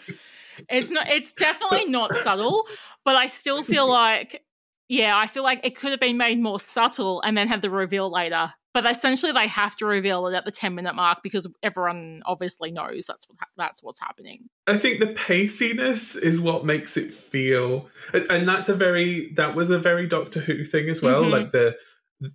[0.68, 1.08] It's not.
[1.08, 2.66] It's definitely not subtle.
[3.02, 4.44] But I still feel like,
[4.92, 7.70] yeah, I feel like it could have been made more subtle and then have the
[7.70, 8.52] reveal later.
[8.74, 12.70] But essentially, they have to reveal it at the ten minute mark because everyone obviously
[12.70, 14.48] knows that's what ha- that's what's happening.
[14.66, 17.88] I think the paciness is what makes it feel,
[18.30, 21.22] and- that's a very that was a very Doctor Who thing as well.
[21.24, 21.30] Mhm.
[21.30, 21.76] Like the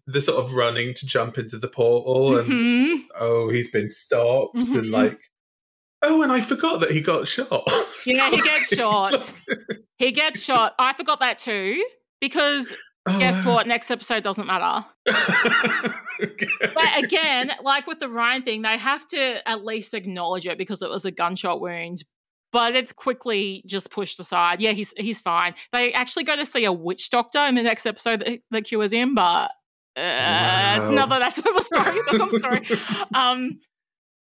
[0.08, 2.98] the sort of running to jump into the portal, and Mhm.
[3.20, 4.92] oh, he's been stopped, and Mhm.
[4.92, 5.20] like
[6.04, 7.64] oh, and I forgot that he got shot.
[8.06, 9.34] Yeah, he gets shot.
[9.98, 10.76] He gets shot.
[10.78, 11.84] I forgot that too
[12.22, 12.76] because
[13.10, 13.56] Oh, guess wow.
[13.56, 13.68] what?
[13.68, 14.86] Next episode doesn't matter.
[15.08, 16.48] Okay.
[16.76, 20.82] but again, like with the Ryan thing, they have to at least acknowledge it because
[20.82, 22.04] it was a gunshot wound.
[22.52, 24.60] But it's quickly just pushed aside.
[24.62, 25.54] Yeah, he's he's fine.
[25.72, 28.94] They actually go to see a witch doctor in the next episode that, that cures
[28.94, 29.52] him, but
[29.96, 32.00] uh, that's another that's another story.
[32.06, 33.06] That's another story.
[33.14, 33.60] Um,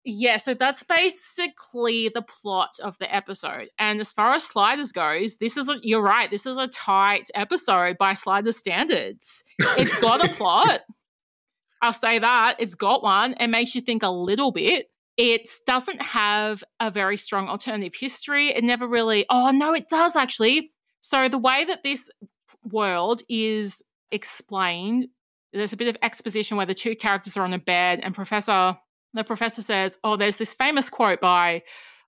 [0.09, 3.69] yeah, so that's basically the plot of the episode.
[3.77, 6.29] And as far as Sliders goes, this is a, you're right.
[6.29, 9.43] This is a tight episode by Sliders standards.
[9.77, 10.81] It's got a plot.
[11.81, 13.35] I'll say that it's got one.
[13.39, 14.87] It makes you think a little bit.
[15.15, 18.49] It doesn't have a very strong alternative history.
[18.49, 19.25] It never really.
[19.29, 20.71] Oh no, it does actually.
[21.01, 22.09] So the way that this
[22.63, 23.81] world is
[24.11, 25.07] explained,
[25.53, 28.77] there's a bit of exposition where the two characters are on a bed, and Professor
[29.13, 31.63] the professor says, "Oh, there's this famous quote by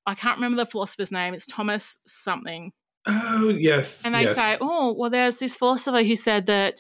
[0.05, 1.33] I can't remember the philosopher's name.
[1.33, 2.71] It's Thomas something."
[3.07, 4.35] oh yes, And they yes.
[4.35, 6.77] say, "Oh, well, there's this philosopher who said that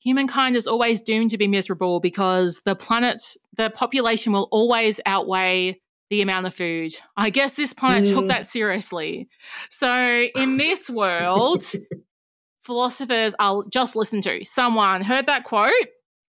[0.00, 3.22] humankind is always doomed to be miserable because the planet,
[3.56, 5.80] the population will always outweigh
[6.10, 6.92] the amount of food.
[7.16, 8.28] I guess this planet took Mm.
[8.28, 9.28] that seriously.
[9.70, 11.62] So in this world,
[12.64, 14.44] philosophers are just listened to.
[14.44, 15.72] Someone heard that quote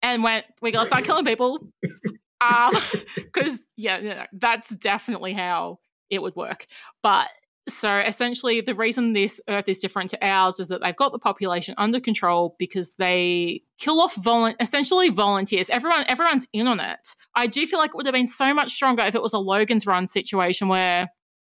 [0.01, 1.67] and went, "We gotta start killing people."
[2.43, 2.73] Um,
[3.15, 5.79] because yeah, yeah, that's definitely how
[6.09, 6.67] it would work.
[7.01, 7.29] But
[7.69, 11.19] so essentially, the reason this Earth is different to ours is that they've got the
[11.19, 15.69] population under control because they kill off volu- essentially volunteers.
[15.69, 17.09] Everyone, everyone's in on it.
[17.35, 19.39] I do feel like it would have been so much stronger if it was a
[19.39, 21.09] Logan's Run situation where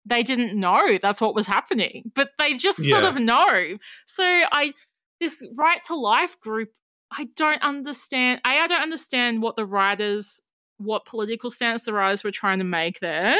[0.06, 3.76] they didn't know that's what was happening, but they just sort of know.
[4.06, 4.72] So I,
[5.20, 6.70] this right to life group,
[7.12, 8.40] I don't understand.
[8.44, 10.40] A, I don't understand what the writers,
[10.78, 13.36] what political stance the writers were trying to make there.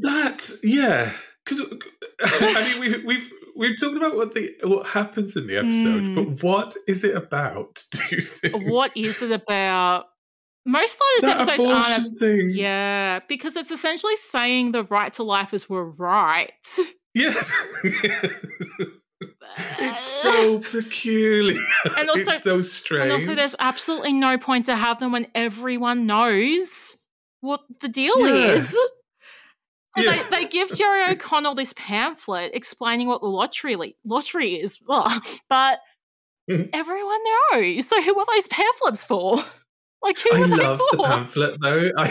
[0.00, 1.10] That yeah,
[1.44, 1.60] because
[2.20, 6.14] I mean we've we've we've talked about what the what happens in the episode, Mm.
[6.14, 7.82] but what is it about?
[7.92, 10.06] Do you think what is it about?
[10.68, 11.86] Most of those episodes aren't.
[11.98, 12.50] abortion thing?
[12.52, 16.50] Yeah, because it's essentially saying the right to lifers were right.
[17.14, 17.56] Yes,
[19.20, 21.56] it's so peculiar.
[21.96, 23.04] And also- it's so strange.
[23.04, 26.96] And also, there's absolutely no point to have them when everyone knows
[27.40, 28.52] what the deal Yeah.
[28.52, 28.76] is.
[29.96, 30.24] So Yeah.
[30.28, 34.78] they, they give Jerry O'Connell this pamphlet explaining what the lottery lottery is,
[35.48, 35.80] but
[36.50, 37.18] everyone
[37.50, 37.88] knows.
[37.88, 39.38] So who are those pamphlets for?
[40.02, 41.90] Like who I loved the pamphlet though.
[41.98, 42.08] I,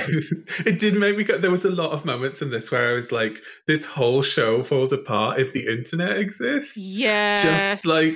[0.65, 1.37] it did make me go.
[1.37, 3.37] There was a lot of moments in this where I was like,
[3.67, 8.13] "This whole show falls apart if the internet exists." Yeah, just like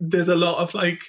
[0.00, 1.00] there's a lot of like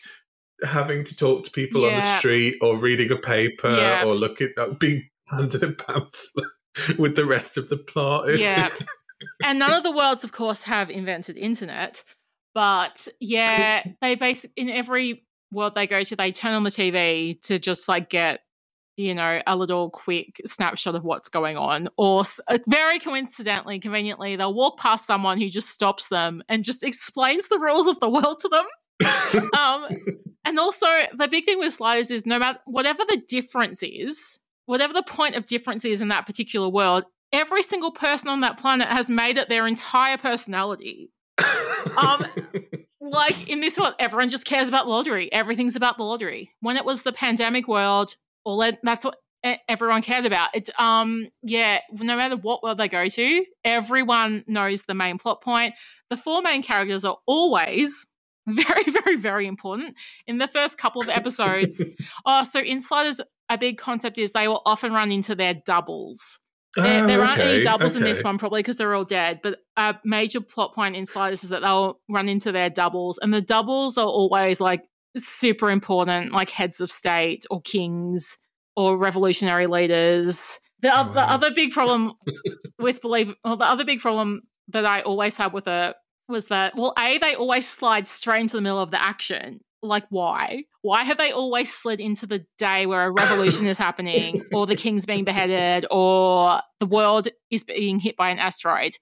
[0.64, 4.04] having to talk to people on the street or reading a paper Yeah.
[4.06, 6.46] or looking at being handed a pamphlet
[7.00, 8.38] with the rest of the plot.
[8.38, 8.70] Yeah.
[9.44, 12.04] and none of the worlds, of course, have invented internet.
[12.54, 17.42] But yeah, they basic in every world they go to, they turn on the TV
[17.44, 18.42] to just like get,
[18.98, 21.90] you know, a little quick snapshot of what's going on.
[21.98, 26.84] Or uh, very coincidentally, conveniently, they'll walk past someone who just stops them and just
[26.84, 29.50] explains the rules of the world to them.
[29.58, 29.88] um,
[30.46, 34.94] and also, the big thing with sliders is no matter whatever the difference is, whatever
[34.94, 38.88] the point of difference is in that particular world, every single person on that planet
[38.88, 41.12] has made it their entire personality.
[41.98, 42.24] Um,
[43.02, 45.32] Like in this world, everyone just cares about the lottery.
[45.34, 46.52] Everything's about the lottery.
[46.62, 49.16] When it was the pandemic world, all that, that's what
[49.68, 50.50] everyone cared about.
[50.54, 55.42] It, um, yeah, no matter what world they go to, everyone knows the main plot
[55.42, 55.74] point.
[56.12, 58.06] The four main characters are always
[58.48, 59.96] very, very, very important.
[60.28, 61.82] In the first couple of episodes,
[62.26, 63.20] oh, so in Sliders,
[63.50, 66.40] a big concept is they will often run into their doubles.
[66.76, 69.40] There, Oh, there aren't any okay, doubles in this one, probably because they're all dead.
[69.44, 73.34] But a major plot point in Sliders is that they'll run into their doubles, and
[73.34, 74.84] the doubles are always like
[75.18, 78.38] super important, like heads of state or kings
[78.78, 80.58] or revolutionary leaders.
[80.82, 81.28] The, Oh, the wow.
[81.30, 82.14] other big problem
[82.80, 85.96] with believe, well, the other big problem that I always had with it
[86.30, 89.60] was that, well, a they always slide straight into the middle of the action.
[89.84, 90.66] Like, why?
[90.82, 94.76] Why have they always slid into the day where a revolution is happening, or the
[94.76, 98.98] king's being beheaded, or the world is being hit by an asteroid?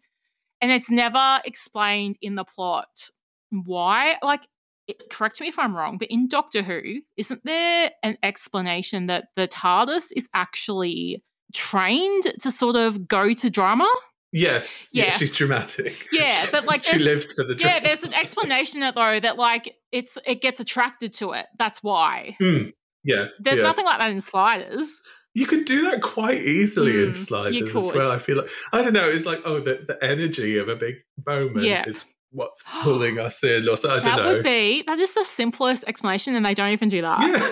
[0.62, 3.10] And it's never explained in the plot
[3.50, 4.18] why.
[4.22, 4.48] Like,
[4.88, 9.28] it, correct me if I'm wrong, but in Doctor Who, isn't there an explanation that
[9.36, 11.24] the TARDIS is actually
[11.54, 13.90] trained to sort of go to drama?
[14.32, 15.06] Yes, yeah.
[15.06, 15.12] Yeah.
[15.12, 16.06] she's dramatic.
[16.12, 17.76] Yeah, but, like, she lives for the drama.
[17.78, 21.46] yeah, there's an explanation that though that like it's it gets attracted to it.
[21.58, 22.36] That's why.
[22.42, 22.72] Mm,
[23.04, 23.64] yeah, There's yeah.
[23.64, 25.00] nothing like that in Sliders.
[25.36, 28.12] You could do that quite easily in Mm, you sliders as well.
[28.12, 29.08] I feel like I don't know.
[29.10, 30.96] It's like oh, the, the energy of a big
[31.26, 31.84] moment Yeah.
[31.88, 34.34] is what's pulling us in, or so I don't That know.
[34.34, 37.22] would be that is the simplest explanation, and they don't even do that.
[37.22, 37.52] yeah,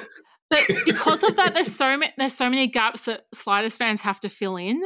[0.50, 4.20] But because of that, there's so many there's so many gaps that Sliders fans have
[4.22, 4.82] to fill in,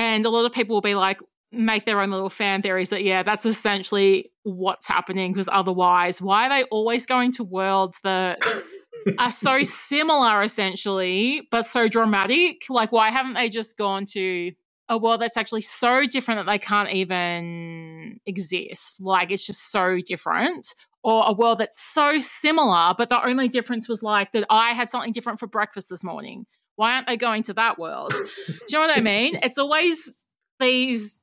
[0.00, 1.20] and a lot of people will be like
[1.52, 5.30] make their own little fan theories that yeah, that's essentially what's happening.
[5.30, 8.42] Because otherwise, why are they always going to worlds that
[9.18, 12.62] are so similar essentially, but so dramatic?
[12.70, 14.52] Like, why haven't they just gone to
[14.88, 19.02] a world that's actually so different that they can't even exist?
[19.02, 20.66] Like, it's just so different.
[21.02, 24.88] Or a world that's so similar, but the only difference was like that I had
[24.88, 26.46] something different for breakfast this morning.
[26.80, 28.14] Why aren't they going to that world?
[28.46, 29.38] Do you know what I mean?
[29.42, 30.26] It's always
[30.60, 31.22] these,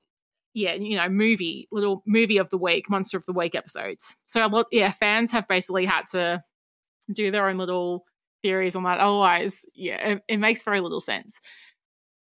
[0.53, 4.17] yeah, you know, movie, little movie of the week, monster of the week episodes.
[4.25, 6.43] So, a lot, yeah, fans have basically had to
[7.11, 8.05] do their own little
[8.43, 8.99] theories on that.
[8.99, 11.39] Otherwise, yeah, it, it makes very little sense.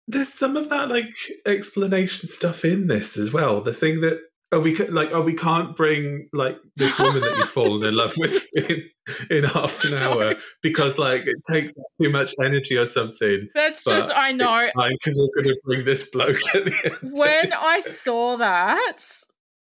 [0.06, 1.12] there's some of that like
[1.44, 3.61] explanation stuff in this as well.
[3.61, 4.20] The thing that
[4.55, 7.94] oh we ca- like oh we can't bring like this woman that you've fallen in
[7.94, 8.89] love with in,
[9.31, 13.48] in half an hour because like it takes too much energy or something.
[13.55, 14.70] That's But just, I know.
[14.74, 17.12] Because we're going to bring this bloke at the end.
[17.16, 18.98] when I saw that,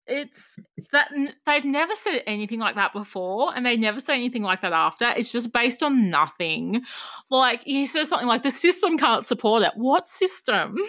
[0.07, 0.57] it's
[0.93, 1.11] that
[1.47, 5.07] they've never said anything like that before, and they never say anything like that after.
[5.17, 6.83] It's just based on nothing.
[7.31, 9.73] Like he says something like the system can't support it.
[9.77, 10.77] What system?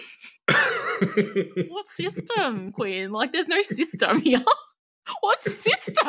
[1.68, 3.12] What system, Quinn?
[3.12, 4.42] Like there's no system here.
[5.20, 6.06] what system?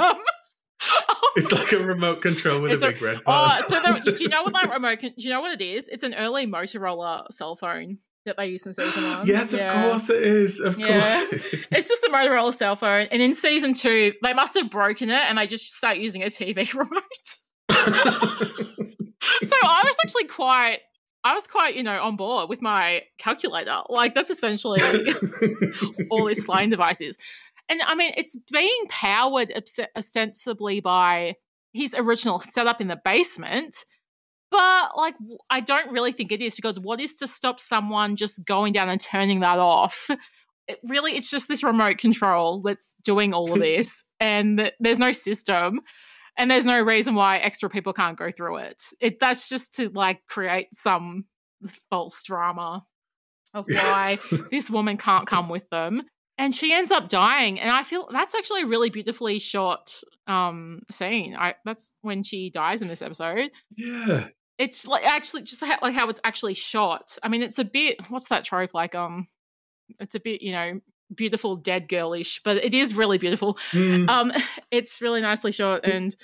[1.35, 4.23] it's like a remote control with a a- big red button Oh, so there, do
[4.23, 4.99] you know what my remote?
[4.99, 5.87] Can, do you know what it is?
[5.87, 9.25] It's an early Motorola cell phone that they used in season one.
[9.25, 9.83] yes, of Yeah.
[9.89, 10.59] course it is.
[10.59, 10.87] Of Yeah.
[10.87, 11.33] course.
[11.53, 11.65] it.
[11.71, 15.15] It's just a Motorola cell phone, and in season two, they must have broken it,
[15.27, 17.01] and they just start using a TV remote.
[19.43, 20.79] so I was actually quite,
[21.27, 23.81] I was quite, you know, on board with my calculator.
[23.89, 24.79] Like that's essentially
[26.09, 27.17] all this sliding device is.
[27.67, 29.51] And I mean, it's being powered
[29.93, 31.35] ostensibly by
[31.73, 33.75] his original setup in the basement.
[34.49, 35.15] But like,
[35.49, 38.87] I don't really think it is because what is to stop someone just going down
[38.87, 40.09] and turning that off?
[40.69, 45.11] It really, it's just this remote control that's doing all of this, and there's no
[45.11, 45.81] system,
[46.37, 48.81] and there's no reason why extra people can't go through it.
[49.01, 51.25] It that's just to like create some
[51.89, 52.85] false drama.
[53.53, 54.17] of why
[54.51, 56.03] this woman can't come with them.
[56.37, 57.59] And she ends up dying.
[57.59, 59.91] And I feel that's actually a really beautifully shot
[60.27, 61.35] um scene.
[61.35, 63.49] I that's when she dies in this episode.
[63.75, 64.27] Yeah.
[64.59, 67.17] It's like actually just how, like how it's actually shot.
[67.23, 68.93] I mean, it's a bit what's that trope like?
[68.95, 69.27] Um,
[69.99, 70.79] it's a bit you know
[71.13, 73.57] beautiful dead girlish, but it is really beautiful.
[73.71, 74.09] Mm.
[74.09, 74.31] Um,
[74.71, 76.15] it's really nicely shot, and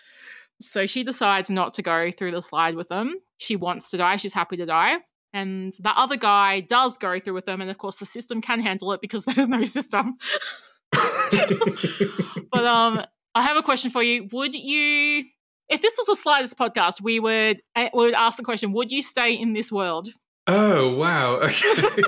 [0.62, 3.20] so she decides not to go through the slide with them.
[3.38, 4.16] She wants to die.
[4.16, 4.98] She's happy to die.
[5.34, 8.60] And the other guy does go through with them, and of course the system can
[8.60, 10.18] handle it because there's no system.
[10.92, 13.04] but um,
[13.34, 14.30] I have a question for you.
[14.32, 15.24] Would you,
[15.70, 18.92] if this was a sliders podcast, we would uh, we would ask the question: Would
[18.92, 20.10] you stay in this world?
[20.46, 21.38] Oh wow.
[21.38, 22.04] Okay.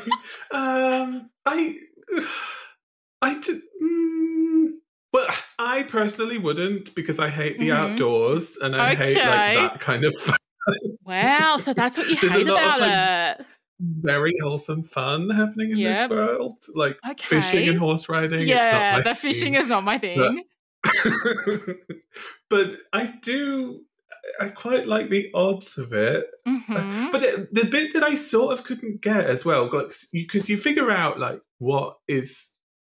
[0.52, 1.76] um, I,
[3.26, 3.60] I did.
[3.82, 4.68] Mm,
[5.14, 5.28] well,
[5.60, 7.76] I personally wouldn't because I hate the Mhm.
[7.92, 10.14] outdoors and I hate like that kind of
[11.06, 12.92] Wow, so that's what you There's a hate lot of, like,
[13.40, 13.46] it.
[13.80, 15.94] very wholesome fun happening in Yep.
[15.94, 18.42] this world, like fishing and horse riding.
[18.42, 20.44] it's Yeah, not my the fishing is not my thing.
[22.50, 23.82] but I do.
[24.40, 26.26] I quite like the odds of it.
[26.48, 27.12] Mhm.
[27.12, 30.50] But the, the bit that I sort of couldn't get as well, because you, 'cause
[30.50, 32.52] you figure out like what is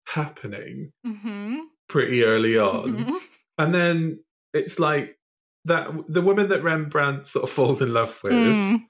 [0.08, 1.58] happening Mhm.
[1.88, 3.16] pretty early on, Mhm.
[3.58, 4.20] and then
[4.54, 5.16] it's like
[5.64, 8.84] that the woman that Rembrandt sort of falls in love with Mm.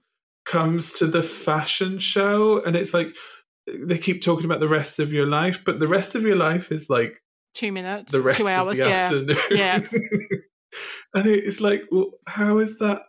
[0.44, 3.14] comes to the fashion show, and it's like
[3.66, 6.70] they keep talking about the rest of your life, but the rest of your life
[6.70, 7.20] is like
[7.54, 8.68] Two minutes, the rest two hours.
[8.68, 9.02] of the yeah.
[9.02, 9.36] afternoon.
[9.50, 9.78] Yeah.
[11.14, 13.02] and it's like, well, how is that?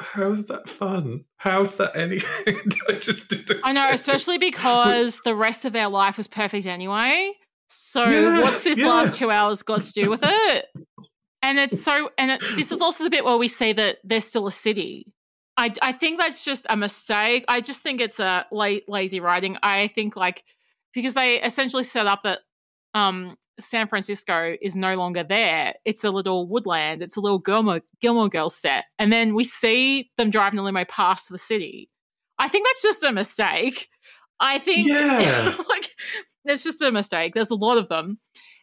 [0.00, 1.24] How's that fun?
[1.36, 2.56] How's that anything?
[2.88, 3.60] I just didn't.
[3.62, 7.32] I know, especially because the rest of their life was perfect anyway.
[7.72, 8.86] So Yeah, what's this yeah.
[8.88, 10.66] last two hours got to do with it?
[11.42, 14.24] And it's so, and it, this is also the bit where we see that there's
[14.24, 15.12] still a city.
[15.56, 17.44] I, I think that's just a mistake.
[17.48, 19.58] I just think it's a la- lazy writing.
[19.62, 20.44] I think like
[20.94, 22.40] because they essentially set up that
[22.94, 25.74] um, San Francisco is no longer there.
[25.84, 27.02] It's a little woodland.
[27.02, 30.84] It's a little Gilmore, Gilmore Girls set, and then we see them driving the limo
[30.84, 31.90] past the city.
[32.38, 33.88] I think that's just a mistake.
[34.40, 35.54] I think Yeah.
[35.68, 35.88] like
[36.44, 37.34] it's just a mistake.
[37.34, 38.18] There's a lot of them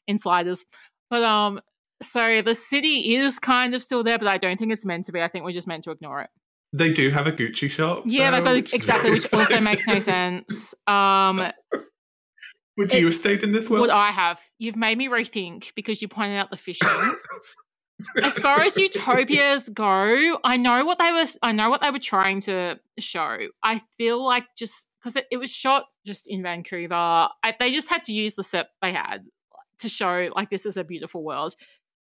[0.07, 0.65] in sliders,
[1.09, 1.61] but um,
[2.01, 5.11] so the city is kind of still there, but I don't think it's meant to
[5.11, 5.21] be.
[5.21, 6.29] I think we're just meant to ignore it.
[6.71, 8.03] They do have a Gucci shop.
[8.05, 10.75] Yeah, they've though, got which exactly, which also makes no sense.
[10.87, 11.51] Um,
[12.79, 13.81] Would you have stayed in this world?
[13.81, 14.39] would I have?
[14.57, 16.87] You've made me rethink because you pointed out the fishing.
[18.23, 21.25] as far as utopias go, I know what they were.
[21.41, 23.37] I know what they were trying to show.
[23.61, 27.89] I feel like just because it, it was shot just in Vancouver, I, they just
[27.89, 29.25] had to use the set they had
[29.79, 31.55] to show like this is a beautiful world.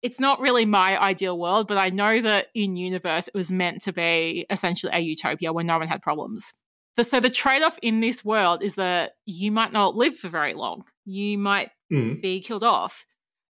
[0.02, 3.82] It's not really my ideal world, but I know that in universe it was meant
[3.82, 6.54] to be essentially a utopia where no one had problems.
[6.96, 10.28] The, so the trade off in this world is that you might not live for
[10.28, 10.84] very long.
[11.04, 12.22] You might Mm.
[12.22, 13.04] be killed off.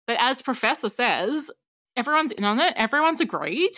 [0.05, 1.49] But as Professor says,
[1.95, 2.73] everyone's in on it.
[2.77, 3.71] Everyone's agreed.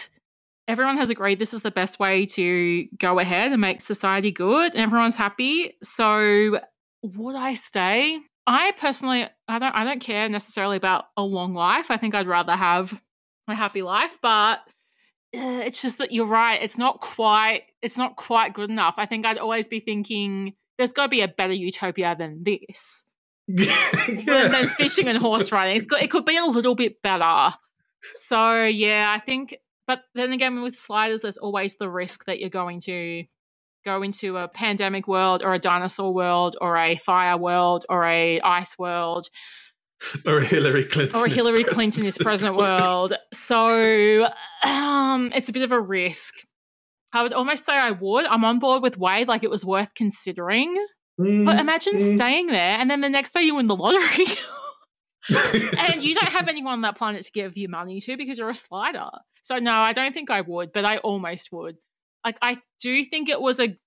[0.69, 4.73] Everyone has agreed this is the best way to go ahead and make society good,
[4.75, 5.75] and everyone's happy.
[5.81, 6.59] So,
[7.01, 8.19] would I stay?
[8.45, 11.89] I personally, I don't, I don't care necessarily about a long life.
[11.89, 13.01] I think I'd rather have
[13.47, 14.59] a happy life, but
[15.35, 16.61] uh, it's just that you're right.
[16.61, 18.95] It's not quite, it's not quite good enough.
[18.99, 23.05] I think I'd always be thinking there's got to be a better utopia than this
[23.47, 24.05] yeah.
[24.07, 25.77] than, than fishing and horse riding.
[25.77, 27.55] It's got, it could be a little bit better.
[28.13, 29.55] So yeah, I think.
[29.89, 33.23] But then again, with sliders, there's always the risk that you're going to
[33.83, 38.39] go into a pandemic world, or a dinosaur world, or a fire world, or a
[38.41, 39.29] ice world,
[40.27, 41.19] or a Hillary Clinton.
[41.19, 41.63] or a Hillary.
[41.63, 43.13] Clinton is president world.
[43.33, 44.27] So
[44.63, 46.35] um, it's a bit of a risk.
[47.11, 48.27] I would almost say I would.
[48.27, 49.27] I'm on board with Wade.
[49.27, 50.77] Like it was worth considering.
[51.19, 52.15] Mm, But imagine mm.
[52.15, 54.27] staying there and then the next day you win the lottery.
[55.77, 58.49] and you don't have anyone on that planet to give you money to because you're
[58.49, 59.09] a slider.
[59.41, 61.77] So no, I don't think I would, but I almost would.
[62.25, 63.77] Like I do think it was a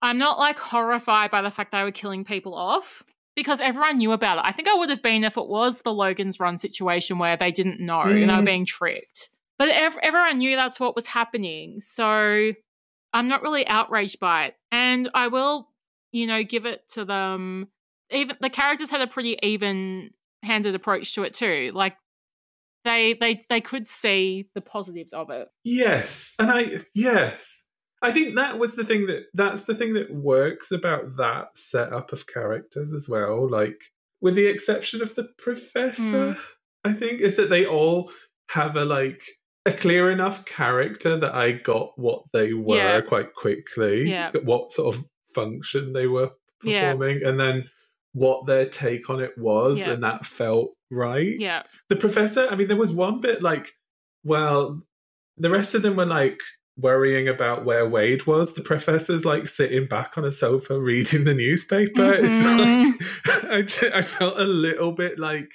[0.00, 3.02] I'm not like horrified by the fact they were killing people off
[3.36, 4.44] because everyone knew about it.
[4.44, 7.52] I think I would have been if it was the Logan's Run situation where they
[7.52, 8.46] didn't know and they were Mm.
[8.46, 9.30] being tricked.
[9.58, 11.78] But ev- everyone knew that's what was happening.
[11.80, 12.52] So
[13.12, 14.56] I'm not really outraged by it.
[14.72, 15.68] And I will,
[16.10, 17.68] you know, give it to them.
[18.10, 20.10] Even the characters had a pretty even
[20.42, 21.70] handed approach to it too.
[21.74, 21.96] Like
[22.84, 25.48] they they they could see the positives of it.
[25.64, 26.64] Yes, and I
[26.94, 27.64] yes,
[28.02, 32.12] I think that was the thing that that's the thing that works about that setup
[32.12, 33.48] of characters as well.
[33.48, 33.80] Like,
[34.20, 36.40] with the exception of the professor, hmm.
[36.84, 38.10] I think is that they all
[38.50, 39.22] have a like
[39.64, 43.00] a clear enough character that I got what they were Yeah.
[43.00, 44.10] quite quickly.
[44.10, 44.32] Yeah.
[44.42, 46.30] What sort of function they were
[46.64, 46.94] Yeah.
[46.94, 47.70] performing, and then
[48.12, 49.92] what their take on it was, Yeah.
[49.92, 51.34] and that felt right.
[51.38, 51.62] Yeah.
[51.88, 53.72] The professor, I mean, there was one bit like,
[54.24, 54.82] well,
[55.38, 56.38] the rest of them were like
[56.76, 58.54] worrying about where Wade was.
[58.54, 62.14] The professor's like sitting back on a sofa reading the newspaper.
[62.14, 62.92] Mhm.
[63.04, 65.50] It's like, I, ju- I felt a little bit like,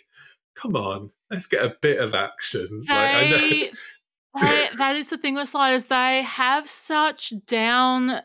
[0.55, 2.83] come on, let's get a bit of action.
[2.87, 3.37] like, I know.
[3.37, 3.71] They,
[4.41, 5.85] they, that is the thing with sliders.
[5.85, 8.21] They have such down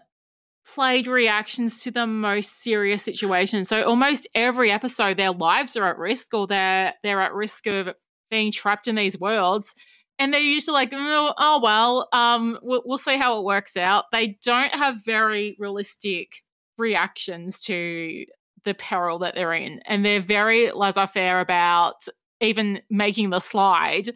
[0.74, 3.68] played reactions to the most serious situations.
[3.68, 7.94] So almost every episode, their lives are at risk, or they're they're at risk of
[8.30, 9.74] being trapped in these worlds.
[10.18, 14.04] And they're usually like, oh, oh well, um, we'll, we'll see how it works out.
[14.12, 16.42] They don't have very realistic
[16.78, 18.24] reactions to
[18.64, 22.06] the peril that they're in, and they're very laissez-faire about
[22.40, 24.10] even making the slide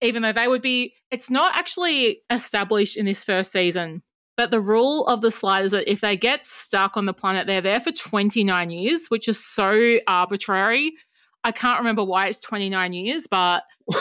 [0.00, 4.02] even though they would be it's not actually established in this first season
[4.36, 7.46] but the rule of the slide is that if they get stuck on the planet
[7.46, 10.92] they're there for 29 years which is so arbitrary.
[11.44, 13.64] I can't remember why it's 29 years but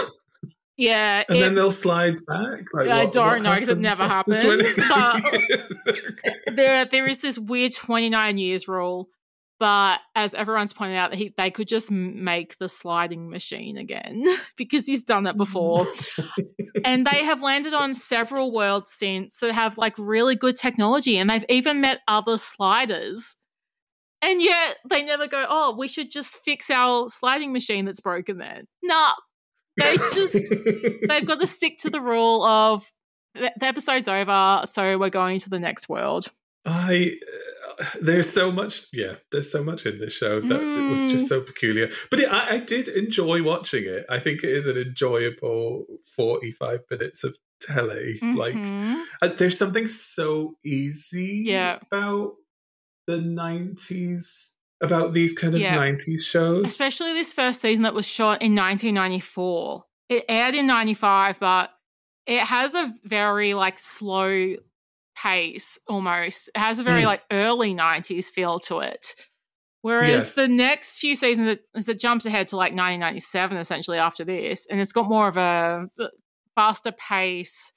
[0.77, 2.61] yeah and it- then they'll slide back.
[2.73, 5.21] Like, I what- don't what know, 'cause it never happens, but-
[6.55, 9.09] there there is this weird 29 years rule
[9.61, 14.25] but as everyone's pointed out he, they could just make the sliding machine again
[14.57, 15.85] because he's done it before.
[16.83, 21.29] And they have landed on several worlds since that have like really good technology and
[21.29, 23.35] they've even met other sliders.
[24.23, 28.39] And yet they never go oh we should just fix our sliding machine that's broken
[28.39, 29.13] then nah.
[29.77, 30.33] They just
[31.07, 32.91] they've got to stick to the rule of
[33.35, 36.31] the the episode's over so we're going to the next world.
[36.65, 37.51] I uh,
[38.01, 41.09] there's so much yeah there's so much in this show that it was Mm.
[41.09, 44.67] just so peculiar but it, I, I did enjoy watching it I think it is
[44.67, 45.85] an enjoyable
[46.15, 49.03] 45 minutes of telly like Mhm.
[49.21, 51.79] uh, there's something so easy Yeah.
[51.91, 52.33] about
[53.07, 55.75] the 90s about these kind of Yeah.
[55.75, 61.39] 90s shows especially this first season that was shot in 1994 it aired in 95
[61.39, 61.71] but
[62.25, 64.55] it has a very like slow
[65.15, 66.49] pace almost.
[66.55, 67.05] It has a very Mm.
[67.05, 69.15] like early 90s feel to it.
[69.81, 70.35] Whereas Yes.
[70.35, 74.79] the next few seasons it, it jumps ahead to like 1997 essentially after this and
[74.79, 75.89] it's got more of a
[76.55, 77.73] faster pace.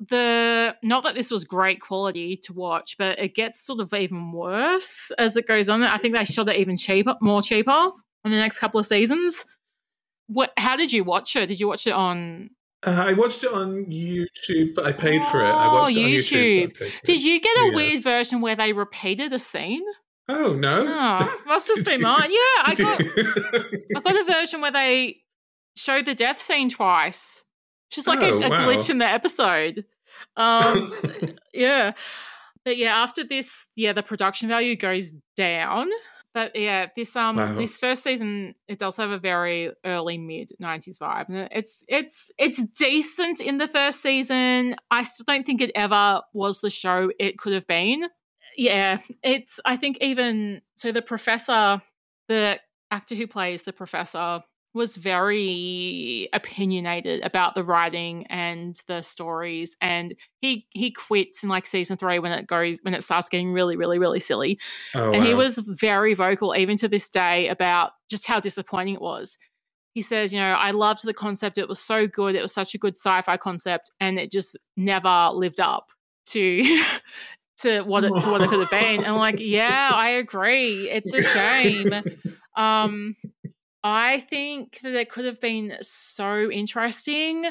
[0.00, 4.32] The not that this was great quality to watch but it gets sort of even
[4.32, 5.82] worse as it goes on.
[5.82, 7.90] I think they shot it even cheaper more cheaper
[8.24, 9.44] in the next couple of seasons.
[10.26, 11.46] What how did you watch it?
[11.46, 12.50] Did you watch it on
[12.86, 16.02] uh, I watched it on YouTube but I paid for it I Oh, watched it
[16.04, 16.78] on YouTube YouTube.
[16.78, 17.74] but I paid for did you get a Yeah.
[17.74, 19.82] weird version where they repeated a scene
[20.28, 23.00] oh no oh must just be mine yeah i got
[23.96, 25.22] I got a version where they
[25.76, 27.44] showed the death scene twice.
[27.90, 28.66] Just like Oh, a, a wow.
[28.68, 29.84] glitch in the episode.
[30.36, 30.92] Um,
[31.54, 31.92] yeah.
[32.64, 35.88] But yeah, after this, yeah, the production value goes down.
[36.34, 37.54] But yeah, this um Wow.
[37.56, 41.28] this first season it does have a very early mid nineties vibe.
[41.28, 44.74] And it's it's it's decent in the first season.
[44.90, 48.08] I still don't think it ever was the show it could have been.
[48.56, 51.80] Yeah, it's I think even so the professor,
[52.28, 54.40] the actor who plays the professor
[54.74, 61.64] was very opinionated about the writing and the stories and he he quits in like
[61.64, 64.58] season 3 when it goes when it starts getting really really really silly.
[64.94, 69.00] Oh, and he was very vocal even to this day about just how disappointing it
[69.00, 69.38] was.
[69.94, 71.56] He says you know i loved the concept.
[71.56, 72.34] It was so good.
[72.34, 75.90] It was such a good sci-fi concept and it just never lived up
[76.30, 76.64] to
[77.60, 78.98] to what it to what it could have been.
[78.98, 80.90] And I'm like yeah i agree.
[80.90, 81.92] It's a shame.
[82.56, 83.16] Um
[83.84, 87.44] i think that it could have been so interesting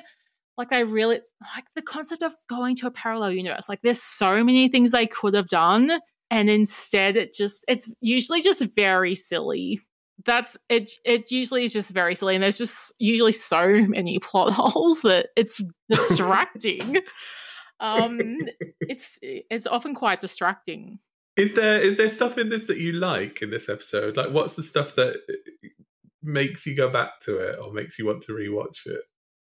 [0.57, 1.21] like they really
[1.55, 5.07] like the concept of going to a parallel universe like there's so many things they
[5.07, 5.99] could have done
[6.33, 9.79] and instead it just it's usually just very silly.
[10.25, 14.53] That's it it usually is just very silly and there's just usually so many plot
[14.57, 16.97] holes that it's distracting.
[17.79, 18.37] Um
[18.79, 20.99] it's it's often quite distracting.
[21.35, 24.15] Is there is there stuff in this that you like in this episode?
[24.15, 25.17] Like, what's the stuff that
[26.23, 29.01] makes you go back to it or makes you want to rewatch it?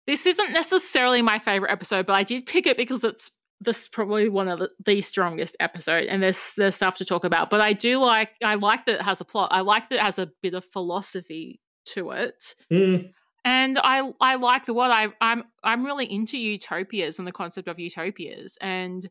[0.07, 3.31] this isn't necessarily my favorite episode but i did pick it because it's
[3.63, 7.23] this is probably one of the, the strongest episode and there's there's stuff to talk
[7.23, 9.49] about but i do like i like that it has a plot.
[9.51, 11.61] I like that it has a bit of philosophy
[11.93, 12.55] to it.
[12.71, 13.11] Mm,
[13.45, 17.67] and I I like the what I I'm I'm really into utopias and the concept
[17.67, 18.57] of utopias.
[18.59, 19.07] And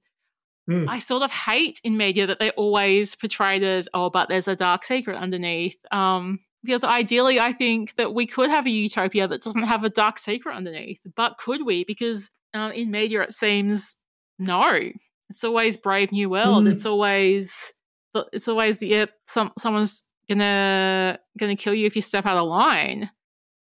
[0.69, 0.89] Hmm.
[0.89, 4.57] I sort of hate in media that they always portrayed as oh but there's a
[4.57, 5.78] dark secret underneath.
[5.91, 9.91] Um because ideally I think that we could have a utopia that doesn't have a
[9.91, 13.97] dark secret underneath but could we because um, in media it seems
[14.39, 14.70] no
[15.28, 16.73] it's always brave new world Hmm.
[16.73, 17.73] it's always
[18.32, 23.11] it's always yeah, some someone's gonna gonna kill you if you step out of line.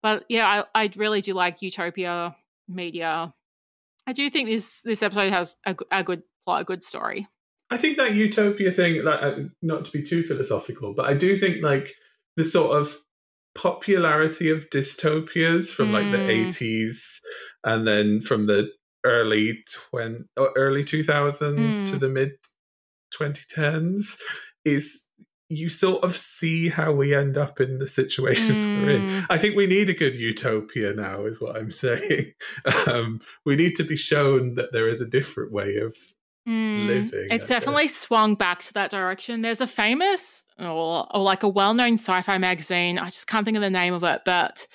[0.01, 2.35] But yeah, I, I really do like Utopia
[2.68, 3.34] media.
[4.07, 7.27] I do think this this episode has a, a good plot, a good story.
[7.69, 11.35] I think that utopia thing, like, uh, not to be too philosophical, but I do
[11.35, 11.93] think like
[12.37, 12.97] the sort of
[13.55, 16.47] popularity of dystopias from like the Mm.
[16.47, 17.19] 80s
[17.65, 18.71] and then from the
[19.03, 21.99] early 20 or early 2000s to Mm.
[21.99, 22.31] the mid
[23.13, 24.21] 2010s
[24.65, 25.07] is
[25.49, 29.01] you sort of see how we end up in the situations we're in.
[29.01, 29.25] Mm.
[29.29, 32.31] I think we need a good utopia now, is what I'm saying.
[32.87, 35.93] Um, we need to be shown that there is a different way of
[36.47, 39.41] Mm, living, It's definitely swung back to that direction.
[39.41, 42.97] There's a famous or, or like a well known sci fi magazine.
[42.97, 44.65] I just can't think of the name of it, but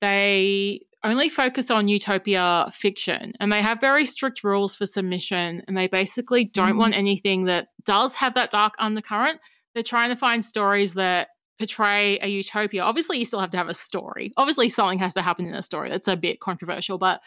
[0.00, 5.62] they only focus on utopia fiction and they have very strict rules for submission.
[5.66, 6.78] And they basically don't Mm.
[6.78, 9.40] want anything that does have that dark undercurrent.
[9.74, 11.28] They're trying to find stories that
[11.58, 12.82] portray a utopia.
[12.82, 14.32] Obviously, you still have to have a story.
[14.36, 15.88] Obviously, something has to happen in a story.
[15.88, 17.20] That's a bit controversial, but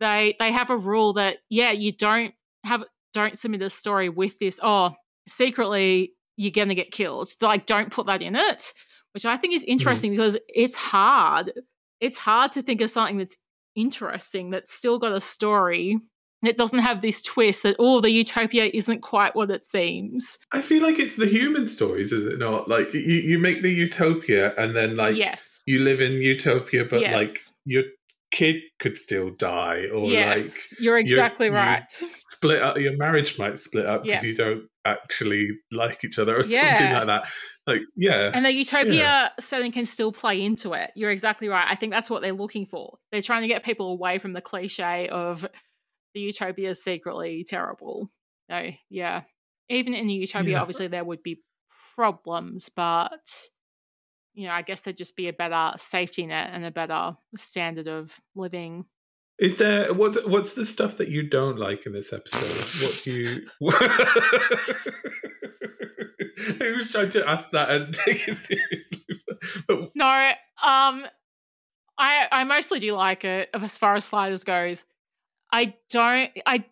[0.00, 2.34] they they have a rule that yeah, you don't
[2.64, 2.84] have
[3.14, 4.60] don't submit a story with this.
[4.62, 4.94] Oh,
[5.26, 7.28] secretly you're gonna get killed.
[7.40, 8.72] Like, don't put that in it,
[9.12, 9.72] which I think is mm-hmm.
[9.72, 11.52] interesting because it's hard.
[12.00, 13.36] It's hard to think of something that's
[13.76, 15.98] interesting that's still got a story.
[16.42, 20.38] It doesn't have this twist that oh, the utopia isn't quite what it seems.
[20.52, 22.68] I feel like it's the human stories, is it not?
[22.68, 27.00] Like you, you make the utopia and then like yes, you live in utopia, but
[27.00, 27.16] Yes.
[27.16, 27.84] like your
[28.34, 31.84] kid could still die, or yes, you're exactly you- right.
[32.02, 32.76] like split up.
[32.78, 34.30] Your marriage might split up because Yeah.
[34.30, 36.76] you don't actually like each other, or Yeah.
[36.78, 37.28] something like that.
[37.66, 40.90] Like yeah, And the utopia setting can still play into it.
[40.96, 41.66] You're exactly right.
[41.70, 42.98] I think that's what they're looking for.
[43.12, 45.46] They're trying to get people away from the cliche of
[46.14, 48.10] the utopia is secretly terrible.
[48.50, 49.22] No, yeah.
[49.70, 50.60] Even in the utopia, Yeah.
[50.60, 51.40] obviously there would be
[51.94, 53.26] problems, but
[54.34, 57.88] you know, I guess there'd just be a better safety net and a better standard
[57.88, 58.84] of living.
[59.38, 62.84] is there what's what's the stuff that you don't like in this episode?
[62.84, 63.46] What do you?
[66.60, 68.98] I was trying to ask that and take it seriously,
[69.94, 70.32] No,
[70.62, 71.06] um
[71.96, 74.84] I I mostly do like it as far as sliders goes.
[75.52, 76.64] I don't I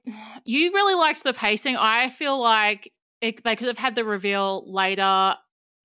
[0.44, 1.76] you really liked the pacing.
[1.76, 5.36] I feel like it, they could have had the reveal later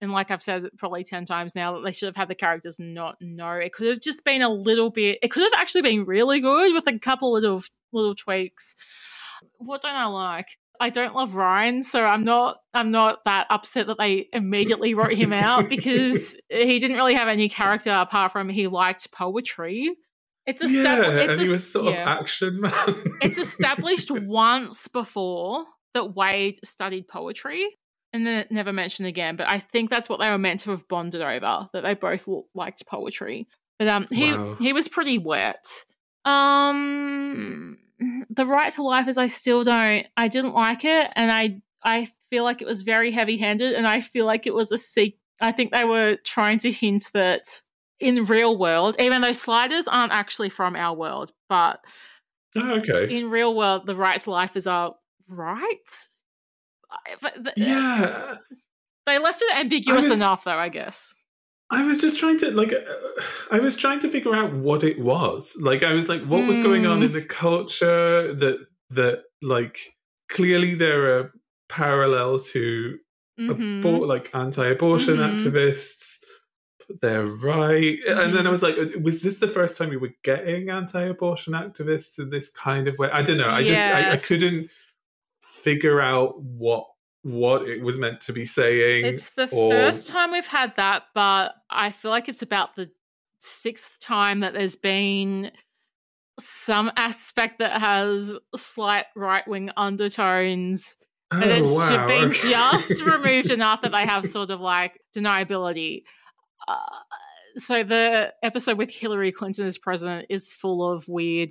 [0.02, 2.78] and like I've said probably 10 times now that they should have had the characters
[2.80, 3.52] not know.
[3.53, 6.74] It could have just been a little bit it could have actually been really good
[6.74, 7.61] with a couple little
[7.91, 8.76] little tweaks.
[9.57, 10.48] What don't I like?
[10.80, 15.14] I don't love Ryan, so I'm not I'm not that upset that they immediately wrote
[15.14, 19.90] him out because he didn't really have any character apart from he liked poetry.
[20.45, 21.30] It's yeah, established.
[21.30, 22.02] it's and he was sort yeah.
[22.03, 22.72] of action man.
[23.22, 27.68] it's established once before that Wade studied poetry
[28.18, 29.35] and then never mentioned again.
[29.35, 32.27] But I think that's what they were meant to have bonded over that they both
[32.53, 33.48] liked poetry.
[33.80, 34.56] But um, he Wow.
[34.60, 35.65] he was pretty wet.
[36.26, 37.77] Um,
[38.30, 40.06] the right to life is I still don't.
[40.18, 43.88] I didn't like it, and I I feel like it was very heavy handed, and
[43.88, 45.19] I feel like it was a seek.
[45.39, 47.44] I think they were trying to hint that
[47.99, 51.80] in real world, even though sliders aren't actually from our world, but
[52.56, 53.15] Oh, okay.
[53.15, 54.95] in real world, the right to life is our
[55.30, 55.89] right.
[57.22, 58.35] Th- Yeah,
[59.05, 60.57] they left it ambiguous was- enough, though.
[60.57, 61.14] I guess.
[61.69, 62.80] I was just trying to like, uh,
[63.51, 65.57] I was trying to figure out what it was.
[65.61, 67.05] Like, I was like, what was going on Mm.
[67.07, 69.77] in the culture that that like
[70.30, 71.34] clearly there are
[71.68, 72.97] parallels to
[73.38, 73.84] Mhm.
[73.84, 75.34] abor- like anti-abortion Mhm.
[75.35, 76.23] activists.
[76.88, 78.51] but They're right, and then I Mhm.
[78.51, 82.47] was like, uh, was this the first time we were getting anti-abortion activists in this
[82.49, 83.09] kind of way?
[83.11, 83.49] I don't know.
[83.49, 84.72] I just I, I couldn't
[85.41, 86.85] figure out what
[87.23, 89.05] what it was meant to be saying.
[89.05, 92.89] It's the or- first time we've had that, but I feel like it's about the
[93.39, 95.51] sixth time that there's been
[96.39, 100.95] some aspect that has slight right wing undertones.
[101.31, 102.49] Oh, But it's wow, been okay.
[102.49, 106.03] just removed enough that they have sort of like deniability.
[106.68, 106.77] Uh,
[107.57, 111.49] so the episode with Hillary Clinton as president is full of weird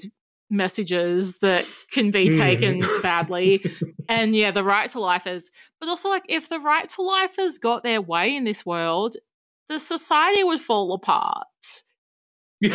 [0.50, 2.38] messages that can be Hmm.
[2.40, 3.64] taken badly.
[4.08, 5.50] And yeah, the right to life is,
[5.80, 9.16] but also like if the right to life has got their way in this world,
[9.68, 11.46] the society would fall apart.
[12.62, 12.70] So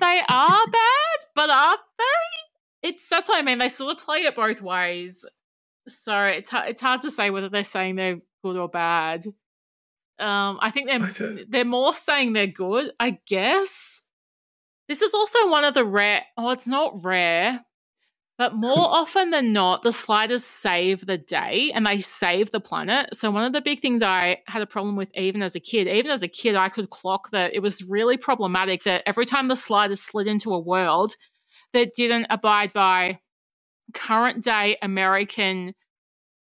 [0.00, 2.88] they are bad, but are they?
[2.90, 3.58] It's that's what I mean.
[3.58, 5.24] They sort of play it both ways.
[5.88, 9.24] So it's it's hard to say whether they're saying they're good or bad.
[10.18, 12.90] Um, I think they're don't- they're more saying they're good.
[13.00, 14.02] I guess
[14.88, 16.24] this is also one of the rare.
[16.36, 17.64] Oh, it's not rare.
[18.38, 23.14] But more often than not, the sliders save the day and they save the planet.
[23.14, 25.88] So, one of the big things I had a problem with even as a kid,
[25.88, 29.48] even as a kid, I could clock that it was really problematic that every time
[29.48, 31.16] the sliders slid into a world
[31.72, 33.20] that didn't abide by
[33.94, 35.74] current day American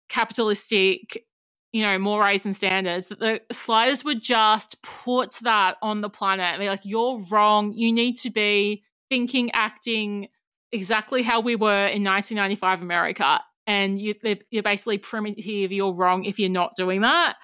[0.10, 1.26] capitalistic,
[1.74, 6.46] you know, mores and standards, that the sliders would just put that on the planet
[6.46, 7.74] and be like, you're wrong.
[7.74, 10.30] You need to be thinking, acting,
[10.72, 13.42] exactly how we were in 1995 America.
[13.66, 14.14] And you,
[14.52, 17.38] you're basically primitive, you're wrong if you're not doing that.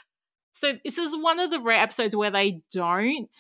[0.52, 3.36] So, this is one of the rare episodes where they don't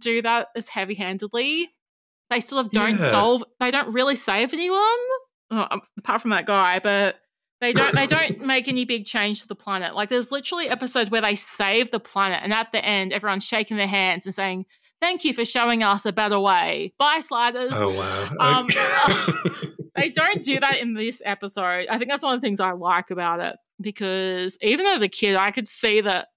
[0.00, 1.70] do that as heavy handedly.
[2.30, 3.10] They sort of don't yeah.
[3.10, 4.80] solve, they don't really save anyone,
[5.50, 7.16] oh, apart from that guy, but
[7.60, 9.94] they don't they don't make any big change to the planet.
[9.94, 13.76] Like there's literally episodes where they save the planet and at the end everyone's shaking
[13.76, 14.66] their hands and saying,
[15.00, 16.94] Thank you for showing us a better way.
[16.98, 17.72] Bye, sliders.
[17.74, 18.60] Oh, wow.
[18.60, 18.66] Um,
[19.94, 21.86] they don't do that in this episode.
[21.88, 25.08] I think that's one of the things I like about it because even as a
[25.08, 26.28] kid, I could see that,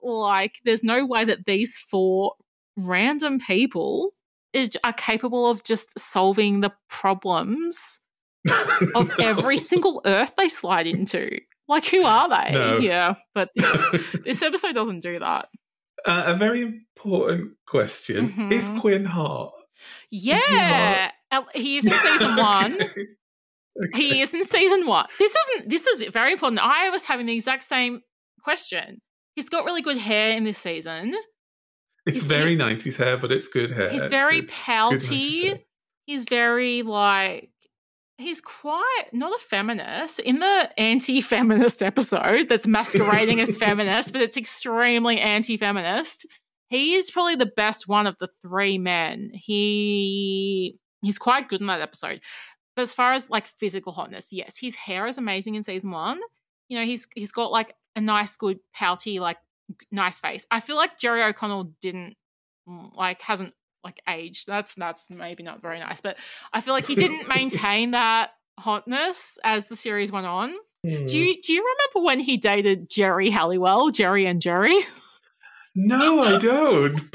[0.00, 2.34] like, there's no way that these four
[2.76, 4.14] random people
[4.52, 8.01] is, are capable of just solving the problems
[8.94, 11.38] of every single Earth they slide into.
[11.68, 12.52] Like, who are they?
[12.52, 12.78] No.
[12.78, 15.48] Yeah, but this, this episode doesn't do that.
[16.04, 18.52] Uh, a very important question: mm-hmm.
[18.52, 19.52] Is Quinn hot?
[20.10, 21.10] Yeah,
[21.54, 22.74] he, is in season one.
[22.74, 23.06] okay.
[23.94, 25.06] He is in season one.
[25.18, 25.70] This isn't.
[25.70, 26.60] This is very important.
[26.60, 28.00] I was having the exact same
[28.42, 29.00] question.
[29.36, 31.14] He's got really good hair in this season.
[32.04, 33.90] It's he's, very nineties hair, but it's good hair.
[33.90, 35.50] He's very good, pouty.
[35.50, 35.64] Good
[36.06, 37.50] he's very like
[38.22, 40.20] he's quite not a feminist.
[40.20, 46.26] In the anti-feminist episode that's masquerading as feminist but it's extremely anti-feminist
[46.68, 49.30] he is probably the best one of the three men.
[49.34, 52.22] He he's quite good in that episode.
[52.74, 56.20] But as far as like physical hotness yes his hair is amazing in season one.
[56.68, 59.38] You know he's he's got like a nice good pouty like
[59.90, 60.46] nice face.
[60.50, 62.16] I feel like jerry o'connell didn't
[62.66, 63.54] like hasn't
[63.84, 64.46] like aged.
[64.46, 66.16] That's that's maybe not very nice, but
[66.52, 70.54] I feel like he didn't maintain that hotness as the series went on.
[70.86, 71.06] Mm.
[71.06, 74.78] Do you do you remember when he dated Geri Halliwell, Geri and Jerry?
[75.74, 77.00] No, I don't.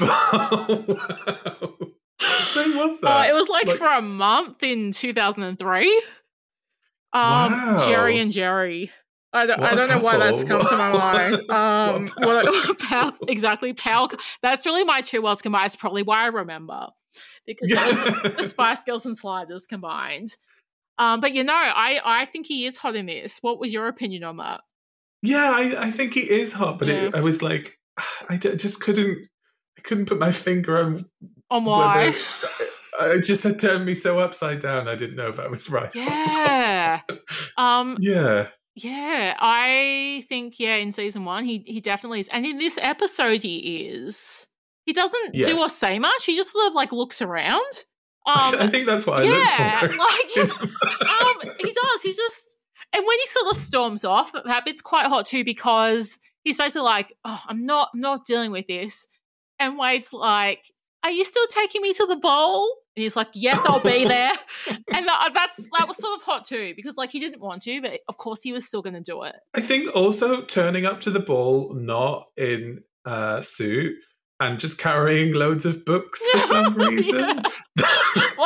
[2.54, 3.26] when was that?
[3.26, 6.02] Uh, it was like, like, for a month in 2003.
[7.12, 7.84] Um, wow.
[7.86, 8.90] Geri and Jerry.
[9.32, 11.42] I don't, I don't know why that's come to my mind.
[11.50, 14.08] Um, what, what power, exactly power.
[14.42, 15.66] That's really my two worlds combined.
[15.66, 16.88] It's probably why I remember
[17.46, 18.30] because yeah.
[18.36, 20.34] the Spice Girls and Sliders combined.
[20.98, 23.38] Um, but you know, I I think he is hot in this.
[23.40, 24.60] What was your opinion on that?
[25.22, 27.04] Yeah, I, I think he is hot, but yeah.
[27.04, 27.78] it, I was like,
[28.28, 29.28] I just couldn't,
[29.78, 31.04] I couldn't put my finger on
[31.50, 32.12] on why.
[33.00, 34.88] it just had turned me so upside down.
[34.88, 35.90] I didn't know if I was right.
[35.94, 37.00] Yeah.
[37.56, 37.96] um.
[38.00, 38.48] Yeah.
[38.84, 43.42] Yeah, I think yeah, in season one he he definitely is, and in this episode
[43.42, 44.46] he is.
[44.84, 45.46] He doesn't yes.
[45.46, 46.24] do or say much.
[46.24, 47.62] He just sort of like looks around.
[48.26, 52.02] Um, I think that's I yeah, like um, he does.
[52.02, 52.56] He just
[52.92, 56.82] and when he sort of storms off, that bit's quite hot too because he's basically
[56.82, 59.06] like, "Oh, I'm not, I'm not dealing with this,"
[59.58, 60.62] and Wade's like,
[61.04, 62.64] "Are you still taking me to the bowl?"
[62.96, 64.32] And he's like, "Yes, I'll be there."
[64.68, 67.62] and that, uh, that's that was sort of hot too because like he didn't want
[67.62, 69.36] to, but of course he was still going to do it.
[69.54, 73.96] I think also turning up to the ball not in a suit
[74.40, 77.42] and just carrying loads of books for some reason.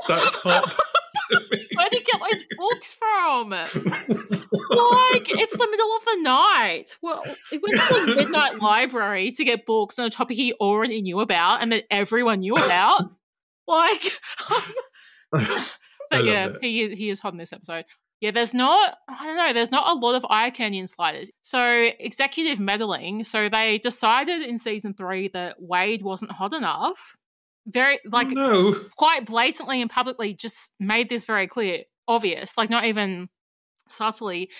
[0.09, 0.77] that's hot.
[1.83, 3.51] Where did you get those books from?
[3.51, 3.67] like,
[5.31, 6.97] it's the middle of the night.
[7.03, 11.03] Well, we went to the midnight library to get books on a topic he already
[11.03, 13.11] knew about and that everyone knew about.
[13.67, 14.13] Like,
[15.33, 17.85] but yeah, he is, he is hot in this episode.
[18.21, 21.31] Yeah, there's not, I don't know, there's not a lot of eye candy in sliders.
[21.43, 23.25] So, executive meddling.
[23.25, 27.17] So, they decided in season three that Wade wasn't hot enough.
[27.67, 28.81] Very, like, oh, no.
[28.97, 33.29] quite blatantly and publicly just made this very clear, obvious, like, not even
[33.89, 34.51] subtly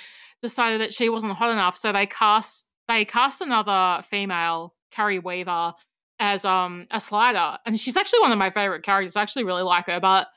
[0.43, 1.77] decided that she wasn't hot enough.
[1.77, 5.75] So, they cast, they cast another female, Kari Wuhrer,
[6.23, 9.17] as um a slider, and she's actually one of my favorite characters.
[9.17, 10.29] I actually really like her, but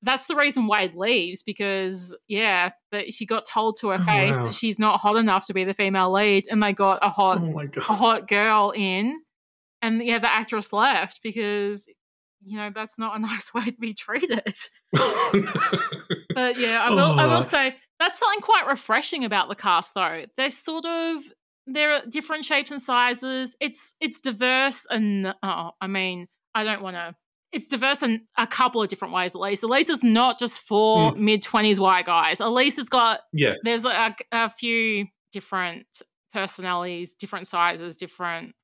[0.00, 4.38] that's the reason Wade leaves because yeah, that she got told to her oh, face
[4.38, 4.44] wow.
[4.44, 7.42] that she's not hot enough to be the female lead, and they got a hot
[7.42, 9.20] oh a hot girl in,
[9.82, 11.86] and yeah, the actress left because
[12.44, 14.54] you know that's not a nice way to be treated.
[14.92, 17.16] but yeah, I will oh.
[17.16, 20.24] I will say that's something quite refreshing about the cast though.
[20.36, 21.22] They're sort of
[21.66, 23.56] there are different shapes and sizes.
[23.60, 27.14] It's it's diverse and oh, I mean, I don't want to
[27.50, 29.34] it's diverse in a couple of different ways.
[29.34, 31.16] At least, at least it's not just for Mm.
[31.18, 32.40] mid twenties white guys.
[32.40, 33.58] At least it's got Yes.
[33.64, 35.86] there's a, a few different
[36.32, 38.54] personalities, different sizes, different.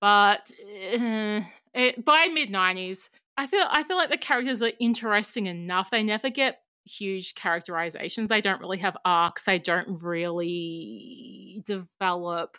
[0.00, 0.50] But
[0.94, 1.40] uh,
[1.74, 5.90] it, by mid nineties, I feel I feel like the characters are interesting enough.
[5.90, 8.28] They never get huge characterizations.
[8.28, 9.44] They don't really have arcs.
[9.44, 12.58] They don't really develop.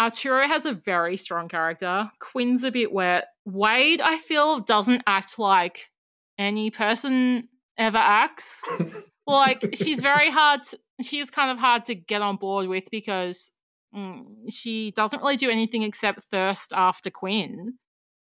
[0.00, 2.10] Arturo has a very strong character.
[2.18, 3.26] Quinn's a bit wet.
[3.44, 5.90] Wade, I feel, doesn't act like
[6.38, 8.62] any person ever acts.
[9.26, 10.62] like she's very hard.
[10.62, 13.52] To, she is kind of hard to get on board with because
[13.94, 17.74] mm, she doesn't really do anything except thirst after Quinn,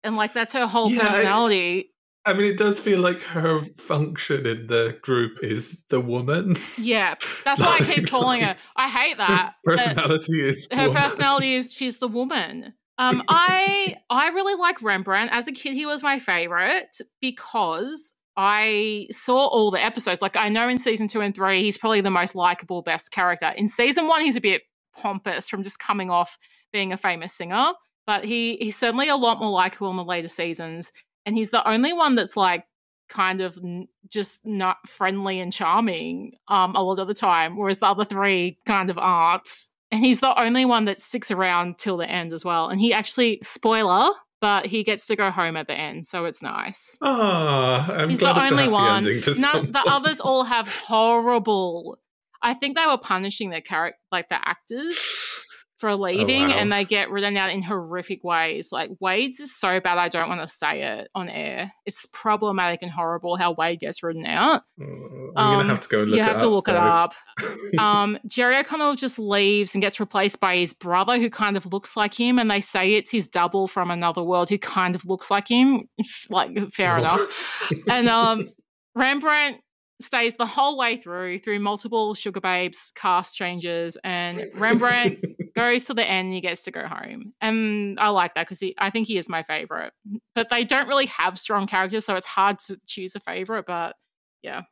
[0.04, 1.90] and like that's her whole Yeah, I- personality.
[2.26, 6.54] I mean, it does feel like her function in the group is the woman.
[6.78, 7.14] yeah,
[7.44, 8.54] that's why I keep Like, calling her.
[8.76, 9.54] I hate that.
[9.64, 11.02] Her that- personality is her woman.
[11.02, 12.74] personality is she's the woman.
[12.98, 15.30] Um, I I really like Rembrandt.
[15.32, 20.20] As a kid, he was my favorite because I saw all the episodes.
[20.20, 23.52] Like I know in season two and three, he's probably the most likable, best character.
[23.56, 24.62] In season one, he's a bit
[24.96, 26.36] pompous from just coming off
[26.72, 27.72] being a famous singer,
[28.08, 30.92] but he he's certainly a lot more likable in the later seasons.
[31.26, 32.64] And he's the only one that's like
[33.10, 37.80] kind of n- just not friendly and charming um, a lot of the time, whereas
[37.80, 39.46] the other three kind of aren't.
[39.92, 42.70] And he's the only one that sticks around till the end as well.
[42.70, 44.10] And he actually, spoiler,
[44.40, 46.96] but he gets to go home at the end, so it's nice.
[47.02, 48.98] Ah, he's the only one.
[49.06, 49.72] ending for None, someone.
[49.72, 51.98] the others all have horrible.
[52.40, 55.44] I think they were punishing their character, like the actors,
[55.78, 56.54] for leaving, Oh, wow.
[56.56, 58.72] and they get written out in horrific ways.
[58.72, 61.72] Like Wade's is so bad, I don't want to say it on air.
[61.86, 64.62] It's problematic and horrible how Wade gets written out.
[64.80, 66.40] Oh, I'm gonna Um, have to go look you have up.
[66.42, 67.14] to look it up.
[67.78, 71.96] um, Jerry O'Connell just leaves and gets replaced by his brother, who kind of looks
[71.96, 75.30] like him, and they say it's his double from another world, who kind of looks
[75.30, 75.88] like him.
[76.28, 76.98] Like, fair Oh.
[76.98, 77.70] enough.
[77.88, 78.48] And um,
[78.94, 79.60] Rembrandt
[80.00, 86.04] stays the whole way through, through multiple Sugababes cast changes, and Rembrandt goes to the
[86.04, 87.32] end and he gets to go home.
[87.40, 89.92] And I like that because I think he is my favorite.
[90.34, 93.64] But they don't really have strong characters, so it's hard to choose a favorite.
[93.66, 93.96] But
[94.42, 94.62] yeah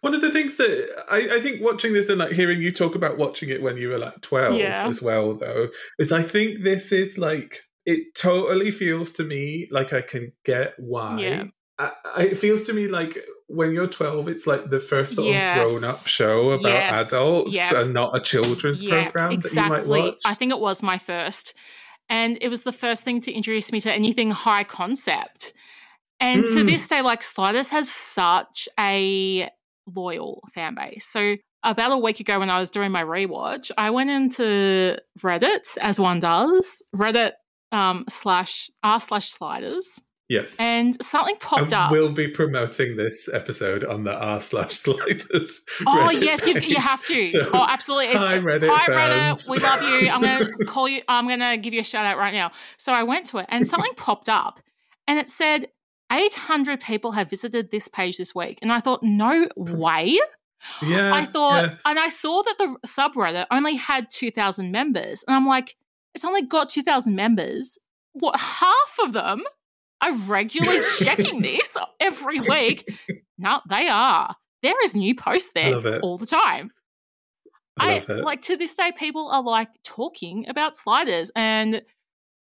[0.00, 2.94] One of the things that I, I think watching this and like hearing you talk
[2.94, 4.84] about watching it when you were like 12 Yeah.
[4.86, 5.68] as well, though,
[5.98, 10.74] is I think this is like, it totally feels to me like I can get
[10.78, 11.18] why.
[11.20, 11.44] Yeah.
[11.78, 13.18] I, I, it feels to me like
[13.48, 15.58] when you're 12, it's like the first sort Yes.
[15.58, 17.08] of grown up show about Yes.
[17.08, 17.72] adults Yep.
[17.72, 20.20] and not a children's yeah, program that you might watch.
[20.24, 21.54] I think it was my first.
[22.10, 25.52] And it was the first thing to introduce me to anything high concept.
[26.20, 26.66] And to Mm.
[26.66, 29.48] this day, like Sliders has such a
[29.86, 31.06] loyal fan base.
[31.06, 35.76] So about a week ago when I was doing my rewatch, I went into Reddit
[35.80, 37.32] as one does, Reddit
[37.72, 40.56] um slash r slash sliders, yes.
[40.60, 41.90] and something popped I up.
[41.90, 45.60] will be promoting this episode on the r slash sliders.
[45.86, 47.24] Oh Reddit yes, you, you have to.
[47.24, 48.14] So, oh, absolutely.
[48.14, 49.46] Hi It- Reddit Hi fans.
[49.46, 50.10] Reddit, we love you.
[50.10, 51.02] I'm gonna call you.
[51.08, 52.52] I'm gonna give you a shout out right now.
[52.76, 54.60] So I went to it, and something popped up,
[55.06, 55.68] and it said
[56.10, 60.18] 800 people have visited this page this week, and I thought, no way.
[60.82, 61.76] Yeah, I thought, yeah.
[61.84, 65.76] and I saw that the subreddit only had 2,000 members, and I'm like,
[66.14, 67.78] it's only got 2,000 members.
[68.12, 69.44] What half of them
[70.00, 72.88] are regularly checking this every week?
[73.38, 74.34] No, they are.
[74.62, 76.70] There is new posts there all the time.
[77.78, 78.08] I it.
[78.08, 81.82] like to this day, people are like talking about sliders and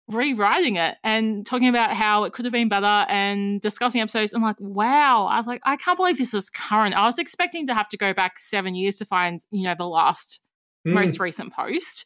[0.10, 4.34] rewriting it and talking about how it could have been better and discussing episodes.
[4.34, 6.94] And like, wow, I was like, I can't believe this is current.
[6.94, 9.88] I was expecting to have to go back seven years to find, you know, the
[9.88, 10.40] last
[10.86, 10.96] Mm.
[10.96, 12.04] most recent post.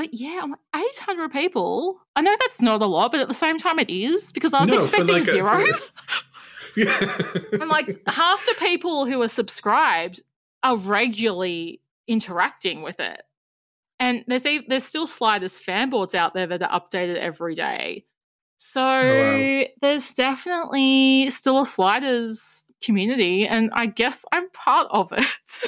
[0.00, 2.00] But yeah, I'm like, 800 people.
[2.16, 4.60] I know that's not a lot, but at the same time, it is because I
[4.60, 5.66] was No, expecting like a- zero.
[5.74, 10.22] for- and like half the people who are subscribed
[10.62, 13.22] are regularly interacting with it.
[13.98, 18.06] And there's e- there's still sliders fan boards out there that are updated every day.
[18.56, 19.64] So oh, wow.
[19.82, 25.66] there's definitely still a sliders community, and I guess I'm part of it.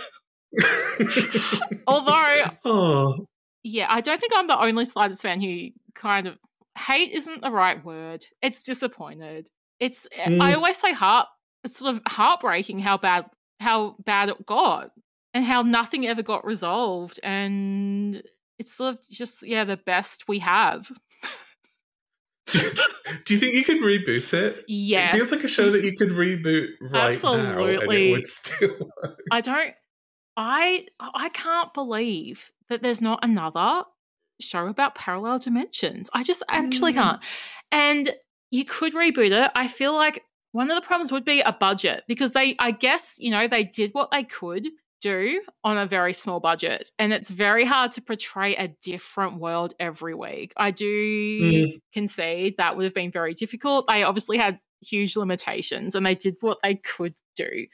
[1.87, 2.27] Although,
[2.65, 3.27] oh,
[3.63, 6.39] yeah, I don't think I'm the only sliders fan who kind of
[6.79, 8.25] hate isn't the right word.
[8.41, 9.49] It's disappointed.
[9.81, 10.57] It's I Mm.
[10.57, 11.29] always say heart.
[11.65, 13.27] It's sort of heartbreaking how bad
[13.61, 14.91] how bad it got
[15.35, 18.23] and how nothing ever got resolved and
[18.59, 20.91] it's sort of just yeah the best we have.
[22.53, 24.63] do you think you could reboot it?
[24.69, 25.15] Yes.
[25.15, 28.09] It feels like a show that you could reboot right now and Absolutely.
[28.09, 29.19] it would still work.
[29.31, 29.75] I don't
[30.37, 33.85] I I can't believe that there's not another
[34.41, 36.11] show about parallel dimensions.
[36.13, 36.97] I just actually Mm.
[36.97, 37.23] can't.
[37.71, 38.11] And
[38.51, 39.51] you could reboot it.
[39.55, 43.17] I feel like one of the problems would be a budget because they, I guess,
[43.19, 44.67] you know, they did what they could
[45.01, 46.91] do on a very small budget.
[46.99, 50.53] And it's very hard to portray a different world every week.
[50.57, 51.81] I do Mm.
[51.93, 53.87] concede that would have been very difficult.
[53.89, 57.67] They obviously had huge limitations and they did what they could do.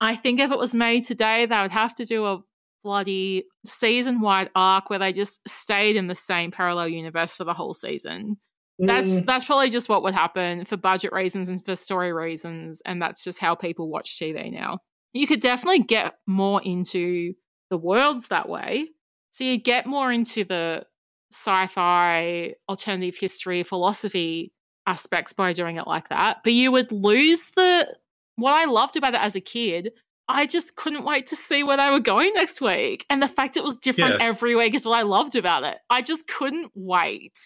[0.00, 2.40] I think if it was made today, they would have to do a
[2.86, 7.52] bloody season wide arc where they just stayed in the same parallel universe for the
[7.52, 8.36] whole season.
[8.78, 9.24] That's Mm.
[9.24, 13.24] that's probably just what would happen for budget reasons and for story reasons, and that's
[13.24, 14.78] just how people watch TV now.
[15.12, 17.34] You could definitely get more into
[17.70, 18.90] the worlds that way.
[19.32, 20.86] So you get more into the
[21.32, 24.52] sci-fi, alternative history, philosophy
[24.86, 26.38] aspects by doing it like that.
[26.44, 27.96] But you would lose the
[28.36, 29.90] what I loved about it as a kid.
[30.28, 33.06] I just couldn't wait to see where they were going next week.
[33.08, 34.36] And the fact it was different Yes.
[34.36, 35.78] every week is what I loved about it.
[35.88, 37.38] I just couldn't wait.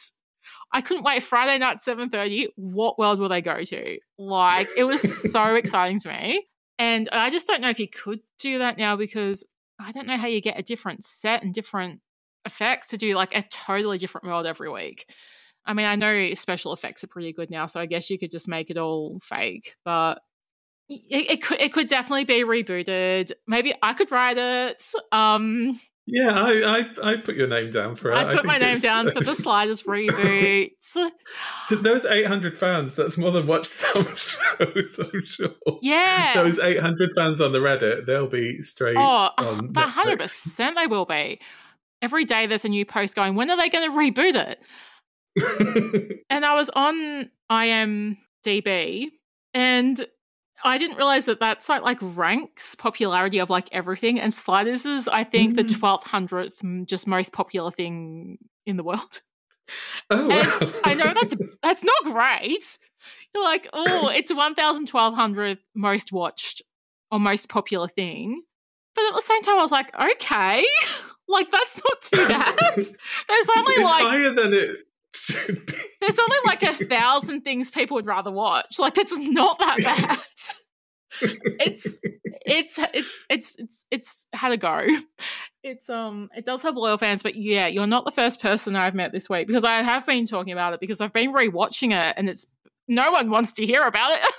[0.72, 1.22] I couldn't wait.
[1.22, 3.98] Friday night, 7.30, what world will they go to?
[4.18, 5.02] Like, it was
[5.32, 6.46] so exciting to me.
[6.78, 9.44] And I just don't know if you could do that now because
[9.78, 12.00] I don't know how you get a different set and different
[12.46, 15.04] effects to do like a totally different world every week.
[15.66, 18.30] I mean, I know special effects are pretty good now, so I guess you could
[18.30, 20.20] just make it all fake, but
[20.90, 23.32] it, it could it could definitely be rebooted.
[23.46, 24.84] Maybe I could write it.
[25.12, 28.16] Um, Yeah, I, I I put your name down for it.
[28.16, 30.70] I put think my name down for the Sliders reboot.
[30.80, 31.10] So
[31.76, 35.54] those 800 fans, that's more than watch some shows, I'm sure.
[35.82, 36.34] Yeah.
[36.34, 40.86] Those 800 fans on the Reddit, they'll be straight Oh, on but hundred percent they
[40.88, 41.40] will be.
[42.02, 43.36] Every day there's a new post going.
[43.36, 44.58] When are they going to reboot it?
[46.30, 49.08] And I was on IMDb,
[49.54, 50.06] and
[50.64, 54.20] I didn't realize that that site like ranks popularity of like everything.
[54.20, 55.78] And Sliders is, I think, the Mm.
[55.78, 59.20] twelfth, hundredth, mm, just most popular thing in the world.
[60.10, 60.58] oh, wow.
[60.60, 62.78] And I know that's that's not great.
[63.34, 66.62] You're like, oh, it's one thousand twelve hundredth most watched
[67.10, 68.42] or most popular thing.
[68.94, 70.66] But at the same time, I was like, okay,
[71.28, 72.56] like that's not too bad.
[72.58, 72.94] There's
[73.48, 74.76] only it's like higher than it.
[75.38, 78.78] There's only like a thousand things people would rather watch.
[78.78, 80.18] Like it's not that bad.
[81.60, 81.98] it's
[82.46, 84.86] it's it's it's it's it's had a go.
[85.62, 88.94] It's um it does have loyal fans, but yeah, you're not the first person I've
[88.94, 92.14] met this week because I have been talking about it because I've been rewatching it
[92.16, 92.46] and it's
[92.88, 94.34] no one wants to hear about it.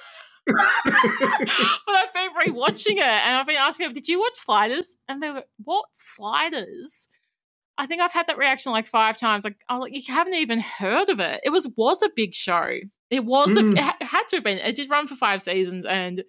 [0.48, 4.98] but I've been rewatching it and I've been asking them, did you watch Sliders?
[5.08, 7.08] And they were, what Sliders?
[7.78, 9.44] I think I've had that reaction like five times.
[9.44, 11.42] Like, oh, like, you haven't even heard of it.
[11.44, 12.80] It was was a big show.
[13.10, 13.70] It was Mm.
[13.70, 14.58] a, it ha- had to have been.
[14.60, 16.24] It did run for five seasons and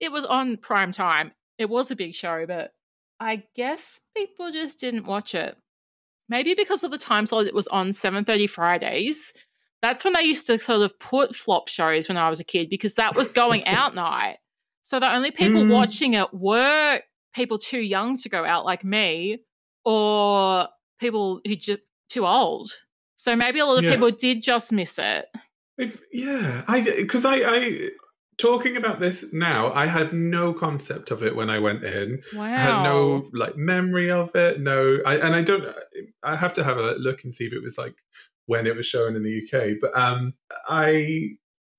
[0.00, 1.32] it was on prime time.
[1.58, 2.72] It was a big show, but
[3.20, 5.56] I guess people just didn't watch it.
[6.28, 9.32] Maybe because of the time slot it was on 7:30 Fridays.
[9.82, 12.70] That's when they used to sort of put flop shows when I was a kid
[12.70, 14.38] because that was going out night.
[14.82, 15.72] So the only people Mm.
[15.72, 17.02] watching it were
[17.34, 19.38] people too young to go out like me
[19.84, 22.70] or people who just too old.
[23.16, 23.92] So maybe a lot of Yeah.
[23.92, 25.26] people did just miss it.
[25.78, 27.90] If, yeah, I because I, I
[28.38, 32.20] talking about this now, I had no concept of it when I went in.
[32.34, 32.44] Wow.
[32.44, 34.60] I had no like memory of it.
[34.60, 35.64] No, I, and I don't.
[36.22, 37.94] I have to have a look and see if it was like
[38.46, 39.78] when it was shown in the UK.
[39.80, 40.34] But um,
[40.68, 41.30] I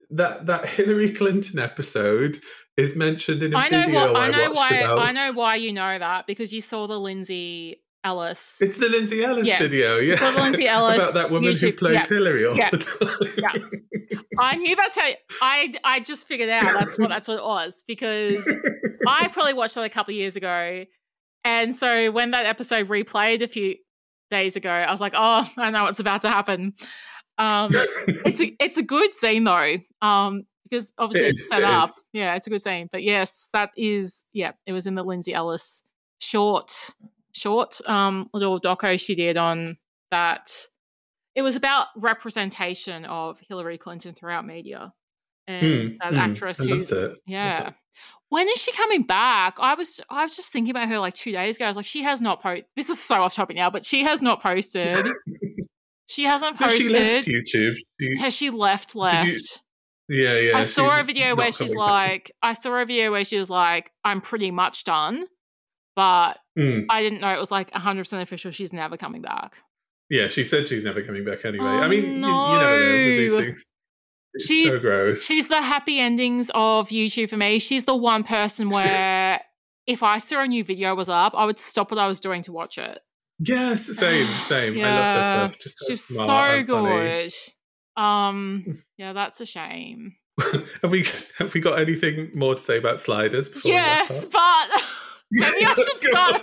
[0.10, 2.38] that that Hillary Clinton episode
[2.76, 4.99] is mentioned in a I know video what I I, know watched why about.
[4.99, 8.57] I know why you know that because you saw the Lindsay Ellis.
[8.61, 9.60] It's the Lindsay Ellis Yeah.
[9.60, 12.07] video, yeah, saw the Lindsay Ellis about that woman who plays yeah.
[12.07, 12.69] Hillary all Yeah.
[12.69, 13.34] the time.
[13.38, 14.19] Yeah.
[14.38, 15.10] I knew that's how
[15.41, 18.49] I I just figured out that's what that's what it was because
[19.07, 20.86] I probably watched that a couple of years ago,
[21.44, 23.76] and so when that episode replayed a few
[24.30, 26.73] days ago, I was like, oh, I know what's about to happen.
[27.38, 27.69] Um,
[28.07, 31.84] it's a it's a good scene though, um, because obviously It it's set it up.
[31.86, 32.03] is.
[32.14, 32.90] Yeah, it's a good scene.
[32.91, 35.84] But yes, that is yeah, it was in the Lindsay Ellis
[36.19, 36.73] short
[37.36, 39.78] short um little doco she did on
[40.12, 40.52] that.
[41.36, 44.94] It was about representation of Hillary Clinton throughout media.
[45.48, 47.18] And Mm, that mm, actress I loved who's it.
[47.28, 47.72] yeah.
[48.30, 49.57] When is she coming back?
[49.60, 51.66] I was I was just thinking about her like two days ago.
[51.66, 52.66] I was like, she has not posted.
[52.76, 55.06] This is so off topic now, but she has not posted.
[56.07, 56.82] she hasn't posted.
[56.82, 57.76] she left YouTube.
[57.99, 58.95] She, Has she left?
[58.95, 59.26] Left.
[59.28, 59.41] you-
[60.07, 60.57] yeah, yeah.
[60.57, 61.88] I saw a video where she's coming back.
[61.88, 65.26] like, I saw a video where she was like, I'm pretty much done,
[65.95, 68.49] but Mm, I didn't know it was like 100% official.
[68.51, 69.55] She's never coming back.
[70.09, 71.65] yeah, she said she's never coming back anyway.
[71.65, 73.39] Oh, I mean, you, you never know with these no.
[73.41, 73.65] things.
[74.35, 75.26] It's She's- so gross.
[75.26, 77.59] She's the happy endings of YouTube for me.
[77.59, 79.41] She's the one person where
[79.88, 82.41] if I saw a new video was up, I would stop what I was doing
[82.43, 82.99] to watch it.
[83.39, 84.80] yes, same, same.
[84.80, 85.59] I love her stuff.
[85.59, 86.63] Just so She's so funny.
[86.63, 87.31] good.
[88.01, 90.15] Um, yeah, that's a shame.
[90.81, 91.03] have we
[91.39, 93.47] have we got anything more to say about sliders?
[93.49, 94.84] Before yes, but
[95.31, 96.41] maybe I should start.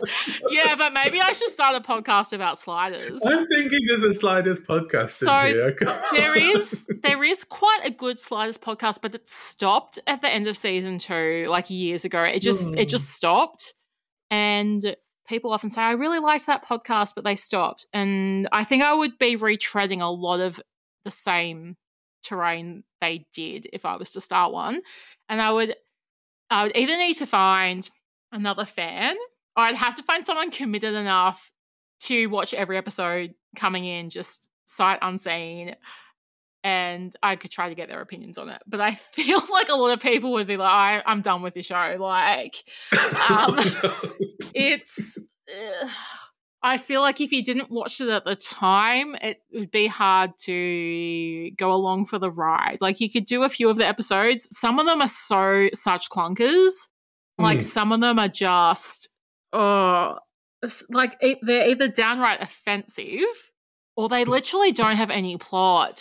[0.51, 3.21] yeah, but maybe I should start a podcast about sliders.
[3.25, 8.59] I'm thinking there's a sliders podcast So, there is there is quite a good sliders
[8.59, 12.23] podcast, but it stopped at the end of season two, like years ago.
[12.23, 12.89] It just it hmm.
[12.89, 13.75] just stopped,
[14.31, 14.97] and
[15.27, 17.87] people often say, "I really liked that podcast," but they stopped.
[17.93, 20.61] And I think I would be retreading a lot of
[21.05, 21.77] the same
[22.23, 24.83] terrain they did if I was to start one,
[25.29, 25.77] and I would
[26.51, 27.89] I would either need to find
[28.33, 29.17] another fan,
[29.57, 31.51] or I'd have to find someone committed enough
[32.05, 35.77] to watch every episode coming in just sight unseen
[36.65, 38.63] and I could try to get their opinions on it.
[38.67, 41.55] But I feel like a lot of people would be like, I, I'm done with
[41.55, 41.97] the show.
[41.99, 42.57] Like,
[43.29, 43.59] um,
[44.55, 45.23] it's.
[45.49, 45.89] Uh,
[46.65, 50.31] I feel like if you didn't watch it at the time, it would be hard
[50.43, 52.79] to go along for the ride.
[52.81, 54.47] Like, you could do a few of the episodes.
[54.57, 56.71] Some of them are so, such clunkers.
[57.39, 57.63] Like, Mm.
[57.63, 59.09] some of them are just,
[59.53, 60.19] oh,
[60.91, 63.53] like they're either downright offensive
[63.97, 66.01] or they literally don't have any plot.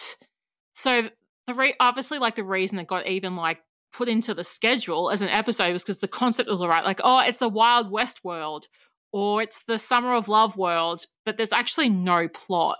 [0.76, 1.10] So
[1.48, 3.60] the re- obviously like the reason it got even like
[3.92, 6.86] put into the schedule as an episode was because the concept was all right.
[6.86, 8.68] Like, oh, it's a Wild West world
[9.12, 12.78] or it's the Summer of Love world, but there's actually no plot.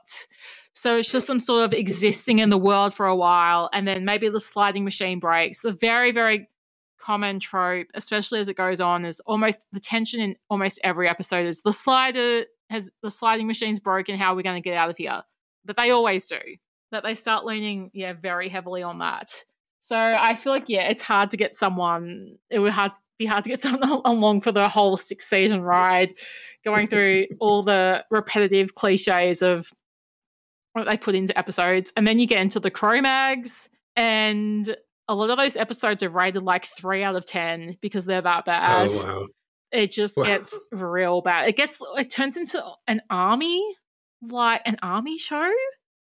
[0.74, 4.06] So it's just them sort of existing in the world for a while, and then
[4.06, 5.62] maybe the sliding machine breaks.
[5.62, 6.48] The very, very
[7.02, 11.48] common trope, especially as it goes on, is almost the tension in almost every episode
[11.48, 14.18] is the slider has the sliding machine's broken.
[14.18, 15.24] How are we going to get out of here?
[15.66, 16.40] But they always do.
[16.92, 19.32] That they start leaning, yeah, very heavily on that.
[19.80, 22.38] So I feel like yeah, it's hard to get someone.
[22.50, 26.14] It would hard be hard to get someone along for the whole six season ride,
[26.64, 29.72] going through all the repetitive cliches of
[30.74, 34.76] what they put into episodes, and then you get into the Kromaggs, and
[35.12, 38.46] a lot of those episodes are rated like three out of ten because they're that
[38.46, 38.90] bad.
[38.90, 39.28] oh wow.
[39.72, 40.24] It just Wow.
[40.26, 41.48] gets real bad.
[41.48, 43.64] It gets it turns into an army,
[44.22, 45.52] like an army show.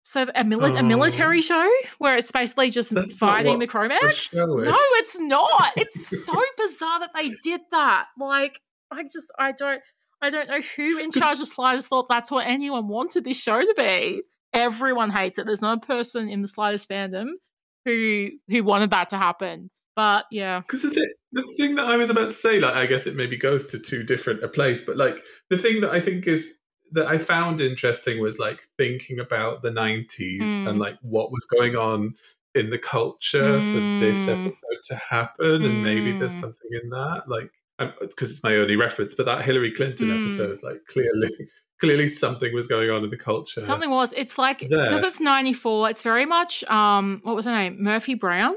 [0.03, 2.95] So a, mili- a military show where it's basically just Oh.
[2.95, 4.29] That's fighting the Kromaggs.
[4.31, 4.45] show.
[4.45, 5.71] No, it's not.
[5.75, 8.05] It's so bizarre that they did that.
[8.17, 9.81] Like, I just, I don't,
[10.21, 13.59] I don't know who in charge of Sliders thought that's what anyone wanted this show
[13.59, 14.21] to be.
[14.53, 15.45] Everyone hates it.
[15.45, 17.31] There's not a person in the Sliders fandom
[17.87, 19.69] who who wanted that to happen.
[19.95, 23.07] But yeah, Because the, the thing that I was about to say, like, I guess
[23.07, 26.27] it maybe goes to too different a place, but like the thing that I think
[26.27, 26.59] is
[26.91, 30.67] that I found interesting was like thinking about the 90s Mm.
[30.69, 32.13] and like what was going on
[32.55, 34.33] in the culture for this Mm.
[34.33, 36.41] episode to happen, and maybe there's Mm.
[36.41, 37.51] something in that, like,
[37.99, 40.17] because it's my only reference, but that Hillary Clinton Mm.
[40.17, 41.29] episode, like, clearly,
[41.79, 43.59] clearly something was going on in the culture.
[43.61, 44.13] something was.
[44.13, 44.83] It's like There.
[44.85, 45.89] because it's '94.
[45.89, 47.77] It's very much um, what was her name?
[47.81, 48.55] Murphy Brown.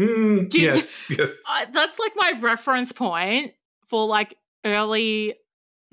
[0.00, 1.38] Mm, yes, yes.
[1.48, 3.52] I, that's like my reference point
[3.86, 5.34] for like early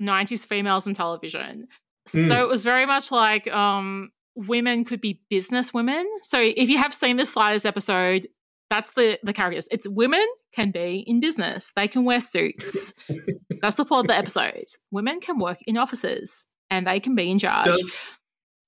[0.00, 1.68] 90s females in television.
[2.08, 2.28] Mm.
[2.28, 6.08] So it was very much like um women could be business women.
[6.22, 8.26] So if you have seen the sliders episode,
[8.70, 9.68] that's the the characters.
[9.70, 11.72] It's women can be in business.
[11.76, 12.94] They can wear suits.
[13.60, 14.64] that's the plot of the episode.
[14.90, 17.64] Women can work in offices and they can be in charge.
[17.64, 18.16] Does,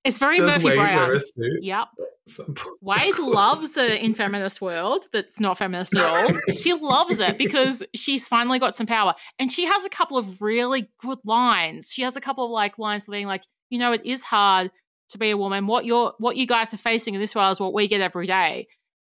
[0.04, 0.96] it's very does Murphy Wade Brown.
[1.08, 1.62] wear a suit?
[1.62, 1.88] Yep.
[1.98, 2.58] at some point?
[2.60, 6.38] Of Wade loves it in feminist world that's not feminist at all.
[6.56, 9.14] she loves it because she's finally got some power.
[9.38, 11.92] And she has a couple of really good lines.
[11.92, 14.70] She has a couple of like lines being like, you know, it is hard
[15.10, 15.66] to be a woman.
[15.66, 18.26] What you're what you guys are facing in this world is what we get every
[18.26, 18.66] day.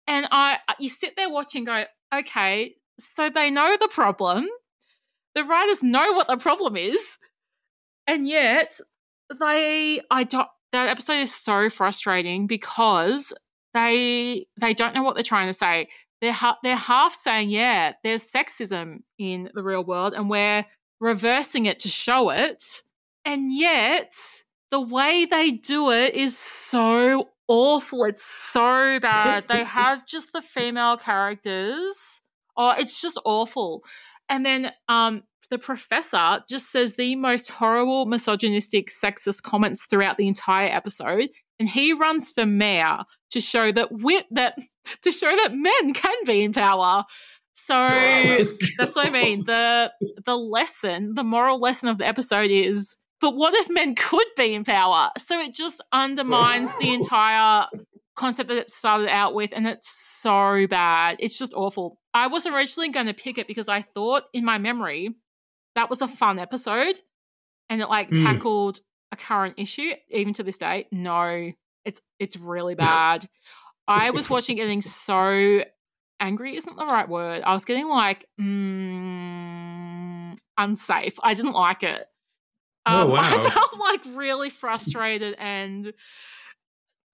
[0.07, 1.85] And I uh, you sit there watching go,
[2.15, 4.49] okay, so they know the problem.
[5.35, 7.19] The writers know what the problem is.
[8.09, 8.81] And yet
[9.39, 13.33] they I don't that episode is so frustrating because
[13.75, 15.89] they they don't know what they're trying to say.
[16.21, 20.67] They're ha- they're half saying, yeah, there's sexism in the real world, and we're
[21.01, 22.65] reversing it to show it,
[23.25, 24.15] and yet
[24.71, 28.05] the way they do it is so awful.
[28.05, 29.45] It's so bad.
[29.49, 32.21] they have just the female characters.
[32.57, 33.85] Oh, it's just awful.
[34.29, 40.29] And then um the professor just says the most horrible, misogynistic, sexist comments throughout the
[40.29, 44.59] entire episode, and he runs for mayor to show that wit that
[45.03, 47.05] to show that men can be in power.
[47.55, 47.75] So
[48.79, 49.45] that's what I mean.
[49.45, 49.93] The
[50.25, 54.55] the lesson, the moral lesson of the episode is, but what if men could be
[54.55, 55.11] in power?
[55.19, 57.67] So it just undermines the entire
[58.17, 61.17] concept that it started out with, and it's so bad.
[61.21, 61.99] It's just awful.
[62.15, 65.15] I was originally going to pick it because I thought in my memory
[65.79, 66.99] that was a fun episode
[67.71, 68.25] and it like Mm.
[68.25, 68.81] tackled
[69.13, 71.53] a current issue even to this day no
[71.85, 73.29] it's it's really bad
[73.87, 75.63] i was watching getting so
[76.21, 77.43] angry isn't the right word.
[77.43, 78.27] I was getting like
[79.09, 81.17] mm, unsafe.
[81.23, 82.07] I didn't like it.
[82.87, 83.21] Oh, Um, wow.
[83.23, 85.93] I felt like really frustrated and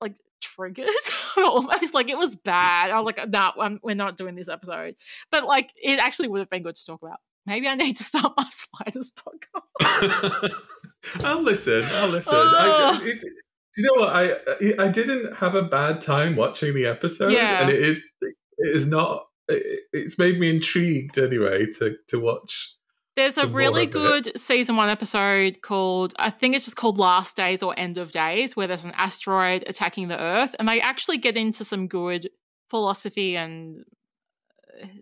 [0.00, 0.88] like triggered
[1.36, 2.90] almost like it was bad.
[2.90, 4.96] I was like, no, nah, we're not doing this episode.
[5.30, 7.18] But like, it actually would have been good to talk about.
[7.46, 10.50] Maybe I need to start my sliders podcast.
[11.24, 11.84] I'll listen.
[11.92, 12.34] I'll listen.
[12.34, 12.98] Oh.
[13.02, 14.14] I, it, do you know what?
[14.14, 17.60] I I didn't have a bad time watching the episode, Yeah.
[17.62, 19.26] and it is it is not.
[19.48, 22.74] It, it's made me intrigued anyway to to watch.
[23.16, 23.92] There's a really of it.
[23.92, 28.10] good season one episode called, I think it's just called Last Days or End of
[28.10, 30.56] Days, where there's an asteroid attacking the Earth.
[30.58, 32.26] And they actually get into some good
[32.70, 33.84] philosophy and uh,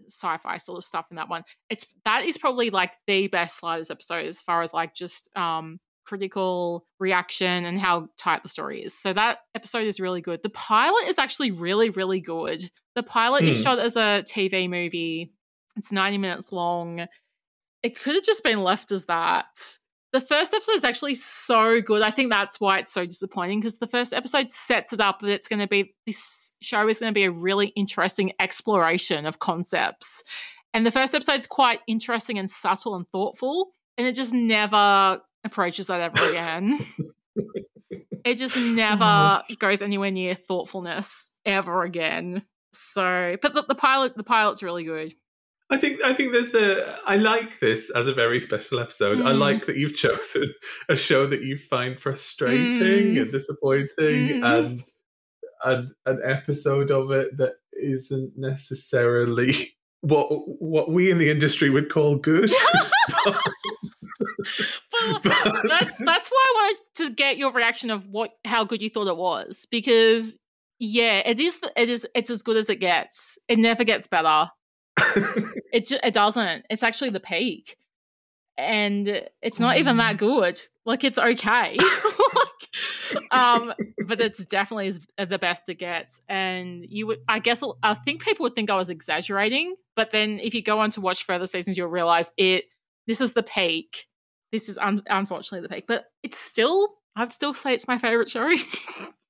[0.07, 1.43] sci-fi sort of stuff in that one.
[1.70, 5.78] It's that is probably like the best Sliders episode as far as like just um
[6.05, 8.93] critical reaction and how tight the story is.
[8.93, 10.43] So that episode is really good.
[10.43, 12.62] The pilot is actually really, really good.
[12.97, 13.62] The pilot is Hmm.
[13.62, 15.32] shot as a TV movie.
[15.77, 17.07] It's 90 minutes long
[17.82, 19.49] it could have just been left as that.
[20.12, 22.02] The first episode is actually so good.
[22.02, 25.30] I think that's why it's so disappointing because the first episode sets it up that
[25.30, 29.39] it's going to be this show is going to be a really interesting exploration of
[29.39, 30.22] concepts.
[30.74, 35.86] And the first episode's quite interesting and subtle and thoughtful, and it just never approaches
[35.86, 36.78] that ever again.
[38.24, 42.43] it just never goes anywhere near thoughtfulness ever again.
[42.72, 45.14] So, but the, the pilot, the pilot's really good.
[45.73, 49.20] I think I think there's the I like this as a very special episode.
[49.23, 49.39] I Mm.
[49.39, 50.53] like that you've chosen
[50.89, 53.23] a show that you find frustrating Mm.
[53.23, 54.59] and disappointing Mm.
[54.59, 54.81] and
[55.65, 59.53] and an episode of it that isn't necessarily
[60.03, 60.27] what
[60.61, 62.51] what we in the industry would call good.
[64.93, 65.32] Well, But-
[65.69, 66.78] that's that's why I wanted
[67.09, 70.36] to get your reaction of what how good you thought it was because
[70.78, 73.39] yeah, it is it is it's as good as it gets.
[73.49, 74.49] It never gets better.
[75.73, 76.66] It it doesn't.
[76.69, 77.78] It's actually the peak,
[78.59, 80.59] and it's not even that good.
[80.85, 81.78] Like it's okay.
[82.35, 83.73] like, um,
[84.06, 86.20] but it's definitely is the best it gets.
[86.28, 89.77] And you would, I guess, I think people would think I was exaggerating.
[89.97, 92.64] But then if you go on to watch further seasons, you'll realize it.
[93.06, 94.06] This is the peak.
[94.52, 96.97] This is un- unfortunately the peak, but it's still.
[97.16, 98.51] I'd still say it's my favorite show.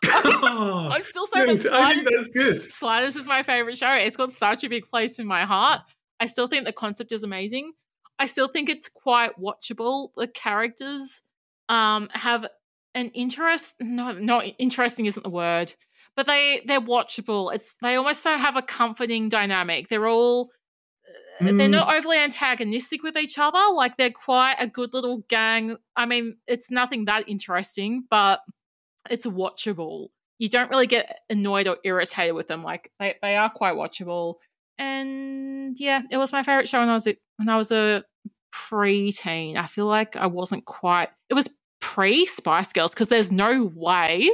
[0.04, 1.72] I'd still say that good.
[1.72, 2.60] I think that's good.
[2.60, 3.92] Sliders is my favorite show.
[3.92, 5.80] It's got such a big place in my heart.
[6.20, 7.72] I still think the concept is amazing.
[8.18, 10.10] I still think it's quite watchable.
[10.16, 11.22] The characters
[11.68, 12.46] um have
[12.94, 13.76] an interest.
[13.80, 15.74] No, not interesting isn't the word,
[16.16, 17.54] but they they're watchable.
[17.54, 19.88] It's they almost have a comforting dynamic.
[19.88, 20.50] They're all
[21.40, 21.70] uh, they're Mm.
[21.70, 23.60] not overly antagonistic with each other.
[23.72, 25.76] Like they're quite a good little gang.
[25.94, 28.40] I mean, it's nothing that interesting, but
[29.10, 30.08] it's watchable.
[30.38, 32.62] You don't really get annoyed or irritated with them.
[32.62, 34.36] Like they, they are quite watchable.
[34.78, 38.04] And yeah, it was my favorite show when I was a, when I was a
[38.54, 39.56] preteen.
[39.56, 41.08] I feel like I wasn't quite.
[41.28, 41.48] It was
[41.80, 44.30] pre Spice Girls because there's no way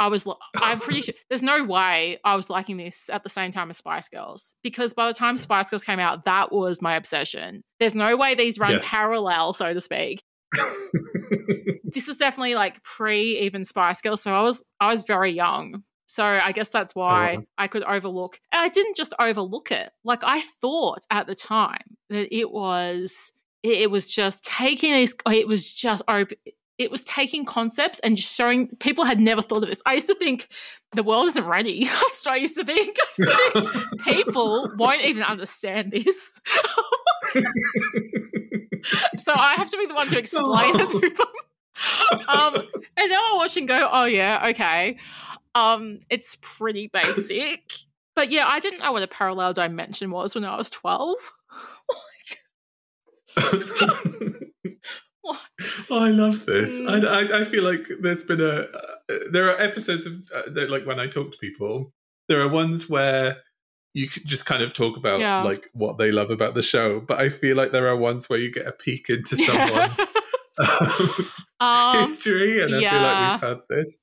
[0.00, 0.26] I was.
[0.56, 3.78] I'm pretty sure there's no way I was liking this at the same time as
[3.78, 7.62] Spice Girls because by the time Spice Girls came out, that was my obsession.
[7.78, 8.90] There's no way these run Yes.
[8.90, 10.22] parallel, so to speak
[11.84, 14.22] this is definitely like pre even Spice Girls.
[14.22, 15.82] So I was I was very young.
[16.06, 17.44] So I guess that's oh, why wow.
[17.58, 18.38] I could overlook.
[18.52, 19.90] And I didn't just overlook it.
[20.04, 23.32] Like I thought at the time that it was
[23.62, 26.36] it, was just taking these it was just open
[26.76, 29.82] it was taking concepts and just showing people had never thought of this.
[29.86, 30.48] I used to think
[30.92, 31.84] the world isn't ready.
[31.84, 32.96] That's what I used to think.
[33.00, 36.40] I used to think people won't even understand this.
[39.18, 41.26] So I have to be the one to explain it to them.
[42.28, 42.54] Um,
[42.96, 44.98] and now I watch and go, oh yeah, okay.
[45.54, 47.72] Um, it's pretty basic.
[48.16, 51.16] But yeah, I didn't know what a parallel dimension was when I was 12.
[55.24, 55.40] What?
[55.88, 56.80] Oh, I love this.
[56.82, 57.32] I, Mm.
[57.32, 58.66] I, I feel like there's been a.
[58.68, 61.94] Uh, there are episodes of uh, like when I talk to people,
[62.28, 63.38] there are ones where
[63.94, 65.42] you could just kind of talk about Yeah.
[65.42, 68.38] like what they love about the show, but I feel like there are ones where
[68.38, 70.16] you get a peek into someone's
[70.58, 71.30] um,
[71.60, 73.98] Um, history, and I feel like we've had this.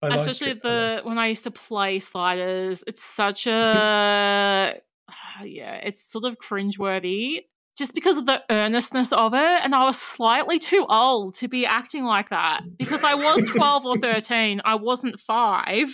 [0.00, 0.52] I like especially.
[0.52, 4.80] I the when I used to play sliders, it's such a
[5.42, 7.44] yeah, it's sort of cringeworthy
[7.76, 9.60] just because of the earnestness of it.
[9.64, 13.86] And I was slightly too old to be acting like that because I was 12
[13.86, 14.60] or 13.
[14.64, 15.88] I wasn't five.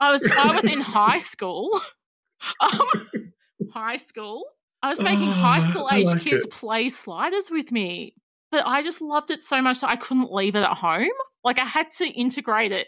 [0.00, 1.70] I was I was in high school.
[2.60, 3.32] Um,
[3.72, 4.44] high school.
[4.82, 6.50] I was making high Oh, school age like kids it.
[6.52, 8.14] play sliders with me.
[8.50, 11.08] But I just loved it so much that I couldn't leave it at home.
[11.44, 12.86] Like I had to integrate it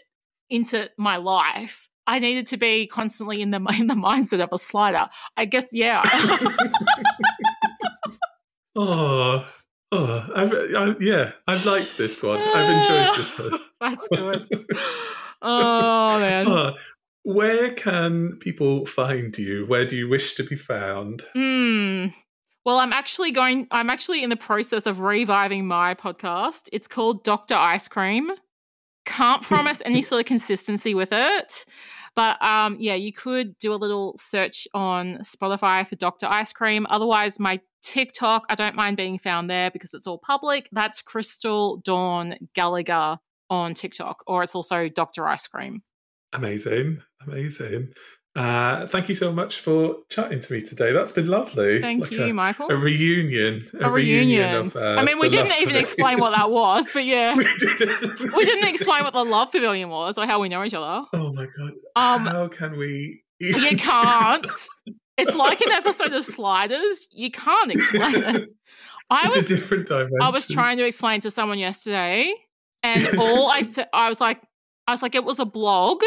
[0.49, 1.87] into my life.
[2.07, 5.07] I I needed to be constantly in the in the mindset of a slider.
[5.37, 6.01] I guess yeah.
[8.75, 9.45] Oh,
[9.91, 12.39] oh, I've, I, yeah, I've liked this one.
[12.39, 13.51] I've enjoyed this one.
[13.81, 14.47] That's good.
[15.41, 16.47] Oh man.
[16.47, 16.71] Oh,
[17.23, 19.65] where can people find you?
[19.65, 21.21] Where do you wish to be found?
[21.33, 22.07] Hmm.
[22.65, 23.67] Well, I'm actually going.
[23.71, 26.69] I'm actually in the process of reviving my podcast.
[26.71, 28.31] It's called Doctor Ice Cream.
[29.05, 31.65] Can't promise any sort of consistency with it,
[32.15, 36.85] but um, yeah, you could do a little search on Spotify for Doctor Ice Cream.
[36.89, 40.69] Otherwise, my TikTok, I don't mind being found there because it's all public.
[40.71, 43.17] That's Crystal Dawn Gallagher
[43.49, 45.81] on TikTok, or it's also Doctor Ice Cream.
[46.33, 46.97] Amazing,
[47.27, 47.89] amazing.
[48.33, 50.93] Uh, thank you so much for chatting to me today.
[50.93, 51.81] That's been lovely.
[51.81, 52.71] Thank Like you, a, Michael.
[52.71, 53.61] a reunion.
[53.81, 54.55] A reunion.
[54.55, 54.75] of.
[54.77, 55.81] Uh, I mean, we didn't even Pavilion.
[55.81, 57.35] explain what that was, but yeah.
[57.35, 57.43] we
[57.77, 58.33] didn't.
[58.33, 61.05] we didn't explain what the Love Pavilion was or how we know each other.
[61.13, 61.73] Oh my god!
[61.97, 63.23] Um, How can we?
[63.41, 64.45] You can't.
[65.17, 67.07] It's like an episode of Sliders.
[67.11, 68.49] You can't explain it.
[69.09, 70.21] I It's was a different dimension.
[70.21, 72.33] I was trying to explain to someone yesterday,
[72.83, 74.39] and all I said, I was like,
[74.91, 76.03] I was like, it was a blog,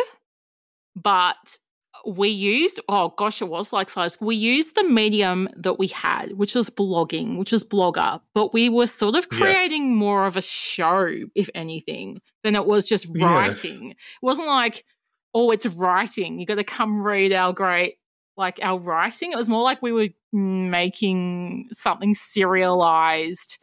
[0.94, 1.58] but
[2.06, 4.20] we used, oh gosh, it was like size.
[4.20, 8.68] We used the medium that we had, which was blogging, which was blogger, but we
[8.68, 9.40] were sort of Yes.
[9.40, 13.64] creating more of a show, if anything, than it was just Yes.
[13.64, 13.92] writing.
[13.92, 14.84] It wasn't like,
[15.32, 16.38] oh, it's writing.
[16.38, 17.96] You got to come read our great,
[18.36, 19.32] like our writing.
[19.32, 23.56] It was more like we were making something serialized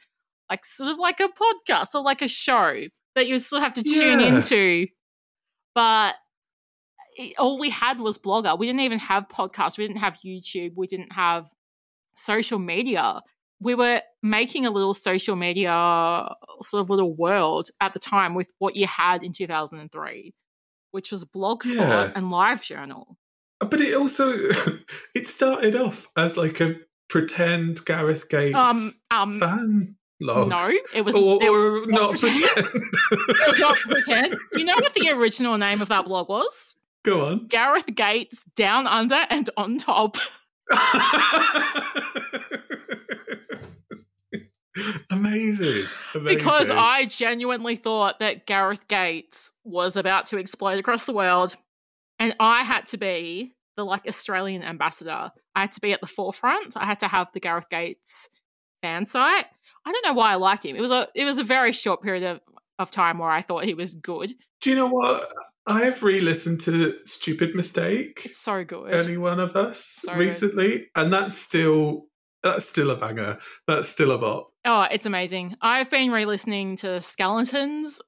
[0.50, 2.82] like sort of like a podcast or like a show
[3.16, 4.36] that you still have to tune Yeah.
[4.36, 4.88] into.
[5.76, 6.16] But
[7.18, 8.58] it, all we had was Blogger.
[8.58, 9.78] We didn't even have podcasts.
[9.78, 10.74] We didn't have YouTube.
[10.76, 11.48] We didn't have
[12.16, 13.22] social media.
[13.60, 16.28] We were making a little social media
[16.62, 20.34] sort of little world at the time with what you had in 2003,
[20.92, 22.12] which was Blogspot Yeah.
[22.16, 23.16] and LiveJournal.
[23.60, 24.32] But it also
[25.16, 26.76] it started off as like a
[27.10, 30.48] pretend Gareth Gates Um, um, fan log.
[30.50, 32.38] no, it was or, it- or not pretend.
[32.40, 32.84] pretend.
[33.12, 34.36] it was not pretend.
[34.54, 36.76] Do you know what the original name of that blog was?
[37.04, 37.48] Go on.
[37.48, 40.18] Gareth Gates down under and on top.
[45.10, 45.84] Amazing.
[46.16, 46.38] Amazing.
[46.38, 51.56] Because I genuinely thought that Gareth Gates was about to explode across the world.
[52.20, 55.32] And I had to be the like Australian ambassador.
[55.56, 56.78] I had to be at the forefront.
[56.78, 58.30] I had to have the Gareth Gates
[58.82, 59.46] fan site.
[59.86, 60.76] I don't know why I liked him.
[60.76, 62.40] It was a it was a very short period of,
[62.80, 64.34] of time where I thought he was good.
[64.62, 65.28] Do you know what?
[65.68, 68.94] I have re-listened to "Stupid Mistake," It's so good.
[68.94, 70.20] any one of us So good.
[70.20, 72.06] recently, and that's still
[72.44, 73.38] that's still a banger.
[73.68, 74.50] That's still a bop.
[74.66, 75.56] Oh, it's amazing.
[75.62, 78.02] I've been re-listening to Skeletons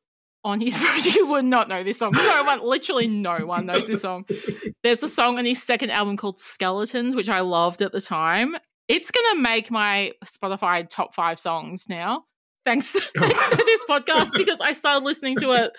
[0.43, 0.75] on his
[1.15, 2.11] you would not know this song.
[2.15, 4.25] No one literally no one knows this song.
[4.83, 8.55] There's a song on his second album called Skeletons, which I loved at the time.
[8.87, 12.25] It's gonna make my Spotify top five songs now.
[12.65, 15.71] Thanks, thanks to this podcast because I started listening to it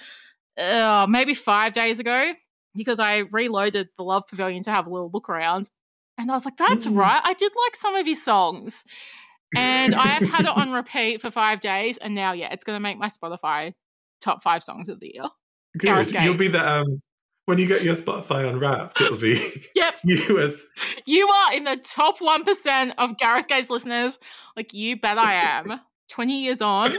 [0.62, 2.32] uh, maybe five days ago
[2.74, 5.70] because I reloaded the Love Pavilion to have a little look around.
[6.18, 6.96] And I was like, that's Mm.
[6.96, 7.20] right.
[7.24, 8.84] I did like some of his songs.
[9.56, 11.96] And I have had it on repeat for five days.
[11.98, 13.72] And now, yeah, it's going to make my Spotify
[14.20, 15.28] top five songs of the year.
[16.24, 17.00] You'll be the um
[17.46, 19.38] when you get your Spotify unwrapped, it'll be
[19.74, 19.94] Yep.
[20.04, 20.66] you as
[21.06, 24.18] You are in the top 1% of Gareth Gates listeners.
[24.56, 25.80] Like, you bet I am.
[26.10, 26.92] 20 years on.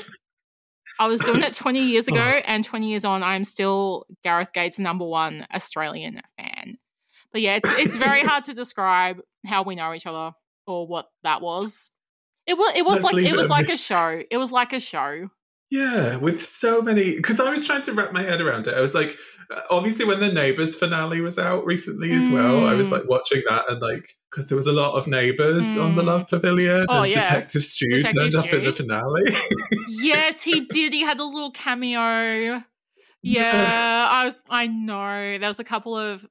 [1.00, 2.42] I was doing it 20 years ago, Oh.
[2.46, 6.78] and 20 years on, I'm still Gareth Gates' number one Australian fan.
[7.32, 10.32] But yeah, it's, it's very hard to describe how we know each other
[10.68, 11.92] or what that was.
[12.48, 14.22] It was it was Let's like it was like a show.
[14.30, 15.30] It was like a show.
[15.72, 17.16] Yeah, with so many.
[17.16, 18.74] Because I was trying to wrap my head around it.
[18.76, 19.18] I was like,
[19.54, 22.94] uh, obviously, when the Neighbours finale was out recently as well, I was Mm.
[22.94, 26.06] like watching that and like, because there was a lot of Neighbours on the Mm.
[26.08, 27.22] Love Pavilion, Oh, and yeah.
[27.24, 29.24] Detective Stu Detective turned up in the finale.
[29.90, 30.94] Yes, he did.
[30.94, 32.64] He had a little cameo.
[33.24, 34.08] Yeah.
[34.12, 34.42] I was.
[34.50, 36.26] I know there was a couple of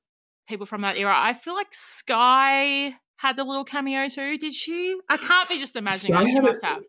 [0.48, 1.15] people from that era.
[1.16, 4.39] I feel like Sky had the little cameo too.
[4.39, 4.97] Did she?
[5.09, 6.15] I can't be just imagining.
[6.15, 6.24] Sky.
[6.24, 6.82] She had a- must have.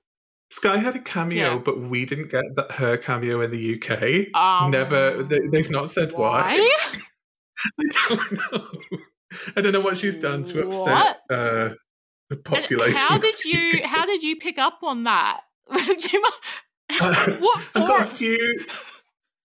[0.52, 1.58] Sky had a cameo, Yeah.
[1.64, 4.34] but we didn't get that her cameo in the UK.
[4.36, 5.24] Um, Never.
[5.24, 6.54] They, they've not said why.
[6.54, 6.76] why?
[7.80, 8.68] I don't know.
[9.58, 11.76] I don't know what she's done to upset uh, the
[12.32, 12.96] And population.
[12.96, 13.82] how did you?
[13.84, 15.42] How did you pick up on that?
[17.02, 18.60] Uh, what I've got a few.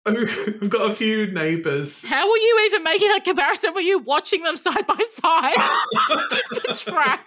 [0.06, 2.04] I've got a few neighbours.
[2.04, 3.72] How were you even making that comparison?
[3.74, 5.54] Were you watching them side by side
[6.52, 7.26] to track?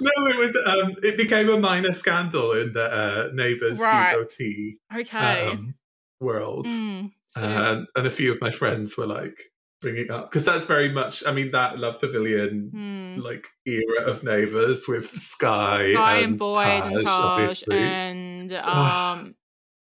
[0.00, 0.56] No, it was.
[0.66, 4.12] Um, it became a minor scandal in the uh, neighbours Right.
[4.12, 5.48] devotee Okay.
[5.50, 5.74] um,
[6.20, 6.68] world.
[6.68, 7.12] Mm.
[7.28, 9.36] So- and, and a few of my friends were like
[9.80, 11.26] bringing up because that's very much.
[11.26, 13.20] I mean, that Love Pavilion Hmm.
[13.22, 17.76] like era of neighbours with Sky, and, and Boyd Taj, and Taj obviously.
[17.78, 19.34] and um,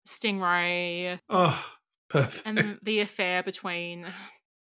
[0.08, 1.72] Stingray oh,
[2.08, 2.46] perfect.
[2.46, 4.06] and the affair between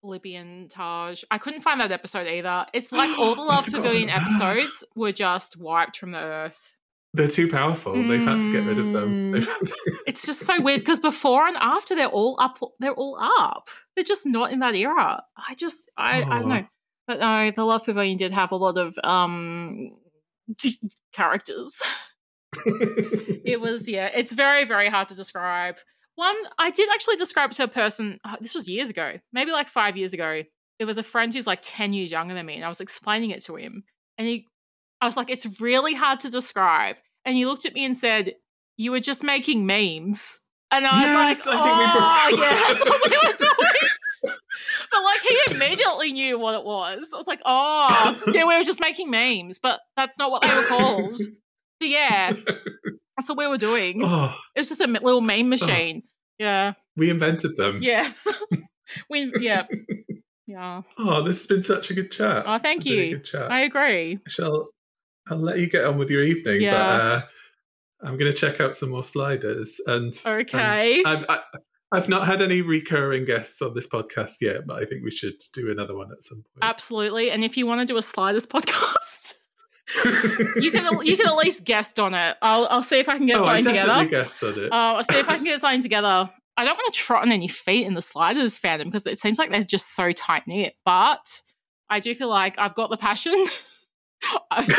[0.06, 1.24] Libby and Taj.
[1.32, 2.66] I couldn't find that episode either.
[2.74, 6.72] It's like all the Love Pavilion episodes were just wiped from the earth.
[7.14, 7.94] They're too powerful.
[7.94, 9.32] They've had to get rid of them.
[9.32, 9.34] Mm.
[9.34, 12.58] They've had to- It's just so weird because before and after they're all up.
[12.80, 13.70] They're all up.
[13.96, 15.24] They're just not in that era.
[15.38, 16.56] I just I, I don't Oh.
[16.56, 16.66] know.
[17.08, 19.92] But no, the Love Pavilion did have a lot of um
[21.14, 21.82] characters.
[22.66, 25.76] it was yeah it's very very hard to describe
[26.16, 29.68] one i did actually describe to a person oh, this was years ago maybe like
[29.68, 30.44] five years ago.
[30.78, 33.30] It was a friend who's like 10 years younger than me and i was explaining
[33.32, 33.84] it to him
[34.18, 34.46] and he
[35.02, 36.98] i was like it's really hard to describe.
[37.24, 38.34] And he looked at me and said
[38.78, 40.40] you were just making memes.
[40.72, 43.90] And i was Yes, like I think we oh yeah that's what we were doing
[44.92, 47.12] but like he immediately knew what it was.
[47.14, 49.60] I was like oh yeah we were just making memes.
[49.60, 51.20] But that's not what they were called.
[51.78, 52.32] But yeah,
[53.18, 54.02] that's what we were doing.
[54.04, 56.04] oh, It was just a little meme machine.
[56.38, 56.74] Yeah.
[56.98, 57.80] we invented them.
[57.82, 58.28] Yes.
[59.10, 59.32] we.
[59.40, 59.64] Yeah.
[60.48, 60.82] Yeah.
[60.98, 62.44] Oh, this has been such a good chat.
[62.46, 63.16] Oh, thank you.
[63.18, 63.52] good chat.
[63.52, 64.20] I agree.
[64.26, 64.70] I shall.
[65.28, 66.72] I'll let you get on with your evening, Yeah.
[66.72, 67.22] but uh,
[68.08, 69.80] I'm going to check out some more sliders.
[69.88, 71.02] And and Okay.
[71.04, 71.40] I, I,
[71.92, 75.36] I've not had any recurring guests on this podcast yet, but I think we should
[75.54, 76.60] do another one at some point.
[76.62, 77.32] Absolutely.
[77.32, 79.34] And if you want to do a sliders podcast,
[80.56, 82.38] you can you can at least guest on it.
[82.42, 84.24] I'll I'll see if I can get oh, I something definitely together.
[84.24, 84.72] guessed on it.
[84.72, 86.30] Uh, I'll see if I can get something together.
[86.58, 89.38] I don't want to trot on any feet in the sliders fandom because it seems
[89.38, 90.76] like they're just so tight knit.
[90.86, 91.42] But
[91.90, 93.34] I do feel like I've got the passion.
[94.52, 94.70] I've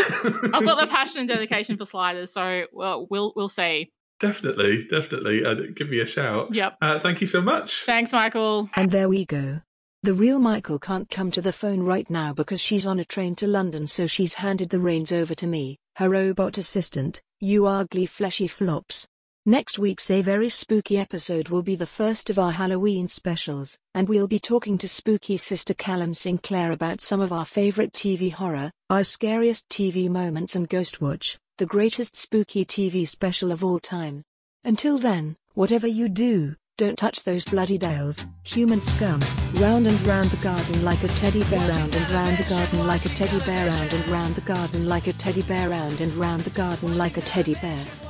[0.55, 3.93] I've got the passion and dedication for sliders, so well, we'll we'll see.
[4.19, 5.45] definitely, definitely.
[5.45, 6.53] And give me a shout.
[6.53, 6.79] Yep.
[6.81, 7.85] Uh, thank you so much.
[7.85, 8.71] Thanks, Michael.
[8.75, 9.61] And there we go.
[10.07, 13.35] The real Michael can't come to the phone right now because she's on a train
[13.35, 17.21] to London, so she's handed the reins over to me, her robot assistant.
[17.41, 19.09] You ugly fleshy flops.
[19.47, 24.09] Next week's a very spooky episode will be the first of our Halloween specials, and
[24.09, 28.71] we'll be talking to spooky sister Callum Sinclair about some of our favorite TV horror,
[28.91, 34.23] our scariest TV moments, and Ghostwatch, the greatest spooky TV special of all time.
[34.63, 39.21] Until then, whatever you do, don't touch those bloody dales, human scum.
[39.55, 43.07] Round and round the garden like a teddy bear, round and round the garden like
[43.07, 46.43] a teddy bear, round and round the garden like a teddy bear, round and round
[46.43, 48.06] the garden like a teddy bear.